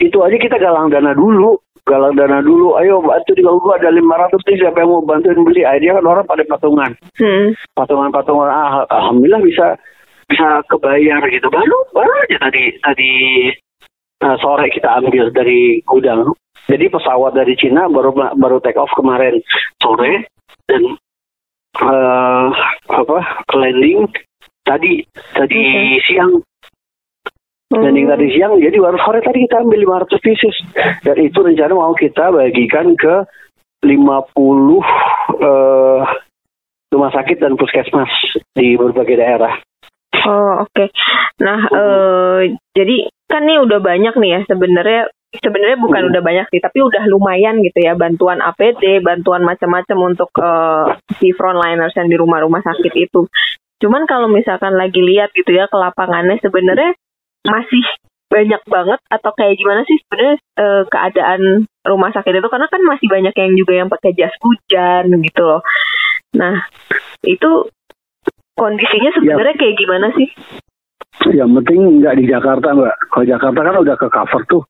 Itu 0.00 0.24
aja 0.24 0.36
kita 0.40 0.56
galang 0.56 0.88
dana 0.88 1.12
dulu. 1.12 1.60
Galang 1.84 2.16
dana 2.16 2.40
dulu. 2.40 2.80
Ayo 2.80 3.04
bantu 3.04 3.36
di 3.36 3.44
gua 3.44 3.76
ada 3.76 3.92
500 3.92 4.40
nih 4.48 4.56
siapa 4.56 4.80
yang 4.80 4.88
mau 4.88 5.04
bantuin 5.04 5.44
beli. 5.44 5.68
Akhirnya 5.68 6.00
kan 6.00 6.06
orang 6.08 6.24
pada 6.24 6.44
patungan. 6.48 6.90
Hmm. 7.20 7.52
patungan-patungan 7.76 8.48
ah, 8.48 8.88
alhamdulillah 8.88 9.44
bisa 9.44 9.76
bisa 10.30 10.62
kebayar 10.70 11.20
gitu. 11.26 11.50
Baru 11.50 11.78
baru 11.90 12.12
aja 12.24 12.46
tadi 12.46 12.78
tadi 12.78 13.12
eh, 14.22 14.36
sore 14.38 14.70
kita 14.70 15.02
ambil 15.02 15.34
dari 15.34 15.82
gudang. 15.82 16.30
Jadi 16.70 16.86
pesawat 16.86 17.34
dari 17.34 17.58
Cina 17.58 17.90
baru 17.90 18.14
baru 18.14 18.62
take 18.62 18.78
off 18.78 18.94
kemarin 18.94 19.42
sore 19.82 20.30
dan 20.70 20.82
eh 21.80 22.48
apa 22.86 23.18
landing 23.58 24.06
tadi 24.62 25.02
tadi 25.34 25.62
siang. 26.06 26.38
Landing 27.70 28.06
Hmm. 28.10 28.14
tadi 28.18 28.26
siang 28.34 28.54
jadi 28.62 28.78
baru 28.78 28.98
sore 29.02 29.18
tadi 29.22 29.46
kita 29.46 29.66
ambil 29.66 30.06
500 30.06 30.22
pieces. 30.22 30.56
Dan 31.02 31.16
itu 31.18 31.38
rencana 31.42 31.74
mau 31.74 31.94
kita 31.98 32.30
bagikan 32.30 32.94
ke 32.94 33.26
50 33.82 34.78
eh, 35.42 36.02
rumah 36.90 37.10
sakit 37.14 37.38
dan 37.38 37.54
puskesmas 37.54 38.10
di 38.52 38.74
berbagai 38.74 39.16
daerah. 39.16 39.54
Oh 40.26 40.64
oke. 40.66 40.84
Nah 41.40 41.58
eh 41.72 42.40
jadi 42.76 42.96
kan 43.30 43.46
nih 43.46 43.62
udah 43.62 43.78
banyak 43.80 44.14
nih 44.18 44.30
ya 44.36 44.40
sebenarnya 44.50 45.08
sebenarnya 45.30 45.78
bukan 45.78 46.02
Hmm. 46.02 46.10
udah 46.10 46.22
banyak 46.26 46.46
sih 46.50 46.58
tapi 46.58 46.82
udah 46.82 47.06
lumayan 47.06 47.62
gitu 47.62 47.78
ya 47.86 47.94
bantuan 47.94 48.42
APD, 48.42 48.98
bantuan 49.00 49.46
macam-macam 49.46 49.98
untuk 50.10 50.30
eh, 50.42 50.98
si 51.22 51.30
frontliners 51.32 51.94
yang 51.94 52.10
di 52.10 52.16
rumah-rumah 52.18 52.60
sakit 52.66 52.92
itu. 52.98 53.30
Cuman 53.80 54.04
kalau 54.04 54.28
misalkan 54.28 54.76
lagi 54.76 55.00
lihat 55.00 55.32
gitu 55.32 55.54
ya 55.56 55.70
ke 55.70 55.76
lapangannya 55.78 56.36
sebenarnya 56.42 56.92
masih 57.48 57.80
banyak 58.30 58.62
banget 58.68 59.00
atau 59.10 59.30
kayak 59.34 59.58
gimana 59.58 59.82
sih 59.88 59.96
sebenarnya 60.04 60.36
eh, 60.58 60.82
keadaan 60.90 61.42
rumah 61.86 62.10
sakit 62.12 62.32
itu 62.36 62.48
karena 62.52 62.68
kan 62.68 62.82
masih 62.84 63.06
banyak 63.08 63.34
yang 63.34 63.52
juga 63.56 63.72
yang 63.72 63.88
pakai 63.88 64.12
jas 64.18 64.34
hujan 64.42 65.08
gitu 65.24 65.42
loh. 65.46 65.62
Nah 66.36 66.66
itu 67.24 67.70
kondisinya 68.58 69.10
sebenarnya 69.14 69.54
kayak 69.58 69.76
gimana 69.78 70.06
sih? 70.14 70.28
Yang 71.30 71.50
penting 71.62 71.80
nggak 72.00 72.16
di 72.16 72.24
Jakarta 72.26 72.72
mbak. 72.72 72.94
Kalau 73.12 73.26
Jakarta 73.28 73.60
kan 73.60 73.76
udah 73.76 73.96
ke 73.98 74.08
cover 74.08 74.42
tuh 74.48 74.62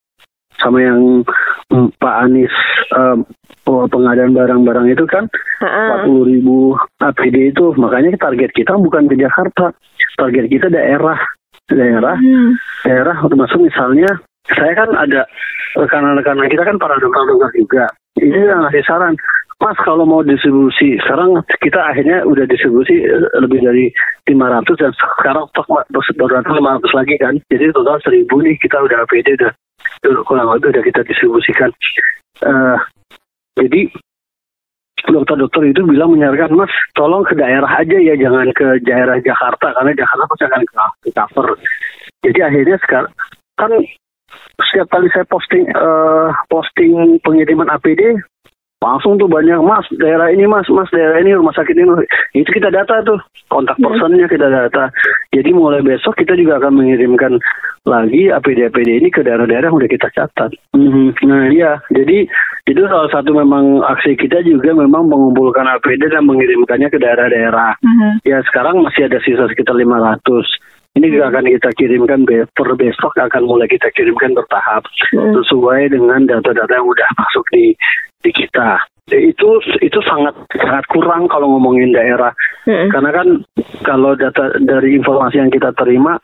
sama 0.60 0.78
yang 0.82 1.24
mm, 1.72 1.88
Pak 1.96 2.16
Anies 2.26 2.52
eh, 2.92 3.16
pengadaan 3.64 4.36
barang-barang 4.36 4.92
itu 4.92 5.04
kan 5.08 5.24
Ha-ha. 5.62 6.04
40 6.04 6.30
ribu 6.36 6.74
APD 7.00 7.54
itu 7.54 7.72
makanya 7.78 8.16
target 8.18 8.50
kita 8.52 8.76
bukan 8.76 9.08
ke 9.08 9.16
Jakarta 9.16 9.72
target 10.18 10.50
kita 10.50 10.66
daerah 10.68 11.16
daerah 11.70 12.18
Hmm. 12.18 12.58
daerah 12.82 13.14
termasuk 13.22 13.62
misalnya 13.62 14.10
saya 14.50 14.74
kan 14.74 14.90
ada 14.98 15.22
rekan-rekan 15.78 16.42
kita 16.50 16.66
kan 16.66 16.76
para 16.82 16.98
dokter-dokter 16.98 17.50
juga 17.54 17.84
ini 18.18 18.36
yang 18.36 18.66
ngasih 18.66 18.82
saran 18.84 19.14
Mas 19.60 19.76
kalau 19.84 20.08
mau 20.08 20.24
distribusi 20.24 20.96
sekarang 21.04 21.36
kita 21.60 21.76
akhirnya 21.76 22.24
udah 22.24 22.48
distribusi 22.48 23.04
eh, 23.04 23.28
lebih 23.36 23.60
dari 23.60 23.92
500 24.24 24.64
dan 24.80 24.92
sekarang 24.96 25.44
stok 25.52 25.68
baru 26.16 26.40
datang 26.40 26.56
500 26.64 26.96
lagi 26.96 27.14
kan. 27.20 27.34
Jadi 27.52 27.68
total 27.76 28.00
1000 28.00 28.24
nih 28.24 28.56
kita 28.56 28.76
udah 28.80 29.04
APD 29.04 29.36
udah 29.36 29.52
kurang 30.24 30.48
lebih 30.56 30.72
udah 30.72 30.84
kita 30.84 31.00
distribusikan. 31.04 31.68
Eh, 32.40 32.78
jadi 33.60 33.80
dokter-dokter 35.12 35.68
itu 35.68 35.84
bilang 35.84 36.16
menyarankan 36.16 36.56
mas 36.56 36.72
tolong 36.96 37.24
ke 37.24 37.36
daerah 37.36 37.68
aja 37.68 37.96
ya 38.00 38.16
jangan 38.16 38.52
ke 38.52 38.80
daerah 38.84 39.16
Jakarta 39.20 39.76
karena 39.76 39.92
Jakarta 39.96 40.24
pasti 40.24 40.44
akan 40.48 40.62
ke, 40.64 41.10
cover. 41.12 41.46
Jadi 42.24 42.38
akhirnya 42.40 42.76
sekarang 42.80 43.12
kan 43.60 43.72
setiap 44.60 44.88
kali 44.88 45.08
saya 45.12 45.28
posting 45.28 45.68
eh, 45.68 46.28
posting 46.48 47.20
pengiriman 47.20 47.68
APD 47.68 48.16
langsung 48.80 49.20
tuh 49.20 49.28
banyak 49.28 49.60
mas 49.60 49.84
daerah 49.92 50.32
ini 50.32 50.48
mas 50.48 50.64
mas 50.72 50.88
daerah 50.88 51.20
ini 51.20 51.36
rumah 51.36 51.52
sakit 51.52 51.76
ini 51.76 51.84
itu 52.32 52.48
kita 52.48 52.72
data 52.72 53.04
tuh 53.04 53.20
kontak 53.52 53.76
Hmm. 53.76 53.92
personnya 53.92 54.24
kita 54.24 54.48
data 54.48 54.88
jadi 55.30 55.52
mulai 55.52 55.84
besok 55.84 56.16
kita 56.16 56.32
juga 56.32 56.56
akan 56.56 56.80
mengirimkan 56.80 57.36
lagi 57.84 58.32
APD 58.32 58.64
APD 58.66 58.88
ini 58.96 59.12
ke 59.12 59.20
daerah-daerah 59.20 59.68
yang 59.68 59.76
udah 59.76 59.90
kita 59.90 60.08
catat 60.10 60.56
Mhm. 60.72 61.12
nah 61.28 61.44
iya 61.46 61.76
jadi 61.92 62.24
itu 62.64 62.82
salah 62.82 63.12
satu 63.12 63.36
memang 63.36 63.84
aksi 63.84 64.16
kita 64.16 64.40
juga 64.42 64.72
memang 64.72 65.12
mengumpulkan 65.12 65.68
APD 65.70 66.08
dan 66.08 66.24
mengirimkannya 66.24 66.88
ke 66.88 66.96
daerah-daerah 66.96 67.76
Mhm. 67.84 68.24
ya 68.24 68.40
sekarang 68.48 68.80
masih 68.80 69.12
ada 69.12 69.20
sisa 69.20 69.44
sekitar 69.44 69.76
500 69.76 70.48
Ini 70.90 71.06
juga 71.06 71.30
akan 71.30 71.46
kita 71.46 71.70
kirimkan 71.78 72.26
per 72.26 72.68
besok 72.74 73.14
akan 73.14 73.46
mulai 73.46 73.70
kita 73.70 73.88
kirimkan 73.94 74.34
bertahap 74.34 74.82
Hmm. 75.14 75.34
sesuai 75.38 75.90
dengan 75.94 76.26
data-data 76.26 76.70
yang 76.70 76.86
udah 76.86 77.08
masuk 77.14 77.46
di 77.54 77.74
di 78.20 78.30
kita. 78.34 78.78
Itu 79.10 79.58
itu 79.82 79.98
sangat 80.06 80.34
sangat 80.54 80.86
kurang 80.90 81.30
kalau 81.30 81.46
ngomongin 81.56 81.94
daerah 81.94 82.34
Hmm. 82.66 82.90
karena 82.90 83.10
kan 83.10 83.28
kalau 83.82 84.14
data 84.14 84.54
dari 84.58 84.94
informasi 84.94 85.38
yang 85.38 85.50
kita 85.50 85.70
terima 85.74 86.18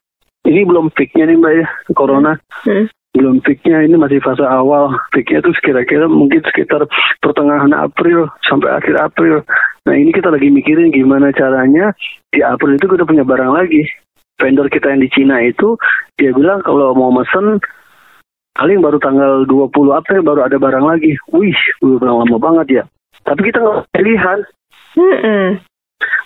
ini 0.47 0.63
belum 0.63 0.95
peaknya 0.95 1.31
nih 1.31 1.39
mbak 1.39 1.53
ya 1.59 1.67
corona 1.95 2.39
Hmm. 2.63 2.87
belum 3.17 3.43
peaknya 3.43 3.83
ini 3.83 3.99
masih 3.99 4.23
fase 4.23 4.47
awal 4.47 4.95
peaknya 5.11 5.43
itu 5.43 5.51
kira-kira 5.63 6.07
mungkin 6.07 6.43
sekitar 6.47 6.87
pertengahan 7.19 7.75
April 7.75 8.31
sampai 8.47 8.71
akhir 8.71 8.95
April 9.03 9.43
nah 9.83 9.95
ini 9.95 10.15
kita 10.15 10.31
lagi 10.31 10.47
mikirin 10.51 10.95
gimana 10.95 11.35
caranya 11.35 11.91
di 12.31 12.43
April 12.43 12.79
itu 12.79 12.87
kita 12.87 13.03
punya 13.03 13.27
barang 13.27 13.51
lagi 13.51 13.83
vendor 14.41 14.69
kita 14.69 14.93
yang 14.93 15.01
di 15.01 15.11
Cina 15.13 15.41
itu 15.43 15.77
dia 16.17 16.33
bilang 16.33 16.61
kalau 16.65 16.93
mau 16.93 17.13
mesen 17.13 17.61
paling 18.57 18.81
baru 18.81 18.97
tanggal 19.01 19.45
20 19.45 19.73
April 19.93 20.21
baru 20.25 20.41
ada 20.49 20.57
barang 20.57 20.85
lagi. 20.85 21.13
Wih 21.33 21.57
udah 21.85 21.97
bilang 22.01 22.17
lama 22.25 22.37
banget 22.41 22.67
ya. 22.81 22.85
Tapi 23.29 23.41
kita 23.53 23.61
nggak 23.61 23.81
pilihan. 23.93 24.39
Hmm. 24.97 25.61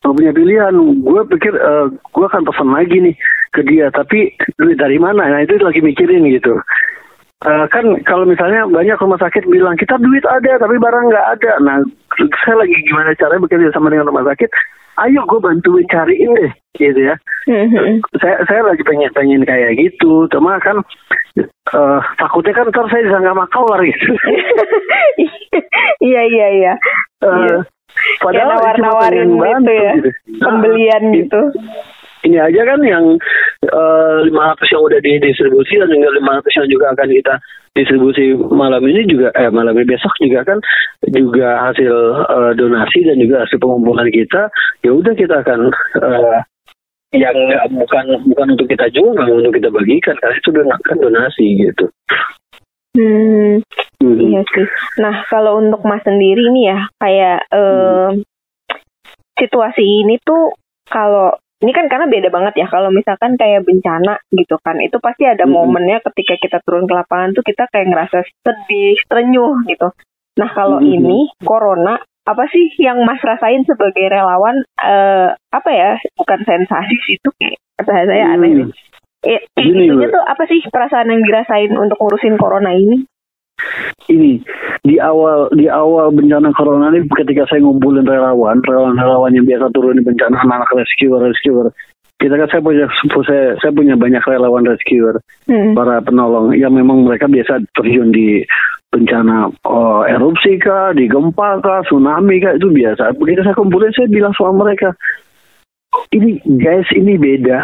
nggak 0.02 0.14
punya 0.14 0.32
pilihan. 0.34 0.74
Gue 1.02 1.22
pikir 1.26 1.52
eh, 1.58 1.86
gue 1.90 2.26
akan 2.26 2.42
pesan 2.46 2.70
lagi 2.70 2.96
nih 3.02 3.14
ke 3.50 3.60
dia. 3.66 3.90
Tapi 3.90 4.34
duit 4.58 4.78
dari 4.78 4.98
mana? 5.02 5.26
Nah 5.26 5.42
itu 5.42 5.58
lagi 5.58 5.82
mikirin 5.82 6.26
gitu. 6.30 6.54
Eh, 7.40 7.64
kan 7.72 7.84
kalau 8.04 8.28
misalnya 8.28 8.68
banyak 8.68 9.00
rumah 9.00 9.18
sakit 9.18 9.48
bilang 9.48 9.74
kita 9.74 9.96
duit 9.98 10.22
ada 10.28 10.60
tapi 10.60 10.76
barang 10.78 11.04
nggak 11.10 11.26
ada. 11.40 11.52
Nah 11.64 11.76
saya 12.46 12.62
lagi 12.62 12.76
gimana 12.84 13.16
caranya 13.18 13.42
bekerja 13.48 13.74
sama 13.74 13.90
dengan 13.90 14.12
rumah 14.12 14.28
sakit 14.28 14.50
ayo 14.98 15.22
gue 15.24 15.38
bantuin 15.38 15.86
cariin 15.86 16.30
deh 16.34 16.52
gitu 16.76 17.00
ya 17.02 17.16
Hmm. 17.48 17.66
Hmm. 17.72 17.98
saya 18.20 18.44
saya 18.44 18.62
lagi 18.62 18.84
pengen 18.84 19.10
pengen 19.10 19.42
kayak 19.42 19.72
gitu 19.74 20.28
cuma 20.28 20.60
kan 20.60 20.76
eh, 21.40 22.00
takutnya 22.14 22.52
kan 22.52 22.68
ntar 22.68 22.84
saya 22.86 23.02
disangka 23.02 23.32
makawar 23.32 23.80
gitu 23.80 24.12
Iya 26.00 26.22
iya 26.26 26.46
iya. 26.52 26.72
Cuma 28.20 28.30
nawar-nawarin 28.32 29.28
pengen 29.36 29.60
gitu 29.60 29.72
ya. 29.74 29.92
gitu. 29.98 30.08
Pembelian 30.38 31.02
Nah, 31.02 31.12
gitu. 31.16 31.40
Ini 32.24 32.36
aja 32.36 32.60
kan 32.64 32.80
yang 32.84 33.04
eh, 33.64 34.16
500 34.28 34.72
yang 34.72 34.82
udah 34.84 35.00
didistribusi 35.00 35.80
dan 35.80 35.88
tinggal 35.88 36.12
500 36.20 36.58
yang 36.60 36.68
juga 36.68 36.86
akan 36.92 37.08
kita 37.08 37.34
distribusi 37.70 38.24
malam 38.50 38.82
ini 38.84 39.06
juga 39.06 39.30
eh 39.38 39.48
malam 39.48 39.78
ini 39.78 39.86
besok 39.86 40.12
juga 40.20 40.42
kan 40.42 40.58
juga 41.06 41.70
hasil 41.70 41.94
eh, 42.28 42.52
donasi 42.58 42.98
dan 43.06 43.16
juga 43.20 43.46
hasil 43.46 43.56
pengumpulan 43.56 44.10
kita 44.10 44.50
ya 44.84 44.90
udah 44.90 45.14
kita 45.14 45.34
akan 45.40 45.70
eh, 46.02 46.40
yang 47.10 47.34
bukan 47.74 48.04
bukan 48.30 48.46
untuk 48.54 48.70
kita 48.70 48.86
jual 48.94 49.18
untuk 49.18 49.50
kita 49.58 49.66
bagikan 49.74 50.14
karena 50.22 50.36
itu 50.38 50.50
don- 50.54 50.84
kan 50.86 50.96
donasi 51.02 51.46
gitu. 51.58 51.90
Hmm. 52.94 53.62
Hmm. 54.02 54.18
Iya 54.18 54.42
sih. 54.50 54.66
Nah, 54.98 55.26
kalau 55.30 55.58
untuk 55.62 55.82
Mas 55.86 56.02
sendiri 56.02 56.42
nih 56.54 56.74
ya, 56.74 56.78
kayak 56.98 57.38
Hmm. 57.50 58.18
em, 58.18 58.26
situasi 59.38 59.82
ini 59.82 60.22
tuh 60.22 60.54
kalau 60.86 61.34
ini 61.60 61.70
kan 61.70 61.86
karena 61.86 62.08
beda 62.08 62.28
banget 62.28 62.54
ya 62.56 62.66
kalau 62.66 62.88
misalkan 62.88 63.36
kayak 63.36 63.64
bencana 63.64 64.16
gitu 64.32 64.56
kan 64.60 64.80
itu 64.80 64.96
pasti 64.96 65.28
ada 65.28 65.44
Mm-mm. 65.44 65.56
momennya 65.56 66.00
ketika 66.08 66.40
kita 66.40 66.58
turun 66.64 66.88
ke 66.88 66.94
lapangan 66.96 67.36
tuh 67.36 67.44
kita 67.44 67.68
kayak 67.68 67.88
ngerasa 67.92 68.24
sedih 68.40 68.96
terenyuh 69.06 69.60
gitu 69.68 69.88
nah 70.40 70.48
kalau 70.50 70.80
Mm-mm. 70.80 70.96
ini 70.96 71.18
corona 71.44 72.00
apa 72.24 72.44
sih 72.48 72.72
yang 72.78 73.00
mas 73.04 73.20
rasain 73.20 73.64
sebagai 73.64 74.06
relawan 74.08 74.62
eh, 74.78 75.28
apa 75.34 75.70
ya 75.72 75.96
bukan 76.16 76.40
sensasi 76.44 76.96
itu 77.10 77.28
kayak 77.36 77.58
kata 77.76 77.92
saya 78.06 78.24
Hmm. 78.28 78.34
aneh 78.36 78.52
nih 78.64 78.70
Eh, 79.20 79.36
Gini, 79.52 79.84
gitunya 79.84 80.08
Mbak. 80.08 80.16
tuh 80.16 80.24
apa 80.24 80.42
sih 80.48 80.60
perasaan 80.64 81.12
yang 81.12 81.20
dirasain 81.20 81.68
untuk 81.76 82.00
ngurusin 82.00 82.40
corona 82.40 82.72
ini 82.72 83.04
ini 84.10 84.42
di 84.82 84.96
awal 84.98 85.50
di 85.54 85.70
awal 85.70 86.10
bencana 86.10 86.50
corona 86.56 86.90
ini 86.90 87.06
ketika 87.12 87.46
saya 87.46 87.60
ngumpulin 87.62 88.08
relawan 88.08 88.58
relawan 88.64 88.96
relawan 88.96 89.36
yang 89.36 89.46
biasa 89.46 89.70
turun 89.76 90.00
di 90.00 90.04
bencana 90.04 90.40
anak 90.42 90.70
rescuer 90.72 91.20
rescuer 91.20 91.68
kita 92.20 92.36
kan 92.36 92.48
saya 92.52 92.60
punya 92.60 92.86
saya, 93.24 93.56
saya 93.64 93.72
punya 93.72 93.96
banyak 93.96 94.20
relawan 94.28 94.68
rescuer 94.68 95.20
Hmm. 95.48 95.74
para 95.74 95.98
penolong 96.04 96.54
yang 96.54 96.70
memang 96.70 97.02
mereka 97.02 97.26
biasa 97.26 97.64
terjun 97.74 98.14
di 98.14 98.44
bencana 98.90 99.50
oh, 99.66 100.02
erupsi 100.02 100.58
kah, 100.58 100.90
di 100.94 101.06
gempa 101.06 101.62
kah, 101.62 101.82
tsunami 101.86 102.42
kah 102.42 102.58
itu 102.58 102.70
biasa. 102.70 103.14
Begitu 103.18 103.46
saya 103.46 103.54
kumpulin 103.54 103.94
saya 103.94 104.10
bilang 104.10 104.34
sama 104.34 104.66
mereka, 104.66 104.94
ini 106.10 106.42
guys 106.58 106.86
ini 106.94 107.14
beda. 107.14 107.62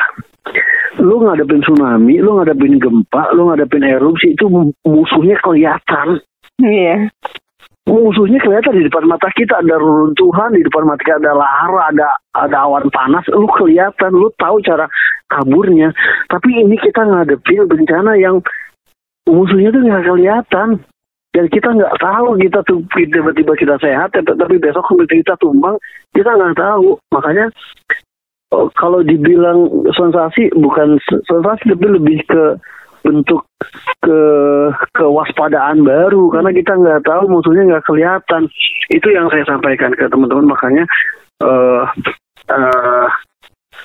Lu 0.96 1.20
ngadepin 1.20 1.61
tsunami, 1.61 2.20
lu 2.24 2.40
ngadepin 2.40 2.80
gempa, 2.80 3.32
lu 3.37 3.52
ngadepin 3.52 3.85
erupsi 3.85 4.32
itu 4.32 4.48
musuhnya 4.85 5.37
kelihatan. 5.44 6.20
Iya. 6.61 7.12
Musuhnya 7.87 8.42
kelihatan 8.42 8.82
di 8.82 8.88
depan 8.90 9.06
mata 9.06 9.30
kita 9.30 9.62
ada 9.62 9.78
reruntuhan, 9.78 10.56
di 10.56 10.64
depan 10.66 10.90
mata 10.90 11.02
kita 11.06 11.22
ada 11.22 11.38
lahar, 11.38 11.94
ada 11.94 12.09
ada 12.35 12.56
awan 12.66 12.90
panas, 12.90 13.22
lu 13.30 13.46
kelihatan, 13.46 14.11
lu 14.11 14.26
tahu 14.40 14.59
cara 14.64 14.90
kaburnya. 15.30 15.94
Tapi 16.26 16.66
ini 16.66 16.74
kita 16.80 17.06
ngadepin 17.06 17.68
bencana 17.70 18.18
yang 18.18 18.42
musuhnya 19.28 19.70
tuh 19.70 19.82
nggak 19.85 20.06
kelihatan. 20.06 20.82
Dan 21.37 21.52
kita 21.52 21.68
nggak 21.68 22.00
tahu 22.00 22.40
kita 22.40 22.64
tuh 22.64 22.80
tiba-tiba 22.96 23.52
kita 23.61 23.76
sehat, 23.76 24.09
tapi 24.16 24.32
tapi 24.40 24.56
besok 24.56 24.88
kita 25.04 25.37
tumbang, 25.37 25.76
kita 26.16 26.32
nggak 26.32 26.56
tahu. 26.56 26.96
Makanya 27.12 27.52
oh, 28.54 28.68
kalau 28.76 29.00
dibilang 29.02 29.66
sensasi 29.96 30.52
bukan 30.54 31.00
sensasi 31.09 31.62
tapi 31.72 31.87
lebih 31.87 32.18
ke 32.26 32.44
bentuk 33.06 33.46
ke 34.02 34.20
kewaspadaan 34.98 35.87
baru. 35.87 36.30
Karena 36.35 36.50
kita 36.50 36.74
nggak 36.74 37.06
tahu 37.06 37.30
musuhnya 37.30 37.62
nggak 37.74 37.87
kelihatan. 37.87 38.50
Itu 38.90 39.09
yang 39.14 39.30
saya 39.30 39.46
sampaikan 39.46 39.94
ke 39.94 40.11
teman-teman. 40.11 40.50
Makanya 40.50 40.85
eh 41.46 41.85
eh, 42.50 43.06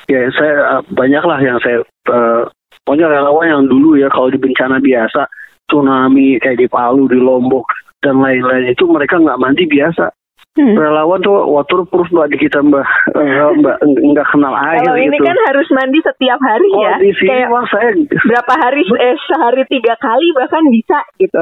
ya 0.09 0.19
saya 0.33 0.55
eh, 0.79 0.83
banyak 0.89 1.23
lah 1.23 1.39
yang 1.41 1.57
saya 1.61 1.85
eh, 1.85 2.41
pokoknya 2.85 3.07
relawan 3.13 3.47
yang 3.47 3.63
dulu 3.69 3.97
ya 3.99 4.09
kalau 4.09 4.33
di 4.33 4.39
bencana 4.41 4.81
biasa 4.81 5.29
tsunami 5.69 6.41
kayak 6.41 6.59
di 6.59 6.67
Palu 6.67 7.07
di 7.07 7.19
Lombok 7.19 7.65
dan 8.01 8.17
lain-lain 8.19 8.73
itu 8.73 8.89
mereka 8.89 9.21
nggak 9.21 9.39
mandi 9.39 9.69
biasa 9.69 10.09
Hmm. 10.51 10.75
relawan 10.75 11.23
tuh 11.23 11.47
waterproof 11.47 12.11
mbak 12.11 12.35
di 12.35 12.43
kita 12.43 12.59
mbak 12.59 12.83
Eh, 13.15 13.55
mbak 13.63 13.79
nggak 13.87 14.27
kenal 14.35 14.51
air 14.51 14.83
Kalau 14.83 14.99
ini 14.99 15.15
gitu 15.15 15.23
kan 15.23 15.37
harus 15.47 15.67
mandi 15.71 15.99
setiap 16.03 16.39
hari 16.43 16.69
ya. 16.75 16.91
Oh, 16.91 16.99
di 16.99 17.11
sini 17.15 17.29
Kayak 17.31 17.49
wah 17.55 17.65
saya 17.71 17.89
berapa 18.19 18.53
hari 18.59 18.83
eh 18.83 19.15
sehari 19.31 19.63
tiga 19.71 19.95
kali 19.95 20.27
bahkan 20.35 20.67
bisa 20.67 20.99
gitu. 21.23 21.41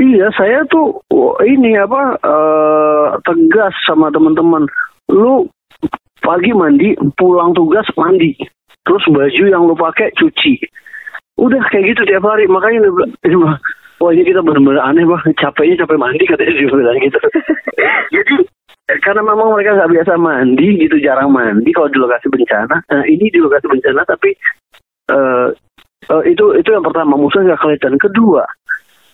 Iya, 0.00 0.32
saya 0.32 0.64
tuh 0.64 1.04
ini 1.44 1.76
apa 1.76 2.16
eh, 2.24 3.06
tegas 3.20 3.76
sama 3.84 4.08
teman-teman. 4.08 4.64
Lu 5.12 5.52
pagi 6.24 6.56
mandi, 6.56 6.96
pulang 7.20 7.52
tugas 7.52 7.84
mandi. 8.00 8.32
Terus 8.88 9.04
baju 9.12 9.42
yang 9.44 9.68
lu 9.68 9.76
pakai 9.76 10.08
cuci. 10.16 10.56
Udah 11.36 11.60
kayak 11.68 11.92
gitu 11.92 12.08
tiap 12.08 12.24
hari. 12.24 12.48
Makanya 12.48 12.88
dia 14.10 14.26
bilang, 14.26 14.42
"Ini 14.42 14.58
mah, 14.58 14.66
wah 14.66 14.66
ini 14.66 14.66
kita 14.66 14.66
benar-benar 14.66 14.82
aneh 14.82 15.04
bah. 15.06 15.22
Capeknya 15.38 15.86
capek 15.86 15.98
mandi 16.02 16.24
katanya 16.26 16.52
dia 16.58 16.66
bilang 16.66 16.98
gitu. 16.98 17.18
Jadi 18.18 18.34
karena 19.06 19.22
memang 19.22 19.54
mereka 19.54 19.78
nggak 19.78 19.92
biasa 19.94 20.12
mandi 20.18 20.68
gitu, 20.82 20.96
jarang 20.98 21.30
mandi 21.30 21.70
kalau 21.70 21.86
di 21.86 21.98
lokasi 22.02 22.26
bencana. 22.26 22.76
Nah 22.82 23.02
ini 23.06 23.30
di 23.30 23.38
lokasi 23.38 23.70
bencana 23.70 24.02
tapi 24.02 24.34
eh 25.14 25.48
eh, 26.10 26.22
itu 26.26 26.44
itu 26.58 26.68
yang 26.74 26.82
pertama 26.82 27.14
musuhnya 27.14 27.54
nggak 27.54 27.60
kelihatan. 27.62 27.94
Kedua 28.02 28.42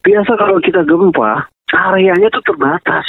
biasa 0.01 0.33
kalau 0.40 0.57
kita 0.64 0.88
gempa 0.88 1.44
areanya 1.68 2.33
tuh 2.33 2.40
terbatas 2.48 3.05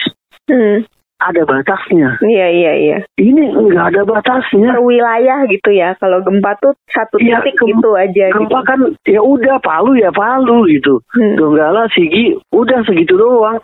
Hmm. 0.50 0.82
Ada 1.20 1.44
batasnya 1.44 2.16
Iya 2.20 2.48
iya 2.50 2.72
iya. 2.74 2.98
ini 3.16 3.52
nggak 3.52 3.86
ada 3.92 4.02
batasnya 4.04 4.72
Per 4.72 4.80
wilayah 4.80 5.44
gitu 5.46 5.70
ya. 5.70 5.92
Kalau 5.96 6.20
gempa 6.20 6.56
tuh 6.58 6.72
satu 6.88 7.20
Iya, 7.20 7.44
titik 7.44 7.60
gem- 7.60 7.76
gitu 7.76 7.90
aja 7.94 8.26
gitu. 8.28 8.36
gempa 8.40 8.60
kan 8.64 8.80
ya 9.04 9.20
udah 9.20 9.60
Palu 9.60 9.96
ya 9.96 10.10
Palu 10.10 10.64
gitu 10.66 11.04
Hmm. 11.12 11.36
Donggala 11.36 11.92
Sigi 11.92 12.40
udah 12.50 12.80
segitu 12.84 13.14
doang 13.14 13.60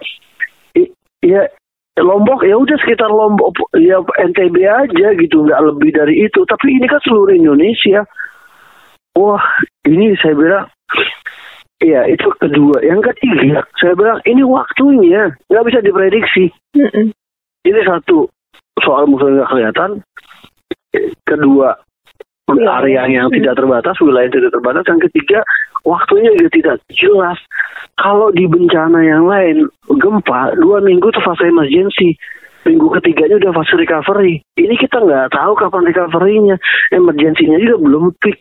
I- 0.74 0.91
ya 1.22 1.48
Lombok 1.96 2.44
ya 2.44 2.56
udah 2.56 2.76
sekitar 2.76 3.08
Lombok 3.08 3.56
ya 3.74 4.04
NTB 4.04 4.56
aja 4.62 5.08
gitu 5.15 5.48
nggak 5.48 5.63
lebih 5.65 5.89
dari 5.91 6.28
itu 6.28 6.44
tapi 6.44 6.76
ini 6.76 6.86
kan 6.86 7.00
seluruh 7.02 7.32
Indonesia 7.32 8.04
wah 9.15 9.39
ini 9.84 10.12
saya 10.20 10.36
bilang 10.36 10.65
Iya 11.76 12.08
itu 12.08 12.32
kedua. 12.39 12.80
Yang 12.82 13.12
ketiga, 13.12 13.68
saya 13.76 13.94
bilang 13.94 14.24
ini 14.24 14.41
waktunya 14.41 15.36
nggak 15.46 15.65
bisa 15.65 15.80
diprediksi. 15.80 16.48
Mm-mm. 16.72 17.12
Ini 17.65 17.82
satu 17.82 18.30
soal 18.86 19.10
musuh 19.10 19.28
nggak 19.34 19.49
kelihatan. 19.49 19.91
Kedua 21.25 21.73
area 22.54 23.10
yang 23.10 23.28
tidak 23.34 23.58
terbatas, 23.58 23.97
wilayah 23.99 24.30
yang 24.30 24.36
tidak 24.38 24.54
terbatas. 24.54 24.84
Yang 24.86 25.01
ketiga 25.10 25.39
waktunya 25.82 26.30
juga 26.38 26.49
tidak 26.54 26.75
jelas. 26.93 27.38
Kalau 27.97 28.30
di 28.30 28.45
bencana 28.45 29.01
yang 29.01 29.25
lain 29.25 29.65
gempa 29.89 30.54
dua 30.62 30.78
minggu 30.86 31.10
itu 31.10 31.21
fase 31.25 31.49
emergency. 31.49 32.13
Minggu 32.65 32.89
ketiganya 32.97 33.38
udah 33.41 33.51
fase 33.62 33.73
recovery. 33.78 34.41
Ini 34.58 34.73
kita 34.78 34.97
nggak 35.01 35.34
tahu 35.34 35.54
kapan 35.58 35.86
recovery-nya. 35.86 36.56
Emergency-nya 36.93 37.62
juga 37.62 37.78
belum 37.82 38.06
peak. 38.21 38.38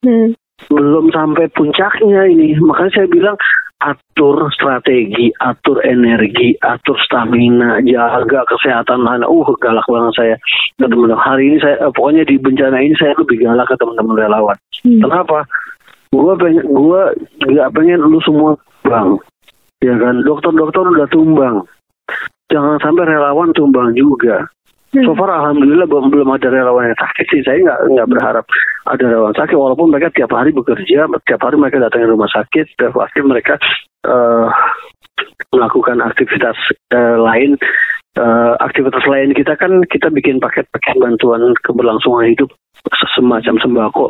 Hmm. 0.00 0.32
belum 0.68 1.08
sampai 1.08 1.48
puncaknya 1.56 2.28
ini. 2.28 2.52
Makanya 2.60 2.92
saya 2.92 3.08
bilang 3.08 3.36
atur 3.80 4.52
strategi, 4.52 5.32
atur 5.40 5.80
energi, 5.88 6.52
atur 6.60 6.96
stamina, 7.00 7.80
jaga 7.84 8.44
kesehatan 8.48 9.08
anak. 9.08 9.28
Uh, 9.28 9.48
galak 9.58 9.84
banget 9.88 10.12
saya 10.16 10.36
ke 10.76 10.86
teman-teman. 10.86 11.16
Hari 11.16 11.44
ini 11.48 11.58
saya, 11.64 11.76
eh, 11.80 11.92
pokoknya 11.92 12.22
di 12.28 12.36
bencana 12.36 12.78
ini 12.84 12.94
saya 13.00 13.16
lebih 13.16 13.40
galak 13.40 13.66
ke 13.72 13.76
teman-teman 13.80 14.16
relawan. 14.20 14.56
Hmm. 14.84 15.00
Kenapa? 15.00 15.48
Gua 16.12 16.34
pengen, 16.36 16.64
gua 16.68 17.14
nggak 17.48 17.72
pengen 17.72 18.00
lu 18.04 18.20
semua 18.20 18.52
bang, 18.84 19.16
ya 19.80 19.94
kan? 19.96 20.20
Dokter-dokter 20.26 20.84
udah 20.84 21.08
tumbang. 21.08 21.56
Jangan 22.50 22.82
sampai 22.82 23.06
relawan 23.06 23.54
tumbang 23.54 23.94
juga. 23.94 24.44
Hmm. 24.90 25.06
So 25.06 25.14
far 25.14 25.30
alhamdulillah 25.30 25.86
belum 25.86 26.10
belum 26.10 26.28
ada 26.34 26.50
relawan 26.50 26.90
yang 26.90 26.98
sakit 26.98 27.26
sih. 27.30 27.40
Saya 27.46 27.62
nggak 27.62 27.80
nggak 27.94 28.08
berharap 28.10 28.46
ada 28.90 29.04
relawan 29.06 29.36
sakit 29.38 29.54
walaupun 29.54 29.94
mereka 29.94 30.10
tiap 30.10 30.34
hari 30.34 30.50
bekerja, 30.50 31.06
tiap 31.06 31.40
hari 31.46 31.56
mereka 31.58 31.78
datang 31.78 32.02
ke 32.02 32.10
rumah 32.10 32.30
sakit, 32.34 32.66
tiap 32.74 32.94
hari 32.98 33.22
mereka 33.22 33.54
eh, 34.10 34.48
melakukan 35.54 36.02
aktivitas 36.02 36.58
eh, 36.90 37.16
lain. 37.22 37.54
Eh, 38.18 38.52
aktivitas 38.58 39.06
lain 39.06 39.30
kita 39.30 39.54
kan 39.54 39.86
kita 39.86 40.10
bikin 40.10 40.42
paket-paket 40.42 40.98
bantuan 40.98 41.54
keberlangsungan 41.62 42.26
hidup 42.26 42.50
semacam 43.16 43.54
sembako. 43.60 44.06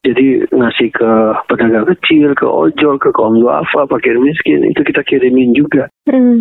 Jadi 0.00 0.48
ngasih 0.48 0.88
ke 0.96 1.10
pedagang 1.44 1.84
kecil, 1.84 2.32
ke 2.32 2.48
ojol, 2.48 2.96
ke 2.96 3.12
kaum 3.12 3.36
duafa, 3.36 3.84
fakir 3.84 4.16
miskin 4.16 4.64
itu 4.64 4.80
kita 4.80 5.04
kirimin 5.04 5.52
juga. 5.52 5.92
Hmm. 6.08 6.40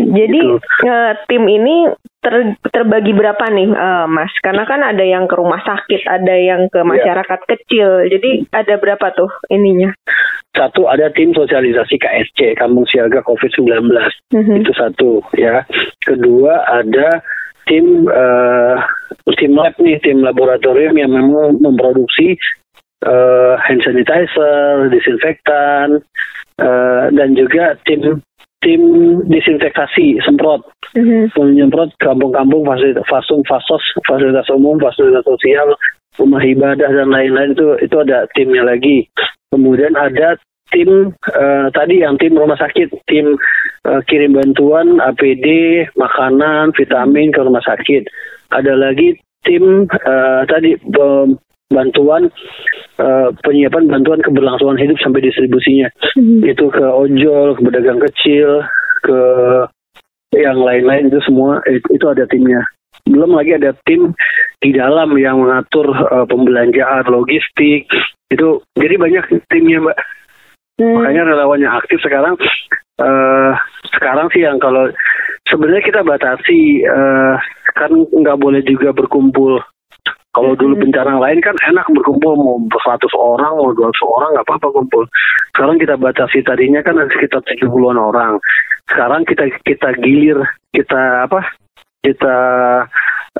Jadi 0.00 0.40
Gitu. 0.40 0.56
eh, 0.88 1.12
tim 1.28 1.44
ini 1.46 1.86
ter- 2.18 2.56
terbagi 2.72 3.12
berapa 3.12 3.44
nih, 3.52 3.70
eh, 3.70 4.06
Mas? 4.08 4.32
Karena 4.42 4.64
kan 4.64 4.80
ada 4.82 5.04
yang 5.04 5.28
ke 5.28 5.36
rumah 5.36 5.60
sakit, 5.62 6.08
ada 6.08 6.34
yang 6.34 6.66
ke 6.72 6.80
masyarakat 6.82 7.40
kecil. 7.44 8.08
Jadi 8.08 8.50
ada 8.50 8.74
berapa 8.80 9.06
tuh 9.14 9.30
ininya? 9.52 9.92
Satu 10.56 10.88
ada 10.88 11.12
tim 11.12 11.36
sosialisasi 11.36 12.00
KSC, 12.00 12.56
Kampung 12.56 12.88
Siaga 12.88 13.20
COVID-19. 13.20 13.92
Mhm. 14.32 14.64
itu 14.64 14.72
satu 14.74 15.20
ya 15.36 15.62
kedua 16.02 16.64
ada 16.66 17.20
tim 17.66 18.06
eh, 18.08 18.76
tim 19.36 19.52
lab 19.58 19.74
nih 19.78 19.98
tim 20.00 20.22
laboratorium 20.22 20.94
yang 20.96 21.12
memang 21.12 21.58
memproduksi 21.60 22.38
eh, 23.04 23.54
hand 23.60 23.82
sanitizer 23.82 24.88
disinfektan 24.90 26.00
eh, 26.62 27.04
dan 27.12 27.28
juga 27.34 27.76
tim 27.84 28.22
tim 28.64 28.82
disinfektasi 29.28 30.22
semprot. 30.24 30.64
Mhm. 30.96 31.28
menyemprot 31.36 31.92
kampung-kampung 32.00 32.64
fasilitas 32.64 33.04
fasum 33.04 33.44
fasos 33.44 33.84
fasilitas 34.08 34.48
umum 34.48 34.80
fasilitas 34.80 35.28
sosial 35.28 35.76
rumah 36.16 36.40
ibadah 36.40 36.88
dan 36.88 37.12
lain-lain. 37.12 37.52
Itu 37.52 37.76
itu 37.84 37.96
ada 38.00 38.24
timnya 38.32 38.64
lagi. 38.64 39.04
Kemudian 39.52 39.92
ada 39.92 40.40
tim 40.76 41.16
eh, 41.32 41.66
tadi 41.72 42.04
yang 42.04 42.20
tim 42.20 42.36
rumah 42.36 42.60
sakit 42.60 42.92
tim 43.08 43.40
eh, 43.88 44.00
kirim 44.04 44.36
bantuan 44.36 45.00
APD 45.00 45.46
makanan 45.96 46.76
vitamin 46.76 47.32
ke 47.32 47.40
rumah 47.40 47.64
sakit 47.64 48.04
ada 48.52 48.76
lagi 48.76 49.16
tim 49.40 49.88
eh, 49.88 50.42
tadi 50.44 50.76
pem- 50.76 51.40
bantuan 51.72 52.28
eh, 53.00 53.28
penyiapan 53.40 53.88
bantuan 53.88 54.20
keberlangsungan 54.20 54.76
hidup 54.76 55.00
sampai 55.00 55.24
distribusinya 55.24 55.88
Mhm. 56.16 56.44
itu 56.48 56.68
ke 56.72 56.84
ojol, 56.84 57.56
ke 57.56 57.60
pedagang 57.60 58.00
kecil, 58.00 58.64
ke 59.04 59.20
yang 60.36 60.60
lain-lain 60.60 61.08
itu 61.08 61.20
semua 61.24 61.60
itu, 61.68 61.84
itu 61.92 62.06
ada 62.08 62.24
timnya. 62.28 62.60
Belum 63.04 63.36
lagi 63.36 63.56
ada 63.56 63.76
tim 63.84 64.12
di 64.60 64.72
dalam 64.72 65.12
yang 65.16 65.40
mengatur 65.44 65.90
eh, 65.92 66.26
pembelanjaan, 66.28 67.04
logistik 67.08 67.88
itu. 68.30 68.48
Jadi 68.76 68.94
banyak 68.96 69.24
timnya 69.48 69.80
mbak. 69.82 69.98
Hmm. 70.76 70.92
Makanya 71.00 71.22
relawan 71.32 71.64
yang 71.64 71.74
aktif 71.76 72.00
sekarang 72.04 72.36
eh 72.96 73.52
sekarang 73.92 74.28
sih 74.32 74.44
yang 74.44 74.56
kalau 74.56 74.88
sebenarnya 75.48 75.84
kita 75.84 76.00
batasi 76.04 76.84
eh 76.84 77.36
kan 77.76 77.92
nggak 77.92 78.40
boleh 78.40 78.60
juga 78.64 78.92
berkumpul. 78.92 79.60
Kalau 80.36 80.52
dulu 80.52 80.76
Hmm. 80.76 80.84
bencana 80.88 81.16
lain 81.16 81.40
kan 81.40 81.56
enak 81.64 81.88
berkumpul 81.96 82.36
mau 82.36 82.60
100 82.60 83.08
orang 83.16 83.56
mau 83.56 83.72
200 83.72 84.04
orang 84.04 84.28
nggak 84.36 84.46
apa-apa 84.52 84.68
kumpul. 84.76 85.04
Sekarang 85.56 85.80
kita 85.80 85.96
batasi 85.96 86.44
tadinya 86.44 86.84
kan 86.84 87.00
ada 87.00 87.08
sekitar 87.08 87.40
70-an 87.48 87.96
orang. 87.96 88.36
Sekarang 88.84 89.24
kita 89.24 89.48
kita 89.64 89.96
gilir 90.04 90.36
kita 90.76 91.24
apa? 91.24 91.40
Kita 92.04 92.36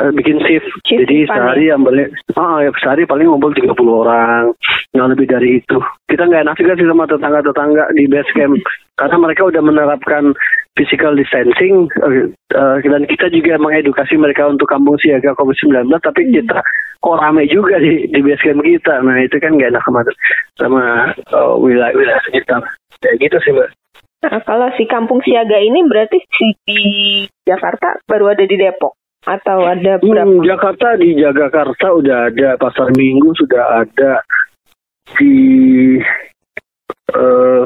eh, 0.01 0.11
bikin 0.13 0.39
shift. 0.45 0.69
Shift 0.85 1.07
Jadi 1.07 1.27
sehari 1.29 1.73
yang 1.73 1.83
balik 1.85 2.13
ah 2.37 2.61
ya 2.61 2.71
sehari 2.81 3.09
paling 3.09 3.29
ngumpul 3.29 3.53
30 3.53 3.73
orang. 3.77 4.53
Nggak 4.93 5.09
lebih 5.17 5.27
dari 5.29 5.49
itu. 5.61 5.79
Kita 6.09 6.23
nggak 6.29 6.43
enak 6.47 6.57
juga 6.61 6.73
sih 6.77 6.87
sama 6.89 7.05
tetangga-tetangga 7.09 7.85
di 7.97 8.05
base 8.09 8.33
camp 8.37 8.57
karena 9.01 9.17
mereka 9.21 9.43
udah 9.49 9.63
menerapkan 9.63 10.25
physical 10.77 11.17
distancing 11.17 11.89
eh, 12.05 12.29
eh, 12.53 12.77
dan 12.85 13.03
kita 13.09 13.33
juga 13.33 13.57
mengedukasi 13.57 14.21
mereka 14.21 14.49
untuk 14.49 14.69
kampung 14.69 15.01
siaga 15.01 15.33
COVID-19 15.37 15.89
tapi 16.05 16.29
kita 16.33 16.61
kok 17.01 17.19
rame 17.21 17.49
juga 17.49 17.81
di 17.81 18.09
di 18.09 18.21
base 18.25 18.45
camp 18.45 18.65
kita. 18.65 19.05
Nah, 19.05 19.17
itu 19.21 19.37
kan 19.41 19.57
nggak 19.57 19.73
enak 19.73 19.85
sama 19.85 20.01
sama 20.57 20.83
eh, 21.13 21.55
wilayah-wilayah 21.61 22.23
sekitar. 22.29 22.63
Ya 23.05 23.13
gitu 23.21 23.37
sih, 23.45 23.53
Mbak. 23.53 23.71
Nah, 24.27 24.41
kalau 24.49 24.73
si 24.81 24.89
kampung 24.89 25.21
siaga 25.21 25.61
ini 25.61 25.85
berarti 25.85 26.19
si 26.19 26.47
di 26.65 26.81
Jakarta 27.45 28.01
baru 28.09 28.33
ada 28.33 28.49
di 28.49 28.57
Depok 28.57 28.96
atau 29.27 29.59
ada 29.67 29.99
berapa? 29.99 30.23
Hmm, 30.23 30.47
Jakarta 30.47 30.95
di 30.97 31.19
Jagakarsa 31.19 31.87
udah 31.99 32.31
ada, 32.31 32.55
pasar 32.57 32.95
Minggu 32.95 33.35
sudah 33.35 33.85
ada 33.85 34.23
di 35.19 35.35
eh 37.15 37.65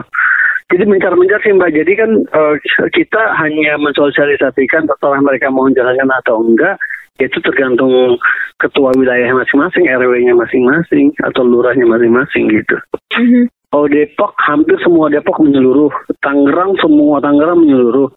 jadi 0.70 0.87
mencar-mencar 0.87 1.42
sih 1.42 1.51
Mbak. 1.51 1.70
Jadi 1.75 1.92
kan 1.99 2.11
eh, 2.23 2.55
kita 2.94 3.23
hanya 3.42 3.75
mensosialisasikan 3.83 4.87
setelah 4.87 5.18
mereka 5.18 5.51
mau 5.51 5.66
menjalankan 5.66 6.11
atau 6.23 6.46
enggak, 6.46 6.79
itu 7.18 7.37
tergantung 7.42 8.16
ketua 8.62 8.94
wilayah 8.94 9.35
masing-masing, 9.35 9.90
RW-nya 9.90 10.33
masing-masing 10.38 11.11
atau 11.27 11.42
lurahnya 11.42 11.85
masing-masing 11.85 12.49
gitu. 12.55 12.77
Mhm. 13.18 13.51
Oh 13.70 13.87
Depok 13.87 14.35
hampir 14.46 14.75
semua 14.83 15.11
Depok 15.11 15.38
menyeluruh, 15.42 15.90
Tangerang 16.23 16.75
semua 16.83 17.23
Tangerang 17.23 17.62
menyeluruh, 17.62 18.11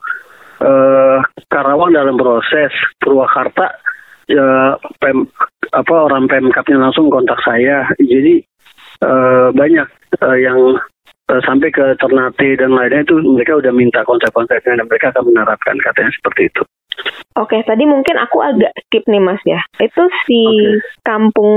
eh 0.61 1.19
Karawang 1.49 1.93
dalam 1.93 2.17
proses, 2.17 2.73
Purwakarta 3.01 3.73
ya 4.29 4.77
pem 5.01 5.27
apa 5.73 5.95
orang 6.07 6.29
pemkapnya 6.29 6.79
langsung 6.79 7.09
kontak 7.09 7.39
saya, 7.43 7.87
jadi 7.97 8.39
eh, 9.03 9.47
banyak 9.51 9.87
eh, 10.21 10.37
yang 10.43 10.59
eh, 11.31 11.41
sampai 11.43 11.69
ke 11.73 11.97
Ternate 11.97 12.59
dan 12.59 12.77
lainnya 12.77 13.03
itu 13.03 13.19
mereka 13.23 13.59
udah 13.59 13.73
minta 13.73 14.05
konsep-konsepnya 14.05 14.79
dan 14.79 14.87
mereka 14.87 15.11
akan 15.11 15.33
menerapkan 15.33 15.75
katanya 15.81 16.11
seperti 16.13 16.51
itu. 16.51 16.63
Oke, 17.33 17.57
tadi 17.65 17.89
mungkin 17.89 18.21
aku 18.21 18.45
agak 18.45 18.69
skip 18.85 19.09
nih 19.09 19.17
Mas 19.17 19.41
ya. 19.41 19.57
Itu 19.81 20.05
si 20.29 20.45
Oke. 20.45 21.01
kampung 21.01 21.53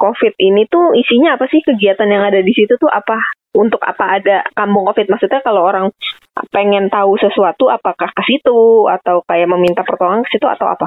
COVID 0.00 0.34
ini 0.40 0.64
tuh 0.72 0.96
isinya 0.96 1.36
apa 1.36 1.44
sih 1.52 1.60
kegiatan 1.60 2.08
yang 2.08 2.24
ada 2.24 2.40
di 2.40 2.52
situ 2.56 2.72
tuh 2.80 2.88
apa? 2.88 3.20
Untuk 3.56 3.80
apa 3.80 4.20
ada 4.20 4.44
kampung 4.52 4.84
COVID? 4.92 5.08
Maksudnya 5.08 5.40
kalau 5.40 5.64
orang 5.64 5.88
pengen 6.52 6.92
tahu 6.92 7.16
sesuatu 7.16 7.72
apakah 7.72 8.12
ke 8.12 8.22
situ 8.28 8.86
atau 8.86 9.24
kayak 9.24 9.48
meminta 9.48 9.82
pertolongan 9.82 10.22
ke 10.28 10.36
situ 10.36 10.46
atau 10.46 10.68
apa? 10.68 10.86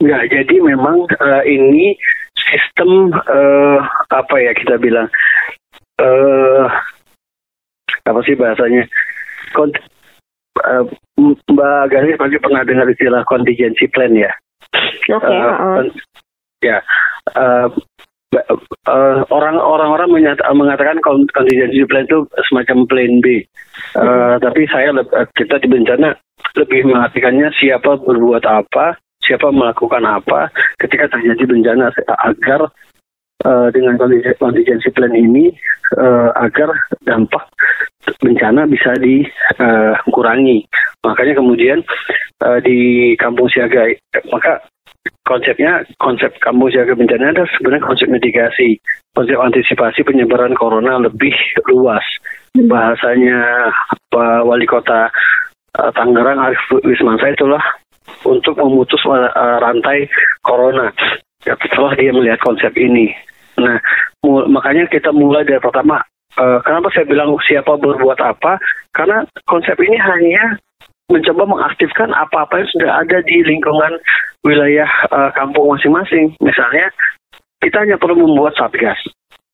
Enggak, 0.00 0.32
jadi 0.32 0.54
memang 0.64 1.08
eh, 1.08 1.42
ini 1.50 1.96
sistem 2.36 3.12
eh, 3.12 3.78
apa 4.12 4.36
ya 4.40 4.52
kita 4.56 4.80
bilang 4.80 5.08
eh 6.00 6.64
apa 8.04 8.20
sih 8.24 8.36
bahasanya? 8.36 8.84
Kont 9.52 9.76
eh, 10.64 10.84
Mbak 11.20 11.82
Garis 11.92 12.16
pasti 12.16 12.36
pernah 12.40 12.62
dengar 12.64 12.88
istilah 12.88 13.24
contingency 13.24 13.88
plan 13.92 14.12
ya. 14.16 14.32
Oke, 15.10 15.26
Eh, 15.26 15.40
heeh. 15.42 15.74
kon- 15.76 15.96
ya 16.60 16.78
eh, 17.36 17.66
orang 19.30 19.58
orang-orang 19.58 20.08
mengatakan 20.54 21.02
contingency 21.02 21.82
plan 21.86 22.06
itu 22.06 22.26
semacam 22.46 22.86
plan 22.86 23.12
B. 23.22 23.42
Eh, 23.98 24.34
Tapi 24.38 24.60
saya 24.70 24.94
eh, 24.94 25.26
kita 25.34 25.58
di 25.58 25.68
bencana 25.70 26.14
lebih 26.54 26.86
mengartikannya 26.86 27.50
siapa 27.58 27.98
berbuat 28.00 28.46
apa, 28.46 28.98
siapa 29.22 29.50
melakukan 29.50 30.02
apa 30.06 30.50
ketika 30.78 31.10
terjadi 31.10 31.42
bencana 31.46 31.90
agar 32.22 32.70
eh, 33.46 33.68
dengan 33.74 33.98
contingency 34.38 34.90
plan 34.94 35.14
ini 35.14 35.50
eh, 35.98 36.30
agar 36.38 36.70
dampak 37.02 37.44
bencana 38.22 38.64
bisa 38.70 38.94
dikurangi. 38.98 40.64
Makanya 41.02 41.34
kemudian 41.34 41.78
eh, 42.46 42.58
di 42.62 42.78
kampung 43.18 43.50
siaga 43.50 43.90
eh, 43.90 43.98
maka 44.30 44.62
konsepnya 45.24 45.86
konsep 46.02 46.34
kampung 46.42 46.74
siaga 46.74 46.98
bencana 46.98 47.30
adalah 47.30 47.50
sebenarnya 47.54 47.86
konsep 47.86 48.08
mitigasi, 48.10 48.82
konsep 49.14 49.38
antisipasi 49.38 50.02
penyebaran 50.02 50.58
corona 50.58 50.98
lebih 50.98 51.32
luas. 51.70 52.02
Bahasanya 52.58 53.70
Pak 54.10 54.42
Wali 54.42 54.66
Kota 54.66 55.06
eh, 55.78 55.90
Tangerang 55.94 56.42
Arif 56.42 56.58
Wismansa 56.82 57.30
itulah 57.30 57.62
untuk 58.26 58.58
memutus 58.58 58.98
eh, 59.06 59.56
rantai 59.62 60.10
corona. 60.42 60.90
Ya, 61.46 61.56
setelah 61.56 61.96
dia 61.96 62.12
melihat 62.12 62.42
konsep 62.42 62.74
ini. 62.76 63.14
Nah, 63.56 63.80
mul- 64.26 64.50
makanya 64.50 64.90
kita 64.90 65.14
mulai 65.14 65.46
dari 65.46 65.62
pertama. 65.62 66.02
eh, 66.38 66.58
kenapa 66.62 66.90
saya 66.94 67.06
bilang 67.06 67.34
siapa 67.46 67.74
berbuat 67.78 68.18
apa? 68.22 68.58
Karena 68.94 69.22
konsep 69.46 69.74
ini 69.82 69.98
hanya 69.98 70.58
mencoba 71.10 71.42
mengaktifkan 71.44 72.14
apa-apa 72.14 72.62
yang 72.62 72.70
sudah 72.70 72.90
ada 73.02 73.18
di 73.26 73.42
lingkungan 73.42 73.98
wilayah 74.46 74.88
eh, 75.10 75.30
kampung 75.34 75.74
masing-masing. 75.74 76.32
Misalnya, 76.40 76.88
kita 77.60 77.84
hanya 77.84 78.00
perlu 78.00 78.16
membuat 78.24 78.56
satgas. 78.56 78.98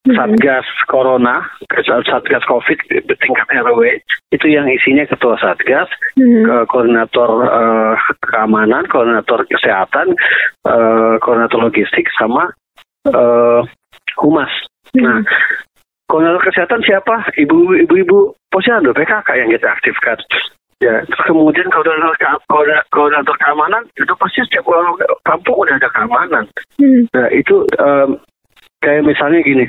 Satgas 0.06 0.62
Corona, 0.86 1.42
Satgas 1.82 2.46
COVID 2.46 2.78
tingkat 3.18 3.46
RW, 3.50 3.98
itu 4.30 4.46
yang 4.46 4.70
isinya 4.70 5.02
ketua 5.02 5.34
Satgas, 5.42 5.90
Mhm. 6.14 6.46
ke 6.46 6.56
koordinator 6.70 7.30
eh, 7.42 7.94
keamanan, 8.22 8.86
koordinator 8.86 9.42
kesehatan, 9.50 10.14
eh, 10.62 11.14
koordinator 11.18 11.58
logistik, 11.58 12.06
sama 12.14 12.54
eh, 13.10 13.60
humas. 14.22 14.50
Nah, 14.94 15.26
koordinator 16.06 16.42
kesehatan 16.54 16.86
siapa? 16.86 17.26
Ibu, 17.34 17.74
ibu-ibu 17.86 18.34
posyandu 18.50 18.94
PKK 18.94 19.28
yang 19.42 19.50
kita 19.50 19.74
aktifkan. 19.74 20.18
Ya, 20.76 21.00
terus 21.08 21.22
kemudian 21.24 21.72
koordinator, 21.72 22.12
ke- 22.20 22.44
koordinator, 22.92 23.36
keamanan 23.40 23.88
itu 23.96 24.12
pasti 24.20 24.44
setiap 24.44 24.68
orang 24.68 24.92
kampung 25.24 25.56
udah 25.64 25.80
ada 25.80 25.88
keamanan. 25.88 26.44
Mhm. 26.76 27.08
Nah, 27.16 27.28
itu 27.32 27.64
em, 27.80 28.20
kayak 28.84 29.06
misalnya 29.08 29.40
gini. 29.40 29.66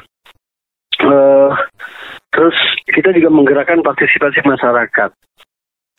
eh 0.97 1.51
terus 2.34 2.58
kita 2.89 3.14
juga 3.14 3.30
menggerakkan 3.30 3.86
partisipasi 3.86 4.41
masyarakat. 4.43 5.14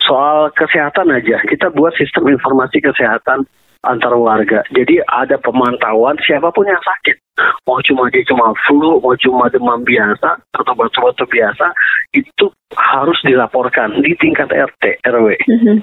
Soal 0.03 0.51
kesehatan 0.59 1.15
aja, 1.15 1.39
kita 1.47 1.71
buat 1.71 1.95
sistem 1.95 2.27
informasi 2.29 2.83
kesehatan 2.83 3.47
antar 3.87 4.14
warga. 4.18 4.66
Jadi 4.74 4.99
ada 5.07 5.39
pemantauan 5.39 6.18
siapa 6.24 6.51
pun 6.51 6.66
yang 6.66 6.81
sakit. 6.83 7.16
Mau 7.68 7.79
cuma 7.87 8.11
dia 8.11 8.26
cuma 8.26 8.51
flu, 8.66 8.99
mau 8.99 9.14
cuma 9.14 9.47
demam 9.47 9.87
biasa 9.87 10.43
atau 10.59 10.74
batuk-batuk 10.74 11.31
biasa, 11.31 11.70
itu 12.11 12.51
harus 12.74 13.18
dilaporkan 13.22 14.03
di 14.03 14.18
tingkat 14.18 14.51
RT, 14.51 14.99
RW. 15.07 15.39
Mhm. 15.47 15.79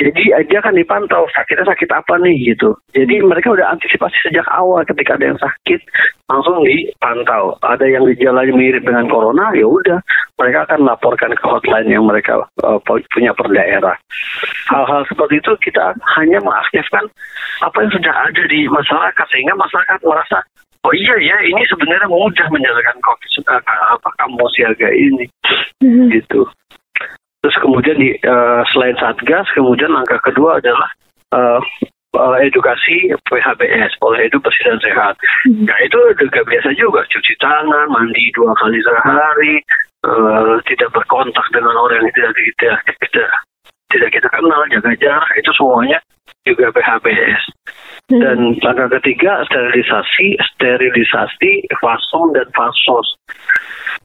Jadi 0.00 0.32
eh, 0.32 0.44
dia 0.48 0.58
akan 0.64 0.72
dipantau 0.72 1.28
sakitnya 1.36 1.68
sakit 1.68 1.90
apa 1.92 2.16
nih 2.24 2.54
gitu. 2.54 2.72
Jadi 2.96 3.20
mereka 3.20 3.52
udah 3.52 3.76
antisipasi 3.76 4.16
sejak 4.24 4.48
awal 4.48 4.80
ketika 4.88 5.20
ada 5.20 5.36
yang 5.36 5.40
sakit 5.40 5.80
langsung 6.32 6.64
dipantau. 6.64 7.60
Ada 7.60 7.84
yang 7.84 8.08
gejalanya 8.08 8.56
mirip 8.56 8.82
dengan 8.88 9.04
corona, 9.12 9.52
ya 9.52 9.68
udah 9.68 10.00
mereka 10.40 10.64
akan 10.64 10.88
laporkan 10.88 11.36
ke 11.36 11.44
hotline 11.44 11.92
yang 11.92 12.08
mereka 12.08 12.40
eh, 12.64 12.78
punya 13.12 13.36
per 13.36 13.52
daerah. 13.52 13.94
Hal-hal 14.72 15.04
seperti 15.12 15.44
itu 15.44 15.52
kita 15.60 15.92
hanya 16.16 16.40
mengaktifkan 16.40 17.04
apa 17.60 17.76
yang 17.84 17.92
sudah 17.92 18.14
ada 18.26 18.42
di 18.48 18.64
masyarakat 18.72 19.26
sehingga 19.28 19.54
masyarakat 19.54 20.00
merasa 20.08 20.40
oh 20.82 20.94
iya 20.96 21.14
ya 21.20 21.36
ini 21.46 21.62
sebenarnya 21.70 22.10
mudah 22.10 22.46
menjalankan 22.50 22.98
covid 23.06 23.30
eh, 23.46 23.62
apa 23.92 24.08
kampung 24.18 24.50
siaga 24.56 24.88
ini 24.90 25.28
Mhm. 25.82 26.14
gitu. 26.14 26.46
Terus 27.42 27.56
kemudian 27.58 27.98
di 27.98 28.14
eh, 28.14 28.62
selain 28.70 28.94
satgas, 29.02 29.50
kemudian 29.52 29.90
langkah 29.90 30.22
kedua 30.22 30.62
adalah 30.62 30.88
eh, 31.34 31.60
edukasi 32.46 33.10
PHBS, 33.24 33.96
pola 33.98 34.20
hidup 34.20 34.44
bersih 34.44 34.64
dan 34.68 34.78
sehat. 34.78 35.14
Mhm. 35.48 35.66
Nah 35.66 35.78
itu 35.82 35.98
juga 36.22 36.40
biasa 36.44 36.70
juga, 36.78 37.02
cuci 37.08 37.34
tangan, 37.42 37.88
mandi 37.90 38.30
dua 38.36 38.52
kali 38.60 38.78
sehari, 38.84 39.54
eh, 40.06 40.54
tidak 40.70 40.94
berkontak 40.94 41.46
dengan 41.50 41.74
orang 41.74 42.04
yang 42.06 42.14
tidak 42.14 42.32
tidak 42.38 42.76
tidak 43.10 43.30
tidak 43.90 44.10
kita 44.14 44.28
kenal, 44.30 44.62
jaga 44.70 44.92
jarak, 45.02 45.32
itu 45.34 45.50
semuanya 45.58 45.98
juga 46.46 46.70
PHBS. 46.70 47.42
Mhm. 48.12 48.20
Dan 48.22 48.38
langkah 48.62 48.88
ketiga 49.02 49.42
sterilisasi, 49.50 50.38
sterilisasi 50.54 51.66
fasum 51.80 52.30
dan 52.36 52.46
fasos. 52.54 53.18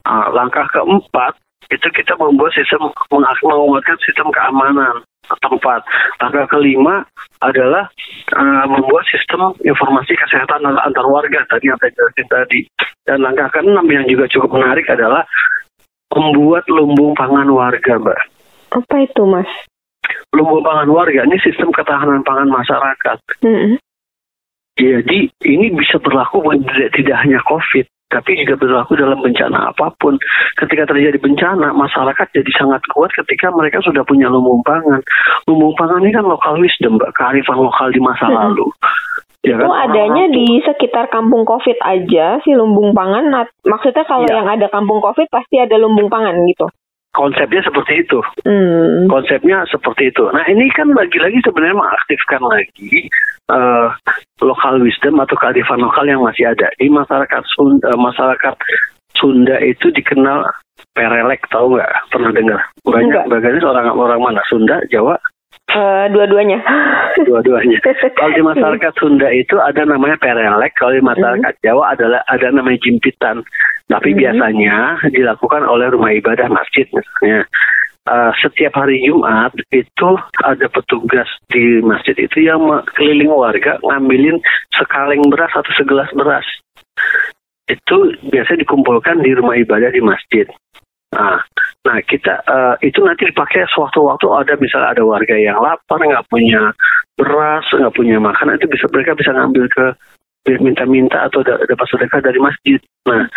Ah, 0.08 0.32
langkah 0.32 0.64
keempat 0.72 1.36
itu 1.68 1.88
kita 1.92 2.16
membuat 2.16 2.56
sistem 2.56 2.88
meng- 3.12 3.44
menguatkan 3.44 3.98
sistem 4.04 4.32
keamanan 4.32 5.04
tempat. 5.44 5.84
Langkah 6.24 6.48
kelima 6.48 7.04
adalah 7.44 7.92
eh, 8.32 8.66
membuat 8.72 9.04
sistem 9.12 9.52
informasi 9.60 10.16
kesehatan 10.16 10.64
antar 10.64 11.06
warga 11.08 11.44
tadi 11.52 11.68
yang 11.68 11.80
saya 11.84 11.92
jelasin 11.92 12.28
tadi. 12.32 12.60
Dan 13.04 13.24
langkah 13.24 13.48
keenam 13.52 13.88
yang 13.88 14.08
juga 14.08 14.28
cukup 14.32 14.60
menarik 14.60 14.88
adalah 14.88 15.24
membuat 16.12 16.64
lumbung 16.72 17.16
pangan 17.16 17.48
warga, 17.52 18.00
Mbak. 18.00 18.22
Apa 18.76 18.96
itu, 19.04 19.24
Mas? 19.28 19.48
Lumbung 20.36 20.64
pangan 20.64 20.88
warga 20.92 21.24
ini 21.24 21.40
sistem 21.40 21.72
ketahanan 21.72 22.24
pangan 22.24 22.48
masyarakat. 22.52 23.18
Mhm. 23.44 23.80
Jadi 24.78 25.20
ini 25.50 25.74
bisa 25.74 25.98
berlaku 25.98 26.46
tidak, 26.54 26.94
tidak 26.94 27.18
hanya 27.26 27.42
COVID, 27.50 27.86
tapi 28.08 28.40
juga 28.40 28.56
berlaku 28.56 28.96
dalam 28.96 29.20
bencana 29.20 29.72
apa 29.76 29.92
pun. 30.00 30.16
Ketika 30.56 30.88
terjadi 30.88 31.20
bencana, 31.20 31.76
masyarakat 31.76 32.28
jadi 32.32 32.52
sangat 32.56 32.82
kuat 32.92 33.12
ketika 33.12 33.52
mereka 33.52 33.84
sudah 33.84 34.04
punya 34.08 34.32
lumbung 34.32 34.64
pangan. 34.64 35.04
Lumbung 35.44 35.76
pangan 35.76 36.00
ini 36.04 36.16
kan 36.16 36.24
lokal 36.24 36.56
wisdom, 36.60 36.96
Mbak, 36.96 37.12
kearifan 37.16 37.60
lokal 37.60 37.92
di 37.92 38.00
masa 38.00 38.32
lalu. 38.32 38.68
Ya 39.46 39.54
Itu 39.60 39.70
adanya 39.70 40.28
Orang-orang 40.28 40.34
di 40.34 40.46
sekitar 40.66 41.06
kampung 41.14 41.44
COVID 41.46 41.78
aja 41.80 42.42
si 42.42 42.52
lumbung 42.58 42.92
pangan. 42.92 43.32
Maksudnya 43.64 44.04
kalau 44.04 44.26
Iya. 44.28 44.44
yang 44.44 44.48
ada 44.50 44.68
kampung 44.68 45.00
COVID 45.00 45.28
pasti 45.30 45.56
ada 45.62 45.78
lumbung 45.78 46.10
pangan 46.10 46.36
gitu. 46.48 46.68
Konsepnya 47.18 47.66
seperti 47.66 48.06
itu. 48.06 48.20
Hmm. 48.46 49.10
Konsepnya 49.10 49.66
seperti 49.66 50.14
itu. 50.14 50.24
Nah 50.30 50.46
ini 50.46 50.70
kan 50.78 50.94
lagi-lagi 50.94 51.42
sebenarnya 51.42 51.82
mengaktifkan 51.82 52.42
lagi 52.46 53.10
eh, 53.50 53.88
lokal 54.46 54.78
wisdom 54.86 55.18
atau 55.18 55.34
kearifan 55.34 55.82
lokal 55.82 56.06
yang 56.06 56.22
masih 56.22 56.54
ada 56.54 56.70
di 56.78 56.88
masyarakat 56.94 57.44
Sunda. 57.58 57.90
Masyarakat 57.98 58.56
Sunda 59.18 59.58
itu 59.66 59.90
dikenal 59.90 60.46
perelek, 60.94 61.42
tahu 61.50 61.74
nggak? 61.74 61.94
Pernah 62.14 62.32
dengar? 62.38 62.62
Banyak 62.86 63.24
bagiannya 63.34 63.66
orang 63.66 63.90
orang 63.98 64.22
mana? 64.22 64.42
Sunda, 64.46 64.78
Jawa, 64.94 65.18
Eh, 65.68 66.06
dua-duanya. 66.16 66.64
dua-duanya. 67.28 67.78
Kalau 68.16 68.32
di 68.32 68.40
masyarakat 68.40 68.94
Sunda 68.96 69.28
itu 69.36 69.60
ada 69.60 69.84
namanya 69.84 70.16
perelek, 70.16 70.72
kalau 70.80 70.96
di 70.96 71.04
masyarakat 71.04 71.54
Jawa 71.60 71.92
adalah 71.92 72.24
ada 72.32 72.48
namanya 72.56 72.80
jimpitan. 72.80 73.44
Tapi 73.88 74.12
Mhm. 74.14 74.20
biasanya 74.20 74.78
dilakukan 75.16 75.64
oleh 75.64 75.88
rumah 75.92 76.12
ibadah 76.12 76.52
masjid 76.52 76.84
misalnya. 76.92 77.48
Eh, 78.08 78.32
setiap 78.40 78.72
hari 78.80 79.04
Jumat 79.04 79.52
itu 79.68 80.10
ada 80.40 80.68
petugas 80.72 81.28
di 81.52 81.84
masjid 81.84 82.16
itu 82.16 82.40
yang 82.40 82.64
keliling 82.96 83.28
warga 83.28 83.76
ngambilin 83.84 84.40
sekaleng 84.72 85.28
beras 85.28 85.52
atau 85.52 85.72
segelas 85.76 86.08
beras. 86.16 86.48
Itu 87.68 88.16
biasanya 88.32 88.64
dikumpulkan 88.64 89.20
di 89.20 89.36
rumah 89.36 89.60
ibadah 89.60 89.92
di 89.92 90.00
masjid. 90.00 90.48
Nah, 91.12 91.40
nah 91.84 92.00
kita 92.04 92.44
eh, 92.48 92.76
itu 92.88 93.04
nanti 93.04 93.28
dipakai 93.28 93.68
sewaktu-waktu 93.76 94.28
ada 94.32 94.54
misalnya 94.56 94.96
ada 94.96 95.04
warga 95.04 95.36
yang 95.36 95.60
lapar 95.60 96.00
nggak 96.00 96.28
punya 96.32 96.72
beras 97.20 97.68
nggak 97.76 97.92
punya 97.92 98.24
makanan 98.24 98.56
itu 98.56 98.72
bisa 98.72 98.88
mereka 98.88 99.20
bisa 99.20 99.36
ngambil 99.36 99.68
ke 99.68 99.86
minta-minta 100.64 101.28
atau 101.28 101.44
da- 101.44 101.60
dapat 101.60 101.88
sedekah 101.92 102.24
dari 102.24 102.40
masjid. 102.40 102.80
Nah, 103.04 103.28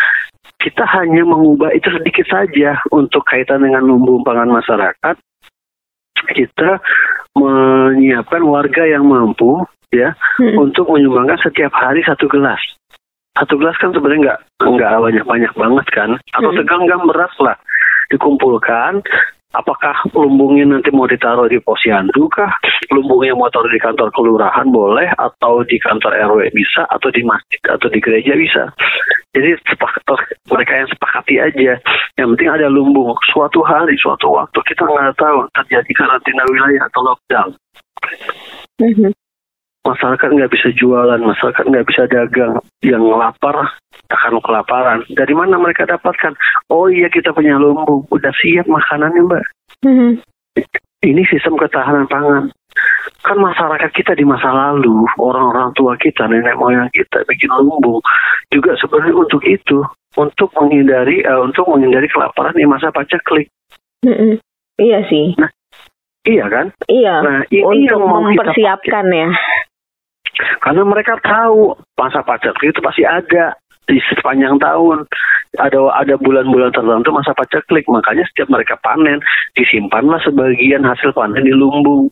kita 0.60 0.84
hanya 0.84 1.24
mengubah 1.24 1.72
itu 1.72 1.88
sedikit 1.88 2.28
saja 2.28 2.76
untuk 2.92 3.24
kaitan 3.24 3.64
dengan 3.64 3.80
lumbung 3.88 4.20
pangan 4.20 4.52
masyarakat. 4.52 5.16
Kita 6.36 6.70
menyiapkan 7.34 8.44
warga 8.44 8.84
yang 8.84 9.08
mampu 9.08 9.64
ya 9.90 10.14
Hmm. 10.38 10.68
untuk 10.68 10.92
menyumbangkan 10.92 11.40
setiap 11.42 11.72
hari 11.74 12.04
satu 12.04 12.28
gelas. 12.30 12.60
Satu 13.34 13.56
gelas 13.56 13.74
kan 13.80 13.90
sebenarnya 13.90 14.20
nggak 14.30 14.38
nggak 14.68 14.92
banyak 15.00 15.24
banyak 15.24 15.52
banget 15.56 15.86
kan, 15.90 16.10
atau 16.36 16.50
Hmm. 16.52 16.58
segenggam 16.60 17.08
beras 17.08 17.34
lah 17.40 17.56
dikumpulkan. 18.12 19.00
Apakah 19.50 20.06
lumbungnya 20.14 20.62
nanti 20.62 20.94
mau 20.94 21.10
ditaruh 21.10 21.50
di 21.50 21.58
posyandu 21.58 22.30
kah? 22.30 22.54
Lumbungnya 22.94 23.34
mau 23.34 23.50
taruh 23.50 23.66
di 23.66 23.82
kantor 23.82 24.14
kelurahan 24.14 24.70
boleh, 24.70 25.10
atau 25.18 25.66
di 25.66 25.74
kantor 25.82 26.14
RW 26.14 26.54
bisa, 26.54 26.86
atau 26.86 27.10
di 27.10 27.26
masjid 27.26 27.58
atau 27.66 27.90
di 27.90 27.98
gereja 27.98 28.38
bisa. 28.38 28.70
Jadi 29.30 29.54
sepakat, 29.62 30.02
mereka 30.50 30.72
yang 30.74 30.88
sepakati 30.90 31.34
aja. 31.38 31.72
Yang 32.18 32.28
penting 32.34 32.50
ada 32.50 32.66
lumbung. 32.66 33.14
Suatu 33.30 33.62
hari, 33.62 33.94
suatu 34.02 34.26
waktu 34.34 34.58
kita 34.66 34.82
nggak 34.82 35.14
tahu 35.14 35.46
terjadi 35.54 35.90
karantina 35.94 36.42
wilayah 36.50 36.82
atau 36.90 37.00
lockdown 37.06 37.50
Mhm. 38.80 39.12
masyarakat 39.86 40.28
nggak 40.34 40.50
bisa 40.50 40.68
jualan, 40.74 41.20
masyarakat 41.20 41.64
nggak 41.68 41.86
bisa 41.86 42.02
dagang, 42.10 42.58
yang 42.82 43.04
lapar 43.06 43.70
akan 44.10 44.34
kelaparan. 44.42 45.04
Dari 45.14 45.34
mana 45.36 45.60
mereka 45.60 45.86
dapatkan? 45.86 46.34
Oh 46.72 46.90
iya 46.90 47.06
kita 47.06 47.30
punya 47.30 47.60
lumbung, 47.60 48.08
udah 48.10 48.32
siap 48.42 48.66
makanannya 48.66 49.22
mbak. 49.30 49.44
Mhm. 49.86 50.10
Ini 51.00 51.22
sistem 51.30 51.56
ketahanan 51.56 52.04
pangan. 52.10 52.52
Kan 53.20 53.36
masyarakat 53.36 53.90
kita 53.92 54.16
di 54.16 54.24
masa 54.24 54.48
lalu, 54.48 55.04
orang-orang 55.20 55.76
tua 55.76 55.92
kita, 56.00 56.24
nenek 56.24 56.56
moyang 56.56 56.88
kita 56.88 57.20
bikin 57.28 57.52
lumbung 57.52 58.00
juga 58.48 58.72
sebenarnya 58.80 59.12
untuk 59.12 59.42
itu, 59.44 59.84
untuk 60.16 60.48
menghindari 60.56 61.20
eh, 61.22 61.40
untuk 61.40 61.68
menghindari 61.68 62.08
kelaparan 62.08 62.56
di 62.56 62.64
masa 62.64 62.88
paceklik. 62.88 63.52
Mhm. 64.02 64.40
Iya 64.80 65.04
sih. 65.12 65.36
Iya 66.24 66.44
kan? 66.48 66.66
Iya. 66.88 67.14
Nah 67.20 67.38
ini 67.52 67.64
Untuk 67.64 67.84
yang 67.84 68.00
mau 68.00 68.24
kita 68.24 68.40
mempersiapkan 68.40 69.06
ya. 69.12 69.28
Karena 70.64 70.82
mereka 70.88 71.20
tahu 71.20 71.76
masa 72.00 72.24
paceklik 72.24 72.72
itu 72.72 72.80
pasti 72.80 73.04
ada. 73.04 73.56
di 73.90 73.98
sepanjang 74.06 74.54
tahun 74.62 75.02
ada 75.58 75.80
ada 75.98 76.14
bulan-bulan 76.14 76.70
tertentu 76.70 77.10
masa 77.10 77.34
paceklik 77.34 77.82
makanya 77.90 78.22
setiap 78.30 78.46
mereka 78.46 78.78
panen 78.78 79.18
disimpanlah 79.58 80.22
sebagian 80.22 80.86
hasil 80.86 81.10
panen 81.10 81.42
di 81.42 81.50
lumbung 81.50 82.06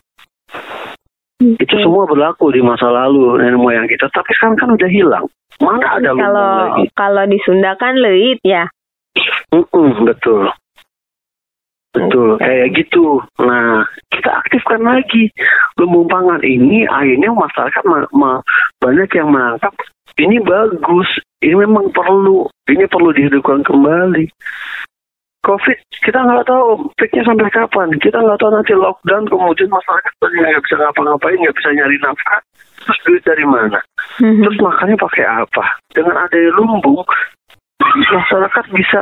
itu 1.38 1.74
semua 1.78 2.02
berlaku 2.04 2.50
di 2.50 2.58
masa 2.58 2.90
lalu 2.90 3.38
nenek 3.38 3.58
moyang 3.58 3.86
kita. 3.86 4.10
Tapi 4.10 4.30
sekarang 4.34 4.58
kan 4.58 4.68
udah 4.74 4.90
hilang. 4.90 5.26
Mana 5.62 5.98
ada 5.98 6.10
Kalau 6.14 6.50
lagi? 6.74 6.84
kalau 6.94 7.24
di 7.26 7.38
Sunda 7.46 7.72
kan 7.78 7.94
leit 7.98 8.38
ya. 8.42 8.66
Mm-mm, 9.54 10.06
betul. 10.06 10.50
Betul 11.94 12.36
kayak 12.38 12.74
gitu. 12.78 13.22
Nah 13.42 13.86
kita 14.10 14.30
aktifkan 14.44 14.82
lagi. 14.82 15.30
Lumbung 15.78 16.06
pangan 16.06 16.42
ini 16.42 16.84
akhirnya 16.86 17.30
masyarakat 17.32 17.82
ma- 17.86 18.12
ma- 18.12 18.42
banyak 18.82 19.08
yang 19.14 19.30
menangkap 19.30 19.72
ini 20.18 20.42
bagus 20.42 21.06
ini 21.38 21.54
memang 21.54 21.94
perlu 21.94 22.50
ini 22.66 22.84
perlu 22.90 23.14
dihidupkan 23.14 23.62
kembali 23.62 24.26
COVID 25.46 25.78
kita 26.02 26.18
nggak 26.18 26.46
tahu 26.50 26.90
peaknya 26.98 27.22
sampai 27.24 27.48
kapan. 27.52 27.88
Kita 28.02 28.18
nggak 28.18 28.38
tahu 28.42 28.50
nanti 28.52 28.72
lockdown 28.74 29.24
kemudian 29.30 29.70
masyarakat 29.70 30.12
banyak 30.18 30.40
nggak 30.44 30.64
bisa 30.66 30.76
ngapa-ngapain 30.76 31.38
nggak 31.38 31.56
bisa 31.56 31.68
nyari 31.72 31.96
nafkah. 32.02 32.40
Terus 32.78 32.98
duit 33.04 33.22
dari 33.26 33.44
mana? 33.44 33.78
Mhm. 34.18 34.42
terus 34.42 34.58
makannya 34.58 34.96
pakai 34.98 35.24
apa? 35.26 35.64
Dengan 35.94 36.16
adanya 36.26 36.50
lumbung 36.58 37.06
masyarakat 38.18 38.64
bisa 38.74 39.00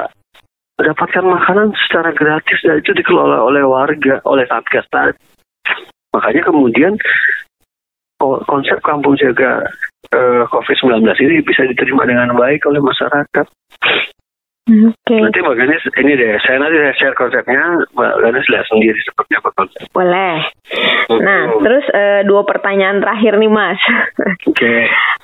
mendapatkan 0.77 1.25
makanan 1.25 1.69
secara 1.87 2.13
gratis 2.13 2.61
dan 2.61 2.85
itu 2.85 2.93
dikelola 2.93 3.41
oleh 3.41 3.65
warga 3.65 4.21
oleh 4.29 4.45
satgas 4.45 4.85
tadi. 4.93 5.17
Makanya 6.13 6.43
kemudian 6.45 6.93
ko- 8.21 8.45
konsep 8.45 8.77
kampung 8.85 9.17
jaga 9.17 9.65
eh, 10.13 10.43
COVID-19 10.53 11.03
ini 11.25 11.43
bisa 11.43 11.65
diterima 11.67 12.05
dengan 12.07 12.37
baik 12.37 12.63
oleh 12.69 12.79
masyarakat 12.79 13.47
Oke, 14.67 15.15
nanti 15.23 15.39
Mbak 15.39 15.57
Ganis 15.63 15.85
ini 15.95 16.19
deh 16.19 16.43
saya 16.43 16.59
nanti 16.59 16.75
saya 16.83 16.95
share 16.99 17.15
konsepnya 17.15 17.87
Mbak 17.95 18.15
Ganis 18.19 18.51
lihat 18.51 18.67
sendiri 18.67 18.99
seperti 18.99 19.39
apa 19.39 19.51
konsep 19.55 19.87
boleh. 19.95 20.43
Nah, 21.23 21.41
Mm-mm. 21.47 21.63
terus 21.63 21.87
eh, 21.95 22.27
dua 22.27 22.43
pertanyaan 22.43 22.99
terakhir 22.99 23.39
nih 23.39 23.47
Mas. 23.47 23.79
oke 24.51 24.75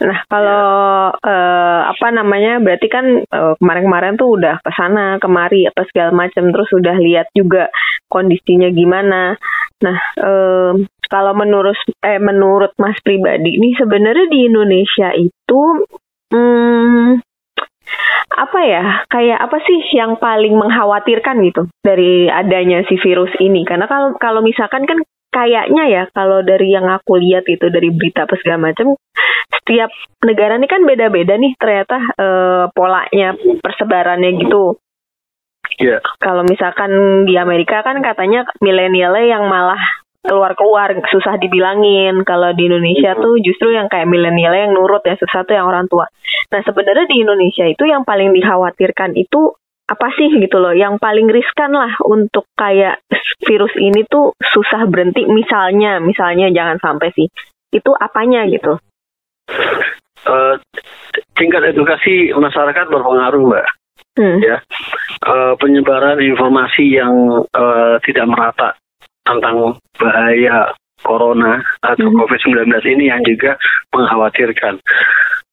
Nah, 0.03 0.19
kalau 0.31 0.71
eh, 1.15 1.81
apa 1.91 2.07
namanya, 2.15 2.63
berarti 2.63 2.87
kan 2.87 3.07
eh, 3.23 3.55
kemarin-kemarin 3.59 4.15
tuh 4.15 4.39
udah 4.39 4.63
ke 4.63 4.71
sana 4.79 5.19
kemari 5.19 5.67
apa 5.67 5.87
segala 5.91 6.11
macam, 6.15 6.51
terus 6.55 6.71
udah 6.75 6.97
lihat 7.03 7.27
juga 7.35 7.67
kondisinya 8.07 8.71
gimana. 8.71 9.35
Nah, 9.83 9.99
em, 10.23 10.87
kalau 11.11 11.35
menurut 11.35 11.75
eh 12.07 12.23
menurut 12.23 12.73
Mas 12.79 12.97
pribadi 13.03 13.59
nih 13.59 13.75
sebenarnya 13.75 14.27
di 14.31 14.39
Indonesia 14.47 15.11
itu 15.19 15.63
hmm, 16.31 17.32
apa 18.33 18.59
ya? 18.65 18.85
Kayak 19.09 19.39
apa 19.45 19.57
sih 19.65 19.79
yang 19.97 20.17
paling 20.17 20.57
mengkhawatirkan 20.57 21.37
gitu 21.47 21.69
dari 21.85 22.29
adanya 22.33 22.85
si 22.89 22.97
virus 23.01 23.33
ini? 23.39 23.65
Karena 23.69 23.85
kalau 23.87 24.17
kalau 24.17 24.41
misalkan 24.41 24.89
kan 24.89 24.99
kayaknya 25.33 25.85
ya 25.89 26.03
kalau 26.13 26.45
dari 26.45 26.77
yang 26.77 26.87
aku 26.93 27.17
lihat 27.17 27.49
itu 27.49 27.73
dari 27.73 27.89
berita 27.89 28.29
apa 28.29 28.37
segala 28.37 28.71
macam 28.73 28.95
setiap 29.61 29.89
negara 30.21 30.61
ini 30.61 30.69
kan 30.69 30.85
beda-beda 30.85 31.41
nih 31.41 31.57
ternyata 31.57 31.97
eh, 32.21 32.65
polanya 32.73 33.37
persebarannya 33.61 34.31
gitu. 34.45 34.77
Ya 35.81 36.05
kalau 36.21 36.45
misalkan 36.45 37.25
di 37.25 37.41
Amerika 37.41 37.81
kan 37.81 37.97
katanya 38.05 38.45
milenialnya 38.61 39.25
yang 39.25 39.49
malah 39.49 39.81
keluar-keluar 40.23 41.03
susah 41.11 41.37
dibilangin. 41.37 42.23
Kalau 42.23 42.55
di 42.55 42.71
Indonesia 42.71 43.19
tuh 43.19 43.43
justru 43.43 43.75
yang 43.75 43.91
kayak 43.91 44.07
milenialnya 44.07 44.71
yang 44.71 44.75
nurut 44.75 45.03
ya 45.03 45.19
susah 45.19 45.43
tuh 45.43 45.55
yang 45.59 45.67
orang 45.67 45.91
tua. 45.91 46.07
Nah 46.55 46.61
sebenarnya 46.63 47.07
di 47.11 47.17
Indonesia 47.27 47.67
itu 47.67 47.85
yang 47.85 48.07
paling 48.07 48.31
dikhawatirkan 48.31 49.19
itu 49.19 49.59
apa 49.91 50.09
sih 50.15 50.31
gitu 50.39 50.57
loh? 50.63 50.73
Yang 50.73 51.03
paling 51.03 51.27
riskan 51.29 51.75
lah 51.75 51.93
untuk 52.07 52.47
kayak 52.55 53.03
virus 53.45 53.75
ini 53.77 54.07
tuh 54.07 54.33
susah 54.41 54.87
berhenti. 54.87 55.27
Misalnya 55.27 55.99
misalnya 55.99 56.49
jangan 56.55 56.79
sampai 56.79 57.11
sih. 57.13 57.29
Itu 57.73 57.91
apanya 57.93 58.47
gitu? 58.47 58.79
Eh, 60.23 60.55
tingkat 61.35 61.75
edukasi 61.75 62.31
masyarakat 62.31 62.87
berpengaruh 62.87 63.43
mbak. 63.43 63.67
Hmm. 64.13 64.39
ya. 64.45 64.61
Eh, 65.25 65.55
penyebaran 65.59 66.21
informasi 66.21 66.85
yang 66.95 67.43
eh, 67.43 67.97
tidak 68.07 68.27
merata 68.29 68.77
tentang 69.23 69.79
bahaya 69.99 70.71
corona 71.03 71.59
atau 71.83 72.07
Mhm. 72.09 72.19
COVID-19 72.23 72.87
ini 72.87 73.11
yang 73.11 73.23
juga 73.27 73.59
mengkhawatirkan. 73.95 74.79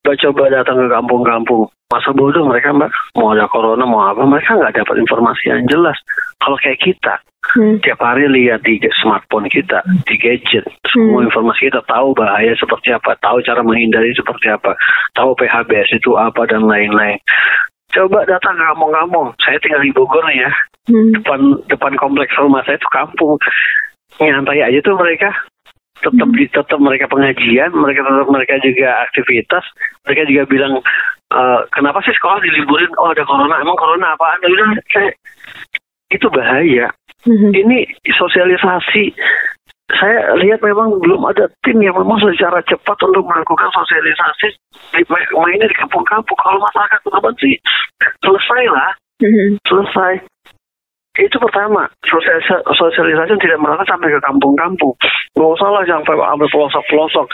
Mbak 0.06 0.16
coba 0.26 0.44
datang 0.50 0.78
ke 0.80 0.88
kampung-kampung, 0.88 1.68
masa 1.92 2.10
bodoh 2.16 2.46
mereka 2.48 2.72
mbak, 2.72 2.90
mau 3.18 3.36
ada 3.36 3.50
corona 3.52 3.84
mau 3.84 4.08
apa, 4.08 4.24
mereka 4.24 4.56
nggak 4.56 4.80
dapat 4.80 4.96
informasi 5.04 5.52
yang 5.52 5.66
jelas. 5.68 5.98
Kalau 6.40 6.56
kayak 6.56 6.80
kita, 6.80 7.20
Hmm. 7.52 7.82
tiap 7.82 8.00
hari 8.00 8.30
lihat 8.30 8.62
di 8.62 8.78
smartphone 9.02 9.50
kita, 9.50 9.82
di 10.06 10.16
gadget, 10.22 10.64
semua 10.88 11.20
Hmm. 11.20 11.28
informasi 11.28 11.68
kita 11.68 11.82
tahu 11.90 12.14
bahaya 12.14 12.54
seperti 12.56 12.94
apa, 12.94 13.18
tahu 13.20 13.42
cara 13.42 13.66
menghindari 13.66 14.14
seperti 14.14 14.54
apa, 14.54 14.78
tahu 15.18 15.34
PHBS 15.36 15.90
itu 15.98 16.14
apa 16.16 16.46
dan 16.48 16.64
lain-lain. 16.70 17.18
Coba 17.90 18.22
datang 18.26 18.54
kampung-kampung. 18.54 19.34
Saya 19.42 19.58
tinggal 19.60 19.82
di 19.82 19.90
Bogor 19.94 20.22
ya, 20.30 20.50
Hmm. 20.90 21.14
depan 21.14 21.42
depan 21.70 21.94
kompleks 21.98 22.34
rumah 22.38 22.62
saya 22.66 22.78
itu 22.78 22.90
kampung. 22.90 23.38
Nyantai 24.22 24.62
aja 24.62 24.80
tuh 24.82 24.98
mereka. 24.98 25.30
Tetap 26.00 26.30
di 26.32 26.48
tetap 26.48 26.80
mereka 26.80 27.12
pengajian, 27.12 27.76
mereka 27.76 28.08
tetap 28.08 28.28
mereka 28.32 28.54
juga 28.64 28.88
aktivitas. 29.04 29.66
Mereka 30.08 30.22
juga 30.32 30.44
bilang 30.48 30.74
"Eh, 31.30 31.60
kenapa 31.76 32.00
sih 32.02 32.16
sekolah 32.16 32.40
diliburin? 32.42 32.90
Oh 32.98 33.12
ada 33.12 33.22
corona. 33.28 33.60
Emang 33.60 33.76
corona 33.76 34.16
apaan? 34.16 34.40
Udah 34.42 34.80
kayak 34.90 35.14
itu 36.10 36.26
bahaya 36.32 36.90
Hmm. 37.28 37.52
ini 37.52 37.84
sosialisasi 38.08 39.12
saya 39.98 40.38
lihat 40.38 40.62
memang 40.62 41.02
belum 41.02 41.26
ada 41.26 41.50
tim 41.66 41.82
yang 41.82 41.98
memang 41.98 42.22
secara 42.22 42.62
cepat 42.70 42.98
untuk 43.02 43.26
melakukan 43.26 43.74
sosialisasi 43.74 44.54
di, 44.94 45.04
ma- 45.10 45.34
mainnya 45.42 45.66
di 45.66 45.78
kampung-kampung. 45.82 46.38
Kalau 46.38 46.62
masyarakat 46.62 47.00
korban 47.10 47.34
sih 47.42 47.58
selesai 48.22 48.64
lah. 48.70 48.92
Hmm. 49.20 49.60
selesai. 49.68 50.24
Itu 51.20 51.36
pertama 51.42 51.90
sosialisasi, 52.06 52.64
sosialisasi 52.70 53.34
tidak 53.42 53.60
merata 53.60 53.84
sampai 53.90 54.14
ke 54.14 54.22
kampung-kampung. 54.22 54.94
Nggak 55.34 55.52
usah 55.58 55.70
lah 55.74 55.84
sampai 55.84 56.16
sampai 56.16 56.48
pelosok-pelosok. 56.54 57.28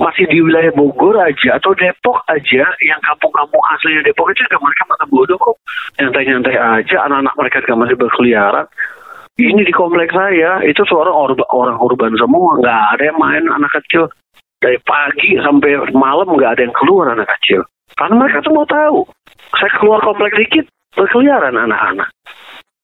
Masih 0.00 0.24
di 0.32 0.40
wilayah 0.40 0.72
Bogor 0.72 1.12
aja 1.20 1.60
atau 1.60 1.76
Depok 1.76 2.24
aja 2.32 2.64
yang 2.80 3.00
kampung-kampung 3.04 3.60
aslinya 3.76 4.00
Depok 4.00 4.32
itu 4.32 4.48
juga 4.48 4.64
mereka 4.64 4.82
mata 4.88 5.04
bodoh 5.04 5.36
kok. 5.36 5.60
Nyantai-nyantai 6.00 6.56
aja 6.56 6.96
anak-anak 7.04 7.34
mereka 7.36 7.60
juga 7.60 7.76
masih 7.84 7.96
berkeliaran 8.00 8.64
ini 9.48 9.62
di 9.64 9.72
kompleks 9.72 10.12
saya 10.12 10.60
itu 10.66 10.84
suara 10.84 11.08
orba, 11.08 11.46
orang 11.54 11.80
urban 11.80 12.12
semua. 12.20 12.60
Nggak 12.60 12.80
ada 12.96 13.02
yang 13.08 13.18
main 13.18 13.44
anak 13.48 13.72
kecil. 13.80 14.12
Dari 14.60 14.76
pagi 14.84 15.40
sampai 15.40 15.88
malam 15.96 16.28
nggak 16.36 16.60
ada 16.60 16.62
yang 16.68 16.76
keluar 16.76 17.08
anak 17.16 17.28
kecil. 17.38 17.64
Karena 17.96 18.20
mereka 18.20 18.44
semua 18.44 18.68
tahu. 18.68 19.08
Saya 19.56 19.72
keluar 19.80 20.04
kompleks 20.04 20.36
dikit 20.36 20.64
berkeliaran 20.92 21.56
anak-anak. 21.56 22.08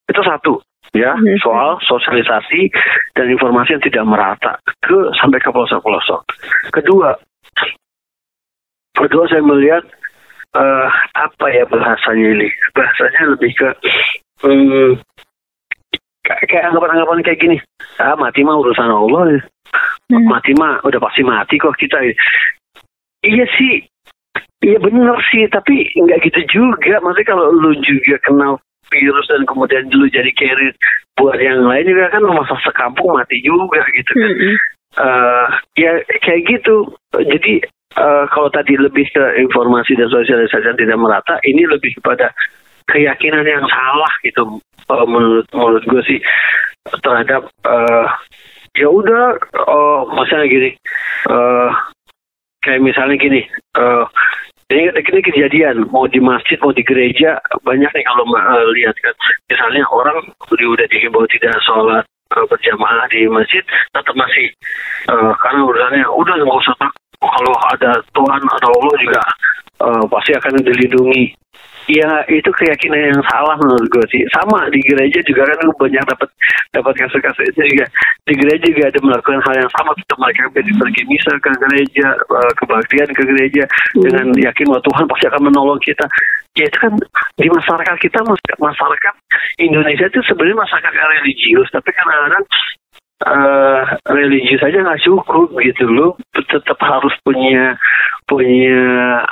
Itu 0.09 0.21
satu 0.25 0.53
ya. 0.95 1.13
Mhm. 1.13 1.37
soal 1.41 1.77
sosialisasi 1.83 2.71
dan 3.13 3.27
informasi 3.29 3.77
yang 3.77 3.83
tidak 3.83 4.05
merata 4.07 4.53
ke 4.81 4.97
sampai 5.19 5.39
ke 5.41 5.49
pelosok-pelosok. 5.51 6.21
Kedua 6.73 7.13
kedua 8.97 9.23
saya 9.29 9.43
melihat 9.45 9.83
eh, 10.57 10.89
apa 11.13 11.45
ya 11.53 11.63
bahasanya 11.69 12.27
ini? 12.33 12.47
Bahasanya 12.73 13.21
lebih 13.37 13.51
ke 13.53 13.69
hmm, 14.41 14.97
kayak 16.27 16.63
anggapan-anggapan 16.71 17.23
kayak 17.23 17.39
gini. 17.39 17.57
Ah 17.97 18.15
mati 18.19 18.43
mah 18.43 18.59
urusan 18.59 18.91
Allah 18.91 19.23
ya. 19.31 19.41
Hmm. 20.07 20.23
mati 20.23 20.55
mah 20.55 20.79
udah 20.87 20.99
pasti 21.03 21.19
mati 21.23 21.59
kok 21.59 21.75
kita 21.75 21.99
iya 23.23 23.45
sih. 23.59 23.83
Iya 24.63 24.77
bener 24.81 25.17
sih 25.31 25.47
tapi 25.51 25.87
nggak 25.95 26.21
gitu 26.27 26.41
juga. 26.51 26.99
Maksudnya 26.99 27.27
kalau 27.27 27.51
lu 27.53 27.71
juga 27.83 28.17
kenal 28.23 28.59
virus 28.87 29.27
dan 29.27 29.43
kemudian 29.43 29.91
lu 29.91 30.07
jadi 30.07 30.31
carrier 30.33 30.73
buat 31.19 31.37
yang 31.39 31.67
lain 31.67 31.91
juga 31.91 32.13
kan 32.13 32.23
masa 32.23 32.55
sekampung 32.63 33.11
mati 33.15 33.39
juga 33.43 33.83
gitu 33.95 34.11
kan. 34.15 34.31
Hmm. 34.31 34.57
Eh, 34.97 35.47
ya 35.83 35.91
kayak 36.23 36.41
gitu. 36.47 36.89
Jadi 37.13 37.61
eh, 37.99 38.25
kalau 38.31 38.49
tadi 38.49 38.79
lebih 38.79 39.05
ke 39.11 39.23
informasi 39.43 39.93
dan 39.99 40.09
sosialisasi 40.09 40.65
yang 40.73 40.79
tidak 40.79 40.97
merata 40.97 41.35
ini 41.45 41.67
lebih 41.67 41.93
kepada 42.01 42.31
keyakinan 42.87 43.43
yang 43.43 43.67
salah 43.67 44.13
gitu 44.23 44.63
eh, 44.91 45.05
menurut 45.07 45.47
menurut 45.51 45.83
gue 45.85 46.01
sih 46.07 46.19
terhadap 47.03 47.47
eh, 47.67 48.07
ya 48.77 48.87
udah 48.87 49.35
oh 49.67 50.07
misalnya 50.13 50.47
gini 50.47 50.69
eh 51.27 51.71
kayak 52.63 52.83
misalnya 52.83 53.15
gini 53.19 53.41
eh 53.77 54.05
ini, 54.67 54.91
ini 54.91 55.19
kejadian 55.23 55.87
mau 55.95 56.11
di 56.11 56.19
masjid 56.19 56.59
mau 56.59 56.75
di 56.75 56.83
gereja 56.83 57.39
banyak 57.63 57.87
nih 57.87 58.03
kalau 58.03 58.23
eh, 58.27 58.67
lihat 58.75 58.95
kan. 58.99 59.15
Misalnya 59.47 59.87
orang 59.87 60.19
udah 60.51 60.67
udah 60.75 60.87
dihimbau 60.91 61.23
tidak 61.31 61.55
sholat 61.63 62.03
eh, 62.35 62.45
berjamaah 62.51 63.07
di 63.07 63.31
masjid 63.31 63.63
tetap 63.95 64.11
masih 64.11 64.51
eh, 65.07 65.31
karena 65.39 65.59
urusannya 65.63 66.03
udah 66.11 66.35
nggak 66.43 66.59
usah 66.59 66.75
kalau 67.17 67.55
ada 67.73 67.91
Tuhan 68.13 68.41
atau 68.45 68.69
Allah 68.77 68.95
juga 69.01 69.21
uh, 69.81 70.03
pasti 70.05 70.31
akan 70.37 70.61
dilindungi 70.61 71.33
ya 71.87 72.23
itu 72.27 72.51
keyakinan 72.51 73.15
yang 73.15 73.23
salah 73.31 73.55
menurut 73.59 73.87
gue 73.87 74.05
sih. 74.11 74.21
Sama 74.35 74.67
di 74.69 74.83
gereja 74.83 75.23
juga 75.23 75.47
kan 75.47 75.57
gue 75.63 75.77
banyak 75.79 76.03
dapat 76.03 76.29
dapat 76.75 76.93
kasus-kasus 76.99 77.47
itu 77.55 77.61
juga. 77.75 77.85
Di 78.27 78.33
gereja 78.35 78.67
juga 78.67 78.85
ada 78.91 78.99
melakukan 78.99 79.41
hal 79.47 79.55
yang 79.63 79.71
sama 79.71 79.91
kita 79.95 80.13
mereka 80.19 80.41
pergi 80.51 80.73
pergi 80.75 81.01
misa 81.07 81.31
ke 81.39 81.51
gereja 81.63 82.07
uh, 82.27 82.51
kebaktian 82.59 83.09
ke 83.15 83.23
gereja 83.23 83.63
hmm. 83.65 84.03
dengan 84.03 84.25
yakin 84.35 84.65
bahwa 84.67 84.83
Tuhan 84.83 85.05
pasti 85.07 85.25
akan 85.31 85.41
menolong 85.47 85.79
kita. 85.79 86.05
Ya 86.59 86.65
itu 86.67 86.77
kan 86.77 86.93
di 87.39 87.47
masyarakat 87.47 87.95
kita 88.03 88.19
masyarakat 88.59 89.13
Indonesia 89.63 90.05
itu 90.11 90.19
sebenarnya 90.27 90.57
masyarakat 90.59 90.91
religius 90.91 91.69
tapi 91.69 91.89
kadang-kadang 91.93 92.45
uh, 93.23 93.81
religius 94.11 94.61
aja 94.65 94.83
nggak 94.83 95.01
cukup 95.07 95.47
gitu 95.63 95.85
loh. 95.87 96.11
Tetap 96.35 96.77
harus 96.83 97.15
punya 97.23 97.79
punya 98.27 98.81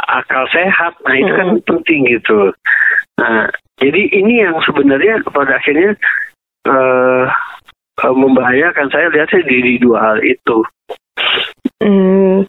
akal 0.07 0.47
sehat 0.49 0.95
nah 1.03 1.15
itu 1.15 1.31
kan 1.35 1.47
hmm. 1.55 1.63
penting 1.67 2.01
gitu 2.09 2.55
nah 3.19 3.51
jadi 3.75 4.01
ini 4.15 4.47
yang 4.47 4.55
sebenarnya 4.63 5.19
pada 5.29 5.59
akhirnya 5.59 5.99
uh, 6.67 7.27
membahayakan 8.01 8.87
saya 8.91 9.11
lihat 9.11 9.27
saya 9.31 9.43
di, 9.43 9.57
di 9.59 9.73
dua 9.83 9.99
hal 9.99 10.19
itu 10.23 10.63
Hmm, 11.75 12.47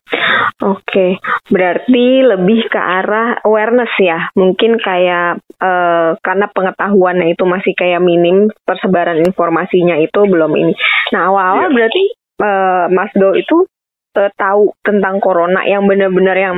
oke. 0.63 0.87
Okay. 0.87 1.19
Berarti 1.51 2.23
lebih 2.23 2.71
ke 2.71 2.79
arah 2.79 3.43
awareness 3.43 3.91
ya. 3.99 4.31
Mungkin 4.39 4.79
kayak 4.79 5.43
uh, 5.59 6.15
karena 6.23 6.47
pengetahuannya 6.55 7.35
itu 7.35 7.43
masih 7.43 7.75
kayak 7.75 8.01
minim, 8.01 8.49
persebaran 8.63 9.19
informasinya 9.27 9.99
itu 9.99 10.21
belum 10.25 10.55
ini. 10.55 10.75
Nah, 11.11 11.29
awal-awal 11.31 11.69
yeah. 11.69 11.75
berarti 11.75 12.05
uh, 12.41 12.87
Mas 12.95 13.13
Do 13.19 13.35
itu 13.35 13.67
uh, 14.17 14.33
tahu 14.35 14.73
tentang 14.81 15.21
corona 15.21 15.63
yang 15.69 15.85
benar-benar 15.85 16.37
yang 16.37 16.57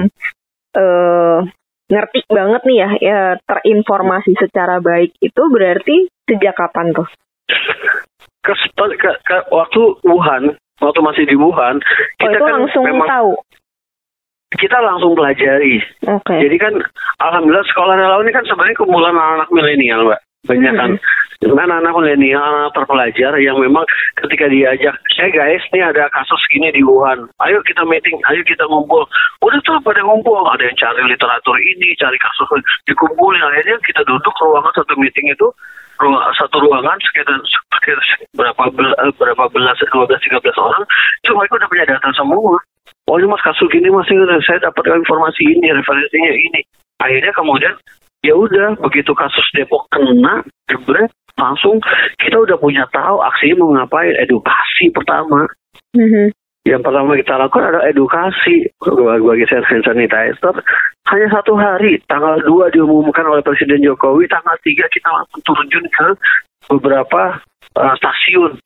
uh, 0.78 1.42
ngerti 1.90 2.24
banget 2.30 2.62
nih 2.64 2.78
ya, 2.78 2.90
ya 3.02 3.20
terinformasi 3.42 4.38
secara 4.38 4.78
baik 4.78 5.12
itu 5.18 5.42
berarti 5.50 6.06
sejak 6.24 6.54
kapan 6.54 6.94
tuh? 6.94 7.08
Ke, 8.46 8.54
ke, 8.76 9.10
ke 9.26 9.36
waktu 9.52 9.80
Wuhan 10.06 10.56
waktu 10.78 11.00
masih 11.02 11.24
di 11.26 11.34
Wuhan, 11.34 11.82
oh, 11.82 12.28
kita 12.30 12.38
kan 12.38 12.54
langsung 12.62 12.84
memang 12.86 13.08
tahu. 13.10 13.32
Kita 14.48 14.80
langsung 14.80 15.12
pelajari. 15.12 15.84
Okay. 16.00 16.38
Jadi 16.48 16.56
kan, 16.56 16.74
alhamdulillah 17.20 17.66
sekolah 17.68 17.94
relawan 18.00 18.24
ini 18.24 18.32
kan 18.32 18.48
sebenarnya 18.48 18.80
kumpulan 18.80 19.12
anak-anak 19.12 19.50
milenial, 19.52 20.08
mbak. 20.08 20.20
Banyak 20.46 20.74
kan. 20.76 20.90
Hmm. 20.94 21.54
Anak-anak 21.54 21.94
milenial, 21.94 22.42
anak 22.42 22.74
terpelajar 22.74 23.38
yang 23.38 23.62
memang 23.62 23.86
ketika 24.18 24.50
diajak, 24.50 24.94
eh 25.22 25.30
guys, 25.30 25.62
ini 25.70 25.86
ada 25.86 26.10
kasus 26.10 26.42
gini 26.50 26.66
di 26.74 26.82
Wuhan. 26.82 27.30
Ayo 27.46 27.62
kita 27.62 27.86
meeting, 27.86 28.18
ayo 28.26 28.42
kita 28.42 28.66
ngumpul. 28.66 29.06
Udah 29.46 29.58
tuh 29.62 29.78
pada 29.86 30.02
ngumpul. 30.02 30.42
Ada 30.50 30.66
yang 30.66 30.74
cari 30.74 31.02
literatur 31.06 31.54
ini, 31.62 31.94
cari 31.94 32.18
kasus 32.18 32.58
dikumpulin. 32.90 33.38
Akhirnya 33.38 33.78
kita 33.86 34.02
duduk 34.02 34.34
ruangan 34.42 34.74
satu 34.74 34.98
meeting 34.98 35.30
itu 35.30 35.46
ruang, 36.02 36.22
satu 36.38 36.56
ruangan 36.62 36.98
sekitar, 37.02 37.38
sekitar 37.46 37.98
berapa 38.34 38.62
eh, 38.70 39.12
berapa 39.18 39.44
belas 39.50 39.78
dua 39.90 40.04
belas 40.06 40.22
tiga 40.22 40.38
belas 40.38 40.56
orang 40.58 40.82
itu 41.22 41.30
mereka 41.34 41.58
udah 41.58 41.68
punya 41.68 41.84
data 41.86 42.08
semua 42.14 42.56
oh 43.08 43.16
ini 43.18 43.26
mas 43.26 43.42
kasus 43.42 43.66
gini 43.70 43.90
mas 43.90 44.06
saya 44.46 44.58
dapat 44.62 44.84
informasi 44.86 45.42
ini 45.42 45.74
referensinya 45.74 46.32
ini 46.32 46.60
akhirnya 47.02 47.32
kemudian 47.34 47.74
ya 48.24 48.34
udah 48.34 48.78
begitu 48.82 49.14
kasus 49.14 49.46
Depok 49.54 49.86
kena 49.94 50.42
jebret 50.66 51.10
langsung 51.38 51.78
kita 52.18 52.34
udah 52.34 52.58
punya 52.58 52.84
tahu 52.90 53.22
aksinya 53.22 53.54
mau 53.62 53.70
ngapain 53.78 54.14
edukasi 54.18 54.90
pertama 54.90 55.46
mm-hmm 55.94 56.34
yang 56.68 56.84
pertama 56.84 57.16
kita 57.16 57.40
lakukan 57.40 57.72
adalah 57.72 57.88
edukasi 57.88 58.68
bagi 58.84 59.46
hand 59.48 59.84
sanitizer. 59.88 60.54
Hanya 61.08 61.28
satu 61.32 61.56
hari, 61.56 61.96
tanggal 62.04 62.44
2 62.44 62.76
diumumkan 62.76 63.24
oleh 63.24 63.40
Presiden 63.40 63.80
Jokowi, 63.80 64.28
tanggal 64.28 64.52
3 64.60 64.76
kita 64.92 65.08
langsung 65.08 65.40
turun 65.48 65.68
ke 65.88 66.08
beberapa 66.68 67.40
uh, 67.72 67.94
stasiun. 67.96 68.60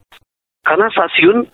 Karena 0.66 0.90
stasiun 0.90 1.46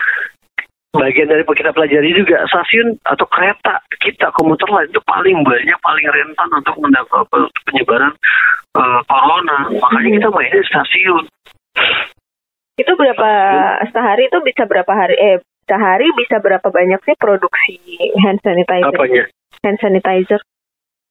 bagian 0.96 1.28
dari 1.28 1.44
kita 1.44 1.70
pelajari 1.76 2.16
juga 2.16 2.48
stasiun 2.48 2.96
atau 3.04 3.26
kereta 3.28 3.82
kita 4.00 4.32
komuter 4.32 4.64
lain 4.72 4.88
itu 4.88 5.02
paling 5.04 5.44
banyak 5.44 5.78
paling 5.84 6.06
rentan 6.08 6.48
untuk 6.48 6.76
mendapat 6.80 7.28
penyebaran 7.68 8.12
uh, 8.72 9.00
corona 9.04 9.68
makanya 9.68 10.10
kita 10.16 10.28
mainnya 10.32 10.62
stasiun 10.64 11.24
itu 12.78 12.92
berapa 12.94 13.30
sehari 13.90 14.30
itu 14.30 14.38
bisa 14.46 14.64
berapa 14.64 14.92
hari 14.94 15.16
eh 15.18 15.36
sehari 15.68 16.08
bisa 16.16 16.40
berapa 16.40 16.64
banyak 16.64 17.00
sih 17.04 17.14
produksi 17.20 17.76
hand 18.24 18.40
sanitizer? 18.40 18.88
Apanya? 18.88 19.24
Hand 19.60 19.78
sanitizer. 19.84 20.40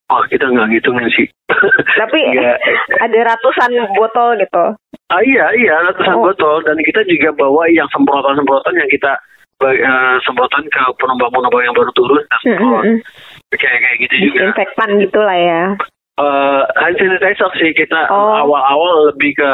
Oh, 0.08 0.24
kita 0.26 0.48
nggak 0.50 0.72
ngitungin 0.72 1.08
sih. 1.14 1.28
Tapi 2.00 2.18
ya. 2.34 2.58
ada 3.06 3.18
ratusan 3.28 3.70
botol 3.94 4.40
gitu. 4.40 4.64
Ah 5.08 5.22
iya, 5.22 5.52
iya 5.54 5.74
ratusan 5.92 6.18
oh. 6.18 6.32
botol 6.32 6.64
dan 6.66 6.76
kita 6.82 7.06
juga 7.06 7.30
bawa 7.38 7.70
yang 7.70 7.86
semprotan-semprotan 7.94 8.74
yang 8.74 8.90
kita 8.90 9.14
uh, 9.62 10.16
semprotan 10.22 10.64
ke 10.70 10.82
penumpang-penumpang 10.98 11.62
yang 11.64 11.76
baru 11.76 11.90
turun. 11.94 12.22
Mm 12.46 12.56
-hmm. 12.56 12.96
Kayak 13.54 13.78
kayak 13.82 13.96
gitu 14.06 14.14
juga. 14.30 14.54
Infektan 14.54 14.90
gitu 15.02 15.20
lah 15.22 15.38
ya. 15.38 15.62
Uh, 16.18 16.66
hand 16.82 16.98
sanitizer 16.98 17.50
sih 17.62 17.70
kita 17.78 18.10
awal-awal 18.10 19.06
oh. 19.06 19.06
lebih 19.14 19.38
ke 19.38 19.50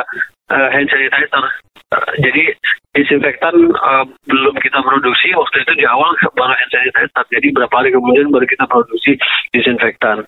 uh, 0.48 0.68
hand 0.72 0.88
sanitizer. 0.88 1.44
Uh, 1.92 2.08
jadi 2.24 2.56
disinfektan 2.94 3.54
uh, 3.74 4.06
belum 4.30 4.54
kita 4.62 4.78
produksi 4.80 5.34
waktu 5.34 5.56
itu 5.66 5.72
di 5.82 5.84
awal 5.84 6.14
baru 6.38 6.54
hand 6.54 6.70
sanitizer 6.70 7.24
jadi 7.28 7.46
berapa 7.50 7.74
hari 7.74 7.90
kemudian 7.90 8.30
baru 8.30 8.46
kita 8.46 8.64
produksi 8.70 9.18
disinfektan 9.50 10.22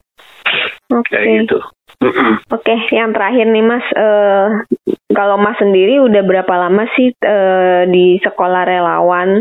okay. 0.91 1.15
kayak 1.15 1.47
gitu 1.47 1.59
Oke, 1.97 2.43
okay, 2.53 2.79
yang 2.93 3.17
terakhir 3.17 3.49
nih 3.49 3.65
Mas, 3.65 3.87
uh, 3.97 4.47
kalau 5.17 5.41
Mas 5.41 5.57
sendiri 5.57 5.97
udah 6.05 6.23
berapa 6.23 6.55
lama 6.69 6.85
sih 6.93 7.15
uh, 7.25 7.89
di 7.89 8.21
sekolah 8.21 8.69
relawan? 8.69 9.41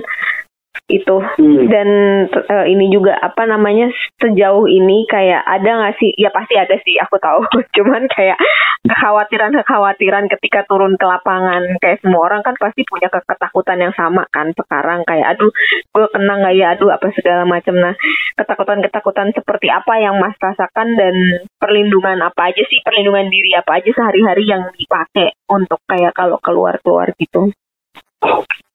Itu. 0.87 1.17
Hmm. 1.35 1.67
dan 1.67 1.89
uh, 2.29 2.65
ini 2.67 2.91
juga 2.93 3.17
apa 3.17 3.47
namanya 3.49 3.89
sejauh 4.21 4.69
ini 4.69 5.07
kayak 5.09 5.41
ada 5.43 5.69
nggak 5.81 5.95
sih? 5.99 6.11
Ya 6.15 6.29
pasti 6.29 6.55
ada 6.55 6.75
sih 6.81 6.95
aku 7.01 7.17
tahu. 7.17 7.43
Cuman 7.75 8.05
kayak 8.11 8.37
kekhawatiran 8.85 9.51
kekhawatiran 9.63 10.25
ketika 10.37 10.63
turun 10.69 10.95
ke 10.95 11.05
lapangan. 11.05 11.79
Kayak 11.81 12.01
semua 12.05 12.27
orang 12.29 12.41
kan 12.45 12.55
pasti 12.59 12.85
punya 12.85 13.09
ketakutan 13.09 13.81
yang 13.81 13.93
sama 13.97 14.27
kan 14.29 14.53
sekarang. 14.53 15.03
Kayak 15.07 15.37
aduh 15.37 15.51
gue 15.91 16.05
kena 16.13 16.33
nggak 16.39 16.55
ya? 16.55 16.67
Aduh 16.77 16.89
apa 16.93 17.07
segala 17.17 17.43
macam 17.47 17.75
nah 17.75 17.93
ketakutan 18.37 18.79
ketakutan 18.85 19.27
seperti 19.33 19.67
apa 19.71 19.93
yang 19.99 20.15
mas 20.21 20.37
rasakan 20.37 20.95
dan 20.95 21.15
perlindungan 21.57 22.21
apa 22.21 22.53
aja 22.53 22.63
sih? 22.67 22.79
Perlindungan 22.85 23.27
diri 23.27 23.57
apa 23.57 23.81
aja 23.81 23.89
sehari-hari 23.89 24.43
yang 24.45 24.69
dipakai 24.75 25.33
untuk 25.49 25.81
kayak 25.89 26.13
kalau 26.13 26.37
keluar 26.41 26.77
keluar 26.81 27.11
gitu 27.17 27.49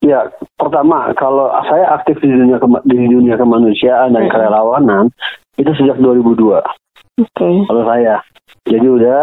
Ya, 0.01 0.33
pertama 0.57 1.13
kalau 1.13 1.53
saya 1.69 2.01
aktif 2.01 2.17
di 2.25 2.33
dunia 2.33 2.57
di 2.89 2.97
dunia 3.05 3.37
kemanusiaan 3.37 4.17
dan 4.17 4.25
hmm. 4.27 4.33
kerelawanan 4.33 5.13
itu 5.61 5.69
sejak 5.77 6.01
2002. 6.01 6.41
Oke. 6.41 6.65
Okay. 7.21 7.55
Kalau 7.69 7.85
saya, 7.85 8.25
jadi 8.65 8.87
udah 8.89 9.21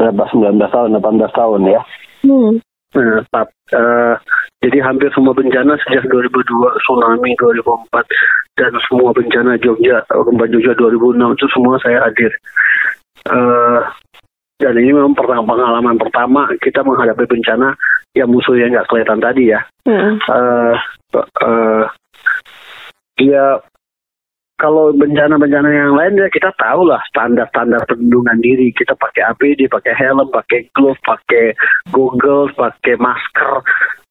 berapa 0.00 0.24
19 0.32 0.56
tahun, 0.64 0.96
18 0.96 1.38
tahun 1.38 1.60
ya. 1.68 1.80
Hmm. 2.24 2.56
Nah, 2.96 3.44
uh, 3.76 4.14
jadi 4.64 4.78
hampir 4.80 5.12
semua 5.12 5.36
bencana 5.36 5.76
sejak 5.84 6.08
2002, 6.08 6.40
tsunami 6.80 7.36
2004, 7.36 8.00
dan 8.56 8.72
semua 8.88 9.12
bencana 9.12 9.60
Jogja, 9.60 10.00
gempa 10.08 10.44
Jogja 10.48 10.72
2006 10.74 11.36
itu 11.36 11.46
semua 11.52 11.76
saya 11.84 12.00
hadir. 12.00 12.32
Uh, 13.28 13.84
dan 14.60 14.76
ini 14.76 14.92
memang 14.92 15.16
pengalaman 15.16 15.96
pertama 15.96 16.52
kita 16.60 16.84
menghadapi 16.84 17.24
bencana 17.24 17.72
yang 18.12 18.28
musuh 18.28 18.54
yang 18.60 18.76
nggak 18.76 18.86
kelihatan 18.92 19.18
tadi 19.18 19.56
ya. 19.56 19.60
Hmm. 19.88 20.20
Uh, 20.28 20.76
uh, 21.16 21.84
ya 23.16 23.58
kalau 24.60 24.92
bencana-bencana 24.92 25.68
yang 25.72 25.96
lain 25.96 26.20
ya 26.20 26.28
kita 26.28 26.52
tahu 26.60 26.84
lah 26.84 27.00
standar-standar 27.08 27.88
perlindungan 27.88 28.44
diri. 28.44 28.68
Kita 28.76 28.92
pakai 28.92 29.32
APD, 29.32 29.72
pakai 29.72 29.96
helm, 29.96 30.28
pakai 30.28 30.68
glove, 30.76 31.00
pakai 31.00 31.56
goggles, 31.88 32.52
pakai 32.52 33.00
masker, 33.00 33.64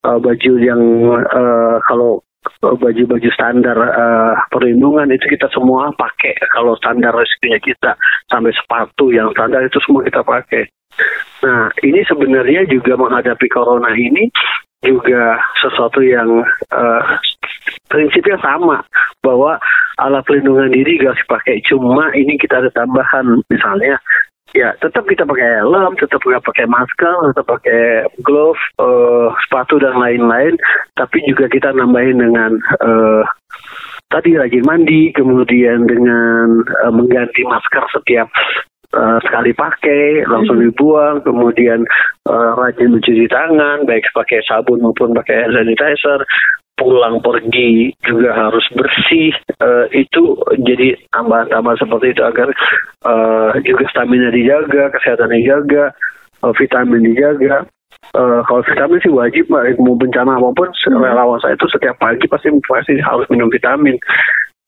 uh, 0.09 0.17
baju 0.17 0.53
yang 0.57 0.81
uh, 1.29 1.77
kalau 1.85 2.25
baju-baju 2.59 3.29
standar 3.35 3.75
uh, 3.75 4.35
perlindungan 4.51 5.11
itu 5.11 5.27
kita 5.31 5.47
semua 5.51 5.91
pakai 5.95 6.35
kalau 6.51 6.75
standar 6.79 7.11
resikonya 7.11 7.59
kita 7.59 7.91
sampai 8.31 8.51
sepatu 8.55 9.11
yang 9.11 9.31
standar 9.35 9.63
itu 9.63 9.79
semua 9.83 10.03
kita 10.07 10.23
pakai. 10.23 10.63
Nah 11.43 11.71
ini 11.83 12.03
sebenarnya 12.07 12.67
juga 12.67 12.99
menghadapi 12.99 13.47
corona 13.51 13.91
ini 13.95 14.27
juga 14.83 15.39
sesuatu 15.59 15.99
yang 15.99 16.43
uh, 16.71 17.03
prinsipnya 17.91 18.39
sama 18.39 18.83
bahwa 19.19 19.59
alat 19.99 20.23
pelindungan 20.23 20.71
diri 20.71 20.95
gak 21.03 21.19
dipakai 21.19 21.59
cuma 21.67 22.07
ini 22.15 22.39
kita 22.39 22.63
ada 22.63 22.71
tambahan 22.71 23.43
misalnya 23.51 23.99
ya 24.53 24.73
tetap 24.81 25.05
kita 25.05 25.25
pakai 25.25 25.61
helm, 25.61 25.93
tetap 25.97 26.19
kita 26.21 26.41
pakai 26.41 26.65
masker, 26.65 27.15
tetap 27.33 27.45
pakai 27.45 28.09
glove, 28.23 28.59
uh, 28.81 29.33
sepatu 29.45 29.77
dan 29.81 29.97
lain-lain, 29.97 30.57
tapi 30.97 31.21
juga 31.25 31.49
kita 31.49 31.73
nambahin 31.73 32.17
dengan 32.17 32.57
uh, 32.81 33.23
tadi 34.09 34.33
rajin 34.33 34.65
mandi, 34.65 35.13
kemudian 35.13 35.85
dengan 35.85 36.65
uh, 36.85 36.91
mengganti 36.93 37.45
masker 37.45 37.83
setiap 37.93 38.29
uh, 38.93 39.17
sekali 39.25 39.51
pakai 39.53 40.25
langsung 40.25 40.57
dibuang, 40.61 41.21
kemudian 41.21 41.85
uh, 42.25 42.57
rajin 42.57 42.95
mencuci 42.95 43.29
tangan, 43.29 43.85
baik 43.85 44.07
pakai 44.15 44.41
sabun 44.45 44.81
maupun 44.81 45.13
pakai 45.13 45.45
hand 45.45 45.55
sanitizer, 45.57 46.25
pulang 46.79 47.19
pergi 47.19 47.91
juga 48.07 48.31
harus 48.31 48.63
bersih 48.71 49.35
uh, 49.59 49.85
itu 49.91 50.39
jadi 50.63 50.95
tambahan-tambahan 51.11 51.75
seperti 51.75 52.15
itu 52.15 52.23
agar 52.23 52.47
uh, 53.03 53.51
juga 53.67 53.83
stamina 53.91 54.31
dijaga 54.31 54.87
kesehatan 54.95 55.35
dijaga 55.35 55.91
uh, 56.41 56.55
vitamin 56.55 57.03
dijaga. 57.03 57.67
Uh, 58.15 58.41
kalau 58.47 58.63
vitamin 58.63 59.03
sih 59.03 59.11
wajib 59.11 59.45
mbak. 59.51 59.75
Mau 59.77 59.99
bencana 59.99 60.39
apa 60.39 60.55
pun 60.55 60.71
relawan 60.87 61.37
saya 61.43 61.59
itu 61.59 61.67
setiap 61.67 61.99
pagi 61.99 62.25
pasti 62.31 62.47
pasti 62.65 62.95
harus 63.03 63.27
minum 63.27 63.51
vitamin. 63.51 63.99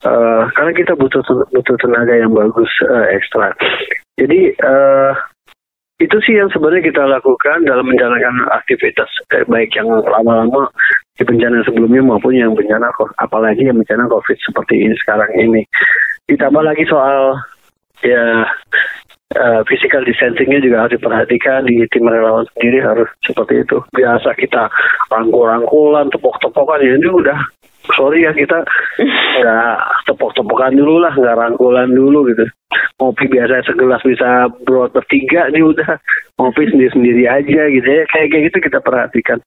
Uh, 0.02 0.50
karena 0.58 0.74
kita 0.74 0.94
butuh 0.98 1.22
butuh 1.54 1.78
tenaga 1.78 2.18
yang 2.18 2.34
bagus 2.34 2.70
uh, 2.90 3.06
ekstra 3.14 3.54
jadi 4.22 4.54
uh, 4.62 5.14
itu 6.02 6.18
sih 6.26 6.38
yang 6.38 6.50
sebenarnya 6.54 6.94
kita 6.94 7.04
lakukan 7.06 7.66
dalam 7.66 7.86
menjalankan 7.86 8.50
aktivitas 8.54 9.10
eh, 9.34 9.46
baik 9.46 9.74
yang 9.78 9.90
lama-lama 9.90 10.70
di 11.18 11.24
bencana 11.26 11.62
sebelumnya 11.62 12.02
maupun 12.02 12.34
yang 12.34 12.54
bencana 12.58 12.90
apalagi 13.22 13.66
yang 13.70 13.78
bencana 13.78 14.10
COVID 14.10 14.38
seperti 14.42 14.82
ini 14.82 14.94
sekarang 15.02 15.30
ini. 15.38 15.62
Ditambah 16.26 16.64
lagi 16.66 16.86
soal 16.90 17.38
ya 18.02 18.50
uh, 19.38 19.62
physical 19.70 20.02
distancingnya 20.02 20.66
juga 20.66 20.86
harus 20.86 20.98
diperhatikan 20.98 21.70
di 21.70 21.86
tim 21.94 22.10
relawan 22.10 22.50
sendiri 22.58 22.82
harus 22.82 23.10
seperti 23.22 23.62
itu. 23.62 23.78
Biasa 23.94 24.34
kita 24.42 24.74
rangkul-rangkulan, 25.14 26.10
tepok-tepokan 26.10 26.82
ya 26.82 26.98
ini 26.98 27.10
udah 27.10 27.40
sorry 27.90 28.26
ya 28.26 28.32
kita 28.36 28.64
nggak 29.42 29.76
tepok-tepokan 30.10 30.78
dulu 30.78 31.02
lah, 31.02 31.14
nggak 31.14 31.38
rangkulan 31.38 31.90
dulu 31.90 32.30
gitu. 32.30 32.46
Ngopi 33.02 33.26
biasa 33.28 33.66
segelas 33.66 34.02
bisa 34.06 34.48
buat 34.66 34.94
bertiga 34.94 35.50
nih 35.50 35.66
udah 35.66 35.98
ngopi 36.38 36.70
sendiri-sendiri 36.70 37.26
aja 37.26 37.62
gitu 37.74 37.88
ya. 37.88 38.04
Kayak 38.10 38.28
kayak 38.30 38.44
gitu 38.52 38.58
kita 38.62 38.80
perhatikan. 38.80 39.40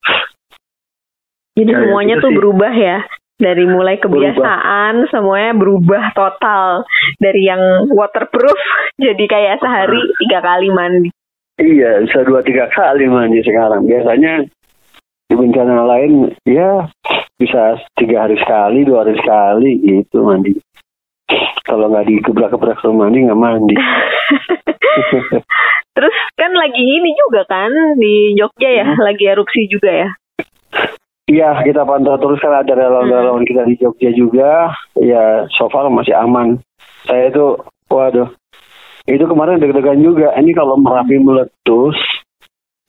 Jadi 1.55 1.71
ya, 1.71 1.79
semuanya 1.87 2.15
tuh 2.19 2.31
sih. 2.35 2.37
berubah 2.37 2.73
ya 2.75 2.99
dari 3.35 3.63
mulai 3.67 3.99
kebiasaan 3.99 5.07
berubah. 5.07 5.11
semuanya 5.11 5.51
berubah 5.55 6.03
total 6.15 6.87
dari 7.19 7.47
yang 7.47 7.87
waterproof 7.91 8.55
jadi 9.05 9.23
kayak 9.27 9.63
sehari 9.63 9.99
tiga 10.19 10.39
kali 10.43 10.67
mandi. 10.71 11.09
Iya 11.55 12.03
bisa 12.03 12.27
dua 12.27 12.43
tiga 12.43 12.67
kali 12.67 13.07
mandi 13.07 13.39
sekarang 13.39 13.87
biasanya 13.87 14.43
di 15.31 15.35
bencana 15.39 15.87
lain 15.87 16.35
ya 16.43 16.91
bisa 17.35 17.79
tiga 17.99 18.27
hari 18.27 18.39
sekali 18.39 18.87
dua 18.87 19.03
hari 19.03 19.15
sekali 19.19 19.71
gitu 19.83 20.23
mandi 20.23 20.55
kalau 21.67 21.91
nggak 21.91 22.07
digebrak-gebrak 22.07 22.79
sama 22.79 23.07
mandi 23.07 23.27
nggak 23.27 23.41
mandi 23.41 23.75
terus 25.95 26.15
kan 26.39 26.51
lagi 26.55 26.83
ini 26.83 27.11
juga 27.17 27.43
kan 27.47 27.71
di 27.99 28.35
Jogja 28.39 28.69
ya 28.71 28.85
hmm. 28.87 29.03
lagi 29.03 29.23
erupsi 29.27 29.67
juga 29.67 29.91
ya 29.91 30.09
Iya, 31.25 31.57
kita 31.65 31.89
pantau 31.89 32.21
terus 32.21 32.37
kan 32.37 32.53
ada 32.53 32.69
relawan-relawan 32.77 33.41
hmm. 33.41 33.49
kita 33.49 33.65
di 33.65 33.75
Jogja 33.81 34.13
juga. 34.13 34.69
Ya, 34.93 35.49
so 35.57 35.65
far 35.73 35.89
masih 35.89 36.13
aman. 36.13 36.61
Saya 37.09 37.33
itu, 37.33 37.57
waduh, 37.89 38.29
itu 39.09 39.25
kemarin 39.25 39.57
deg-degan 39.57 40.05
juga. 40.05 40.37
Ini 40.37 40.53
kalau 40.53 40.77
Merapi 40.77 41.17
meletus, 41.17 41.97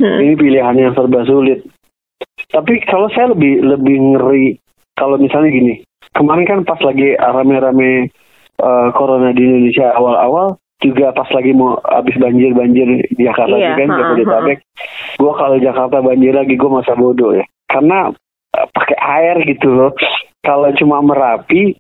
hmm. 0.05 0.21
ini 0.21 0.33
pilihan 0.37 0.77
yang 0.77 0.93
serba 0.93 1.25
sulit. 1.25 1.65
Tapi 2.51 2.79
kalau 2.87 3.11
saya 3.11 3.35
lebih 3.35 3.63
lebih 3.63 3.97
ngeri 4.15 4.47
kalau 4.97 5.21
misalnya 5.21 5.53
gini, 5.53 5.75
kemarin 6.17 6.49
kan 6.49 6.61
pas 6.65 6.81
lagi 6.81 7.13
rame-rame 7.21 8.09
uh, 8.65 8.89
corona 8.97 9.37
di 9.37 9.45
Indonesia 9.45 9.93
awal-awal, 9.93 10.57
juga 10.81 11.13
pas 11.13 11.29
lagi 11.37 11.53
mau 11.53 11.77
habis 11.85 12.17
banjir-banjir 12.17 13.05
di 13.13 13.23
Jakarta 13.23 13.57
iya, 13.61 13.77
kan, 13.77 13.93
Jabodetabek. 13.93 14.59
Gue 15.21 15.33
kalau 15.37 15.57
Jakarta 15.61 16.01
banjir 16.01 16.33
lagi 16.33 16.57
gue 16.57 16.71
masa 16.73 16.97
bodoh 16.97 17.37
ya. 17.37 17.45
Karena 17.69 18.09
pakai 18.53 18.97
air 18.97 19.37
gitu 19.45 19.69
loh. 19.69 19.93
Kalau 20.41 20.73
cuma 20.79 21.05
merapi, 21.05 21.77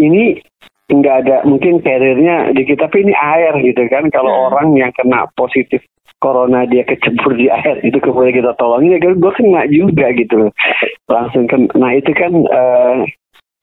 ini 0.00 0.40
nggak 0.84 1.16
ada 1.24 1.36
mungkin 1.48 1.80
karirnya 1.80 2.52
dikit 2.52 2.76
tapi 2.76 3.08
ini 3.08 3.16
air 3.16 3.56
gitu 3.64 3.88
kan 3.88 4.04
kalau 4.12 4.28
hmm. 4.28 4.44
orang 4.52 4.68
yang 4.76 4.92
kena 4.92 5.24
positif 5.32 5.80
corona 6.24 6.64
dia 6.64 6.88
kecebur 6.88 7.36
di 7.36 7.52
air 7.52 7.84
itu 7.84 8.00
kemudian 8.00 8.32
kita 8.32 8.56
tolongin 8.56 8.96
ya 8.96 9.12
gue 9.12 9.32
kena 9.36 9.68
juga 9.68 10.08
gitu. 10.16 10.48
Loh 10.48 10.52
langsung 11.12 11.44
kan 11.44 11.68
nah 11.76 11.92
itu 11.92 12.16
kan 12.16 12.32
uh, 12.32 13.04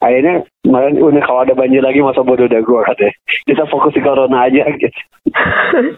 akhirnya 0.01 0.45
kemarin 0.61 1.01
udah 1.01 1.23
kalau 1.25 1.41
ada 1.41 1.57
banjir 1.57 1.81
lagi 1.81 2.05
masa 2.05 2.21
bodoh 2.21 2.45
udah 2.45 2.61
gue 2.61 2.79
katanya 2.93 3.13
kita 3.49 3.63
fokus 3.65 3.93
di 3.97 4.01
corona 4.05 4.37
aja 4.45 4.69
gitu. 4.77 5.01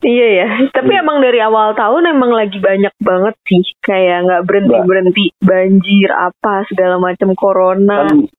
Iya 0.00 0.28
ya, 0.32 0.48
tapi 0.72 0.96
hmm. 0.96 1.02
emang 1.04 1.20
dari 1.20 1.44
awal 1.44 1.76
tahun 1.76 2.16
emang 2.16 2.32
lagi 2.32 2.56
banyak 2.56 2.94
banget 3.04 3.36
sih, 3.44 3.60
kayak 3.84 4.24
nggak 4.24 4.42
berhenti 4.48 4.78
berhenti 4.88 5.24
banjir 5.44 6.08
apa 6.08 6.64
segala 6.72 6.96
macam 6.96 7.36
corona. 7.36 8.08
Kan 8.08 8.32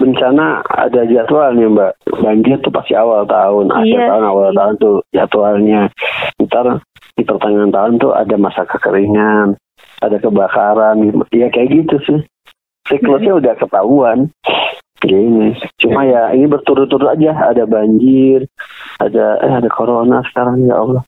bencana 0.00 0.64
ada 0.64 1.02
jadwalnya 1.04 1.66
mbak, 1.70 1.92
banjir 2.20 2.56
tuh 2.62 2.72
pasti 2.72 2.96
awal 2.96 3.26
tahun, 3.28 3.70
akhir 3.70 3.98
iya. 4.00 4.08
tahun 4.08 4.24
awal 4.24 4.50
tahun 4.54 4.74
tuh 4.80 4.96
jadwalnya. 5.12 5.82
Ntar 6.40 6.66
di 7.14 7.22
pertengahan 7.22 7.72
tahun 7.72 7.92
tuh 8.00 8.12
ada 8.16 8.34
masa 8.40 8.66
kekeringan, 8.66 9.54
ada 10.02 10.16
kebakaran, 10.18 10.96
ya 11.30 11.48
kayak 11.52 11.68
gitu 11.70 11.96
sih. 12.06 12.20
Siklusnya 12.84 13.32
hmm. 13.32 13.40
udah 13.40 13.54
ketahuan 13.56 14.18
gini 15.04 15.52
cuma 15.76 16.08
ya 16.08 16.32
ini 16.32 16.48
berturut-turut 16.48 17.12
aja 17.12 17.52
ada 17.52 17.68
banjir 17.68 18.48
ada 18.98 19.38
eh 19.44 19.52
ada 19.52 19.68
corona 19.68 20.24
sekarang 20.32 20.64
ya 20.64 20.74
Allah 20.80 21.02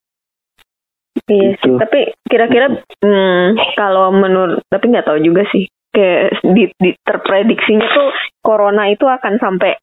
iya 1.32 1.56
gitu. 1.56 1.80
tapi 1.80 2.12
kira-kira 2.28 2.76
hmm, 3.00 3.56
kalau 3.74 4.12
menurut 4.12 4.60
tapi 4.68 4.92
nggak 4.92 5.06
tahu 5.08 5.18
juga 5.24 5.48
sih 5.48 5.66
kayak 5.96 6.44
di, 6.44 6.68
di 6.76 6.90
terprediksinya 7.00 7.86
tuh 7.88 8.10
corona 8.46 8.86
itu 8.86 9.02
akan 9.02 9.42
sampai 9.42 9.74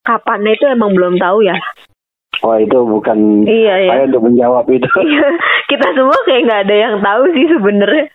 kapan 0.00 0.48
itu 0.48 0.64
emang 0.72 0.96
belum 0.96 1.20
tahu 1.20 1.44
ya 1.44 1.60
Wah 2.42 2.58
itu 2.58 2.74
bukan 2.74 3.46
iya, 3.46 3.86
iya. 3.86 3.90
saya 3.92 4.04
untuk 4.10 4.26
menjawab 4.26 4.66
itu. 4.66 4.88
Iya, 5.06 5.28
kita 5.70 5.94
semua 5.94 6.18
kayak 6.26 6.42
nggak 6.42 6.62
ada 6.66 6.74
yang 6.74 6.96
tahu 6.98 7.22
sih 7.30 7.46
sebenarnya. 7.46 8.06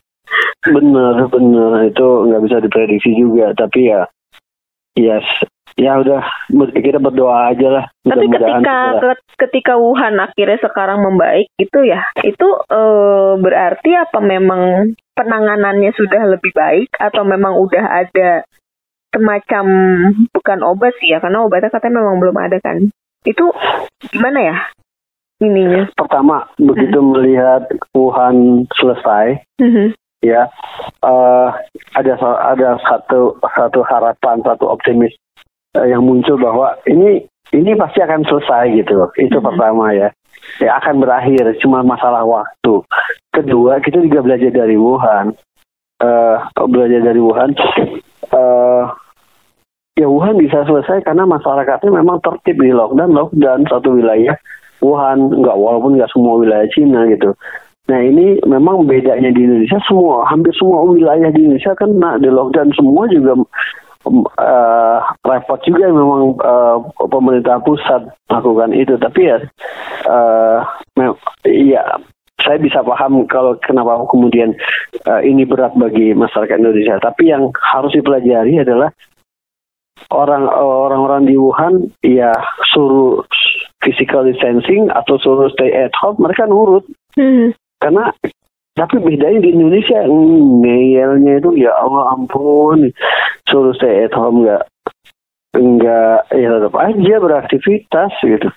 Bener 0.67 1.15
bener 1.32 1.71
itu 1.88 2.07
nggak 2.28 2.43
bisa 2.43 2.57
diprediksi 2.59 3.15
juga 3.15 3.55
tapi 3.55 3.88
ya 3.88 4.03
Yes, 4.97 5.30
ya 5.78 5.93
udah 6.01 6.25
kita 6.73 6.97
berdoa 6.97 7.53
aja 7.53 7.67
lah. 7.69 7.86
Tapi 8.01 8.25
ketika 8.34 8.78
ketika 9.38 9.73
Wuhan 9.78 10.17
akhirnya 10.17 10.57
sekarang 10.57 11.05
membaik 11.05 11.53
itu 11.61 11.86
ya, 11.86 12.01
itu 12.25 12.49
e, 12.65 12.82
berarti 13.38 13.93
apa 13.93 14.17
memang 14.17 14.91
penanganannya 15.13 15.93
sudah 15.93 16.34
lebih 16.34 16.49
baik 16.57 16.97
atau 16.97 17.21
memang 17.21 17.61
udah 17.61 17.86
ada 17.93 18.41
semacam 19.13 19.65
bukan 20.31 20.59
obat 20.63 20.93
sih 20.99 21.13
ya, 21.13 21.23
karena 21.23 21.43
obatnya 21.43 21.73
katanya 21.73 22.03
memang 22.03 22.17
belum 22.21 22.37
ada 22.37 22.57
kan. 22.59 22.87
Itu 23.23 23.51
gimana 24.11 24.39
ya? 24.41 24.57
Ininya. 25.37 25.89
Pertama, 25.93 26.49
begitu 26.57 26.97
hmm. 26.97 27.09
melihat 27.13 27.61
Wuhan 27.93 28.65
selesai, 28.73 29.45
hmm 29.61 29.93
ya 30.25 30.49
uh, 31.05 31.49
ada 31.93 32.13
ada 32.41 32.69
satu 32.81 33.37
satu 33.37 33.79
harapan 33.85 34.41
satu 34.41 34.65
optimis 34.65 35.13
uh, 35.77 35.85
yang 35.85 36.01
muncul 36.01 36.41
bahwa 36.41 36.73
ini 36.89 37.29
ini 37.53 37.71
pasti 37.77 38.01
akan 38.01 38.25
selesai 38.25 38.73
gitu 38.81 38.97
itu 39.21 39.29
mm 39.29 39.37
-hmm. 39.37 39.45
pertama 39.45 39.85
ya 39.93 40.09
ya 40.57 40.81
akan 40.81 41.05
berakhir 41.05 41.53
cuma 41.61 41.85
masalah 41.85 42.25
waktu 42.25 42.81
kedua 43.29 43.77
kita 43.85 44.01
juga 44.01 44.25
belajar 44.25 44.49
dari 44.49 44.73
Wuhan 44.73 45.37
uh, 46.01 46.37
belajar 46.65 47.13
dari 47.13 47.21
Wuhan 47.21 47.53
uh, 48.34 48.91
ya 49.97 50.07
Wuhan 50.07 50.38
bisa 50.38 50.61
selesai 50.63 51.01
karena 51.03 51.25
masyarakatnya 51.25 51.89
memang 51.89 52.21
tertib 52.21 52.61
di 52.61 52.69
lockdown 52.69 53.11
lockdown 53.17 53.65
satu 53.65 53.97
wilayah 53.97 54.38
Wuhan 54.78 55.41
nggak 55.41 55.57
walaupun 55.57 55.97
nggak 55.97 56.11
semua 56.13 56.38
wilayah 56.38 56.69
Cina 56.69 57.09
gitu. 57.09 57.34
Nah 57.88 57.99
ini 58.03 58.38
memang 58.45 58.86
bedanya 58.86 59.34
di 59.34 59.41
Indonesia 59.47 59.82
semua 59.89 60.28
hampir 60.30 60.53
semua 60.53 60.86
wilayah 60.86 61.34
di 61.34 61.49
Indonesia 61.49 61.73
kan 61.73 61.97
nah, 61.97 62.19
di 62.21 62.30
lockdown 62.30 62.69
semua 62.78 63.09
juga 63.09 63.41
uh, 64.38 64.99
repot 65.25 65.59
juga 65.65 65.89
memang 65.89 66.38
uh, 66.43 66.78
pemerintah 67.09 67.57
pusat 67.65 68.05
melakukan 68.30 68.71
itu. 68.78 68.93
Tapi 69.01 69.21
ya 69.34 69.38
uh, 70.05 70.61
ya 71.47 71.84
saya 72.38 72.57
bisa 72.61 72.85
paham 72.85 73.25
kalau 73.25 73.57
kenapa 73.57 74.05
kemudian 74.13 74.53
uh, 75.09 75.21
ini 75.25 75.43
berat 75.43 75.73
bagi 75.73 76.13
masyarakat 76.13 76.57
Indonesia. 76.61 77.01
Tapi 77.01 77.33
yang 77.33 77.49
harus 77.57 77.91
dipelajari 77.97 78.61
adalah 78.61 78.93
orang 80.13 80.45
orang-orang 80.47 81.25
di 81.25 81.35
Wuhan 81.35 81.89
ya 82.05 82.31
suruh 82.69 83.25
physical 83.81 84.29
distancing 84.29 84.88
atau 84.93 85.17
suruh 85.17 85.49
stay 85.49 85.73
at 85.73 85.93
home 85.97 86.21
mereka 86.21 86.45
nurut. 86.45 86.85
Hmm. 87.17 87.57
Karena 87.81 88.13
tapi 88.77 89.01
bedanya 89.01 89.41
di 89.41 89.57
Indonesia 89.57 90.05
ngeyelnya 90.05 91.41
itu 91.41 91.49
ya 91.57 91.73
Allah 91.73 92.13
ampun 92.13 92.93
suruh 93.49 93.73
stay 93.73 94.05
at 94.05 94.13
home 94.13 94.45
nggak 94.45 94.63
enggak 95.57 96.21
ya 96.38 96.47
tetap 96.53 96.73
aja 96.77 97.15
beraktivitas 97.17 98.11
gitu. 98.21 98.49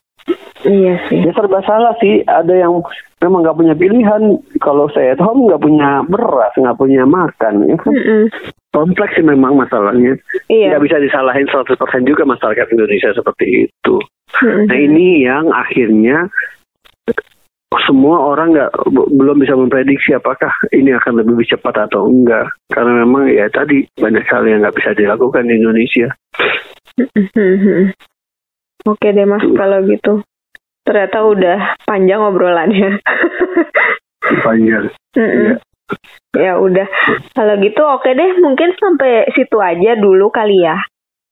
Iya 0.64 0.95
sih. 1.09 1.24
Ya 1.24 1.33
serba 1.33 1.64
salah 1.64 1.97
sih. 2.01 2.20
Ada 2.26 2.53
yang 2.66 2.85
memang 3.24 3.41
nggak 3.45 3.59
punya 3.59 3.74
pilihan. 3.76 4.22
Kalau 4.61 4.89
saya 4.93 5.16
at 5.16 5.22
home 5.22 5.49
nggak 5.49 5.62
punya 5.62 6.05
beras, 6.07 6.53
nggak 6.57 6.78
punya 6.78 7.03
makan. 7.09 7.64
Ya 7.68 7.76
kan? 7.81 7.93
Mm-mm. 7.93 8.22
Kompleks 8.70 9.18
sih 9.18 9.24
memang 9.24 9.57
masalahnya. 9.57 10.14
Iya. 10.53 10.76
Nggak 10.76 10.85
bisa 10.87 10.97
disalahin 11.01 11.49
100% 11.49 11.74
juga 12.05 12.22
masyarakat 12.28 12.66
Indonesia 12.70 13.11
seperti 13.16 13.70
itu. 13.70 13.97
Mm-mm. 14.45 14.66
Nah 14.68 14.78
ini 14.78 15.24
yang 15.24 15.49
akhirnya 15.51 16.28
semua 17.87 18.35
orang 18.35 18.51
nggak 18.51 18.72
belum 18.91 19.37
bisa 19.39 19.55
memprediksi 19.55 20.11
apakah 20.11 20.51
ini 20.74 20.91
akan 20.91 21.22
lebih 21.22 21.47
cepat 21.47 21.87
atau 21.87 22.11
enggak. 22.11 22.51
Karena 22.68 23.07
memang 23.07 23.31
ya 23.31 23.47
tadi 23.49 23.87
banyak 23.97 24.26
hal 24.26 24.43
yang 24.45 24.61
nggak 24.62 24.76
bisa 24.76 24.91
dilakukan 24.93 25.47
di 25.47 25.55
Indonesia. 25.57 26.11
Oke 28.89 29.12
deh 29.12 29.26
mas, 29.28 29.45
kalau 29.45 29.85
gitu. 29.85 30.24
Ternyata 30.85 31.18
udah 31.22 31.59
panjang 31.85 32.20
obrolannya. 32.24 32.99
Panjang. 34.45 34.89
Mm-mm. 35.16 35.61
Ya 36.37 36.57
udah. 36.57 36.87
Kalau 37.35 37.55
gitu 37.61 37.83
oke 37.85 38.11
deh, 38.14 38.31
mungkin 38.41 38.72
sampai 38.78 39.28
situ 39.35 39.59
aja 39.61 39.99
dulu 39.99 40.31
kali 40.33 40.64
ya. 40.64 40.78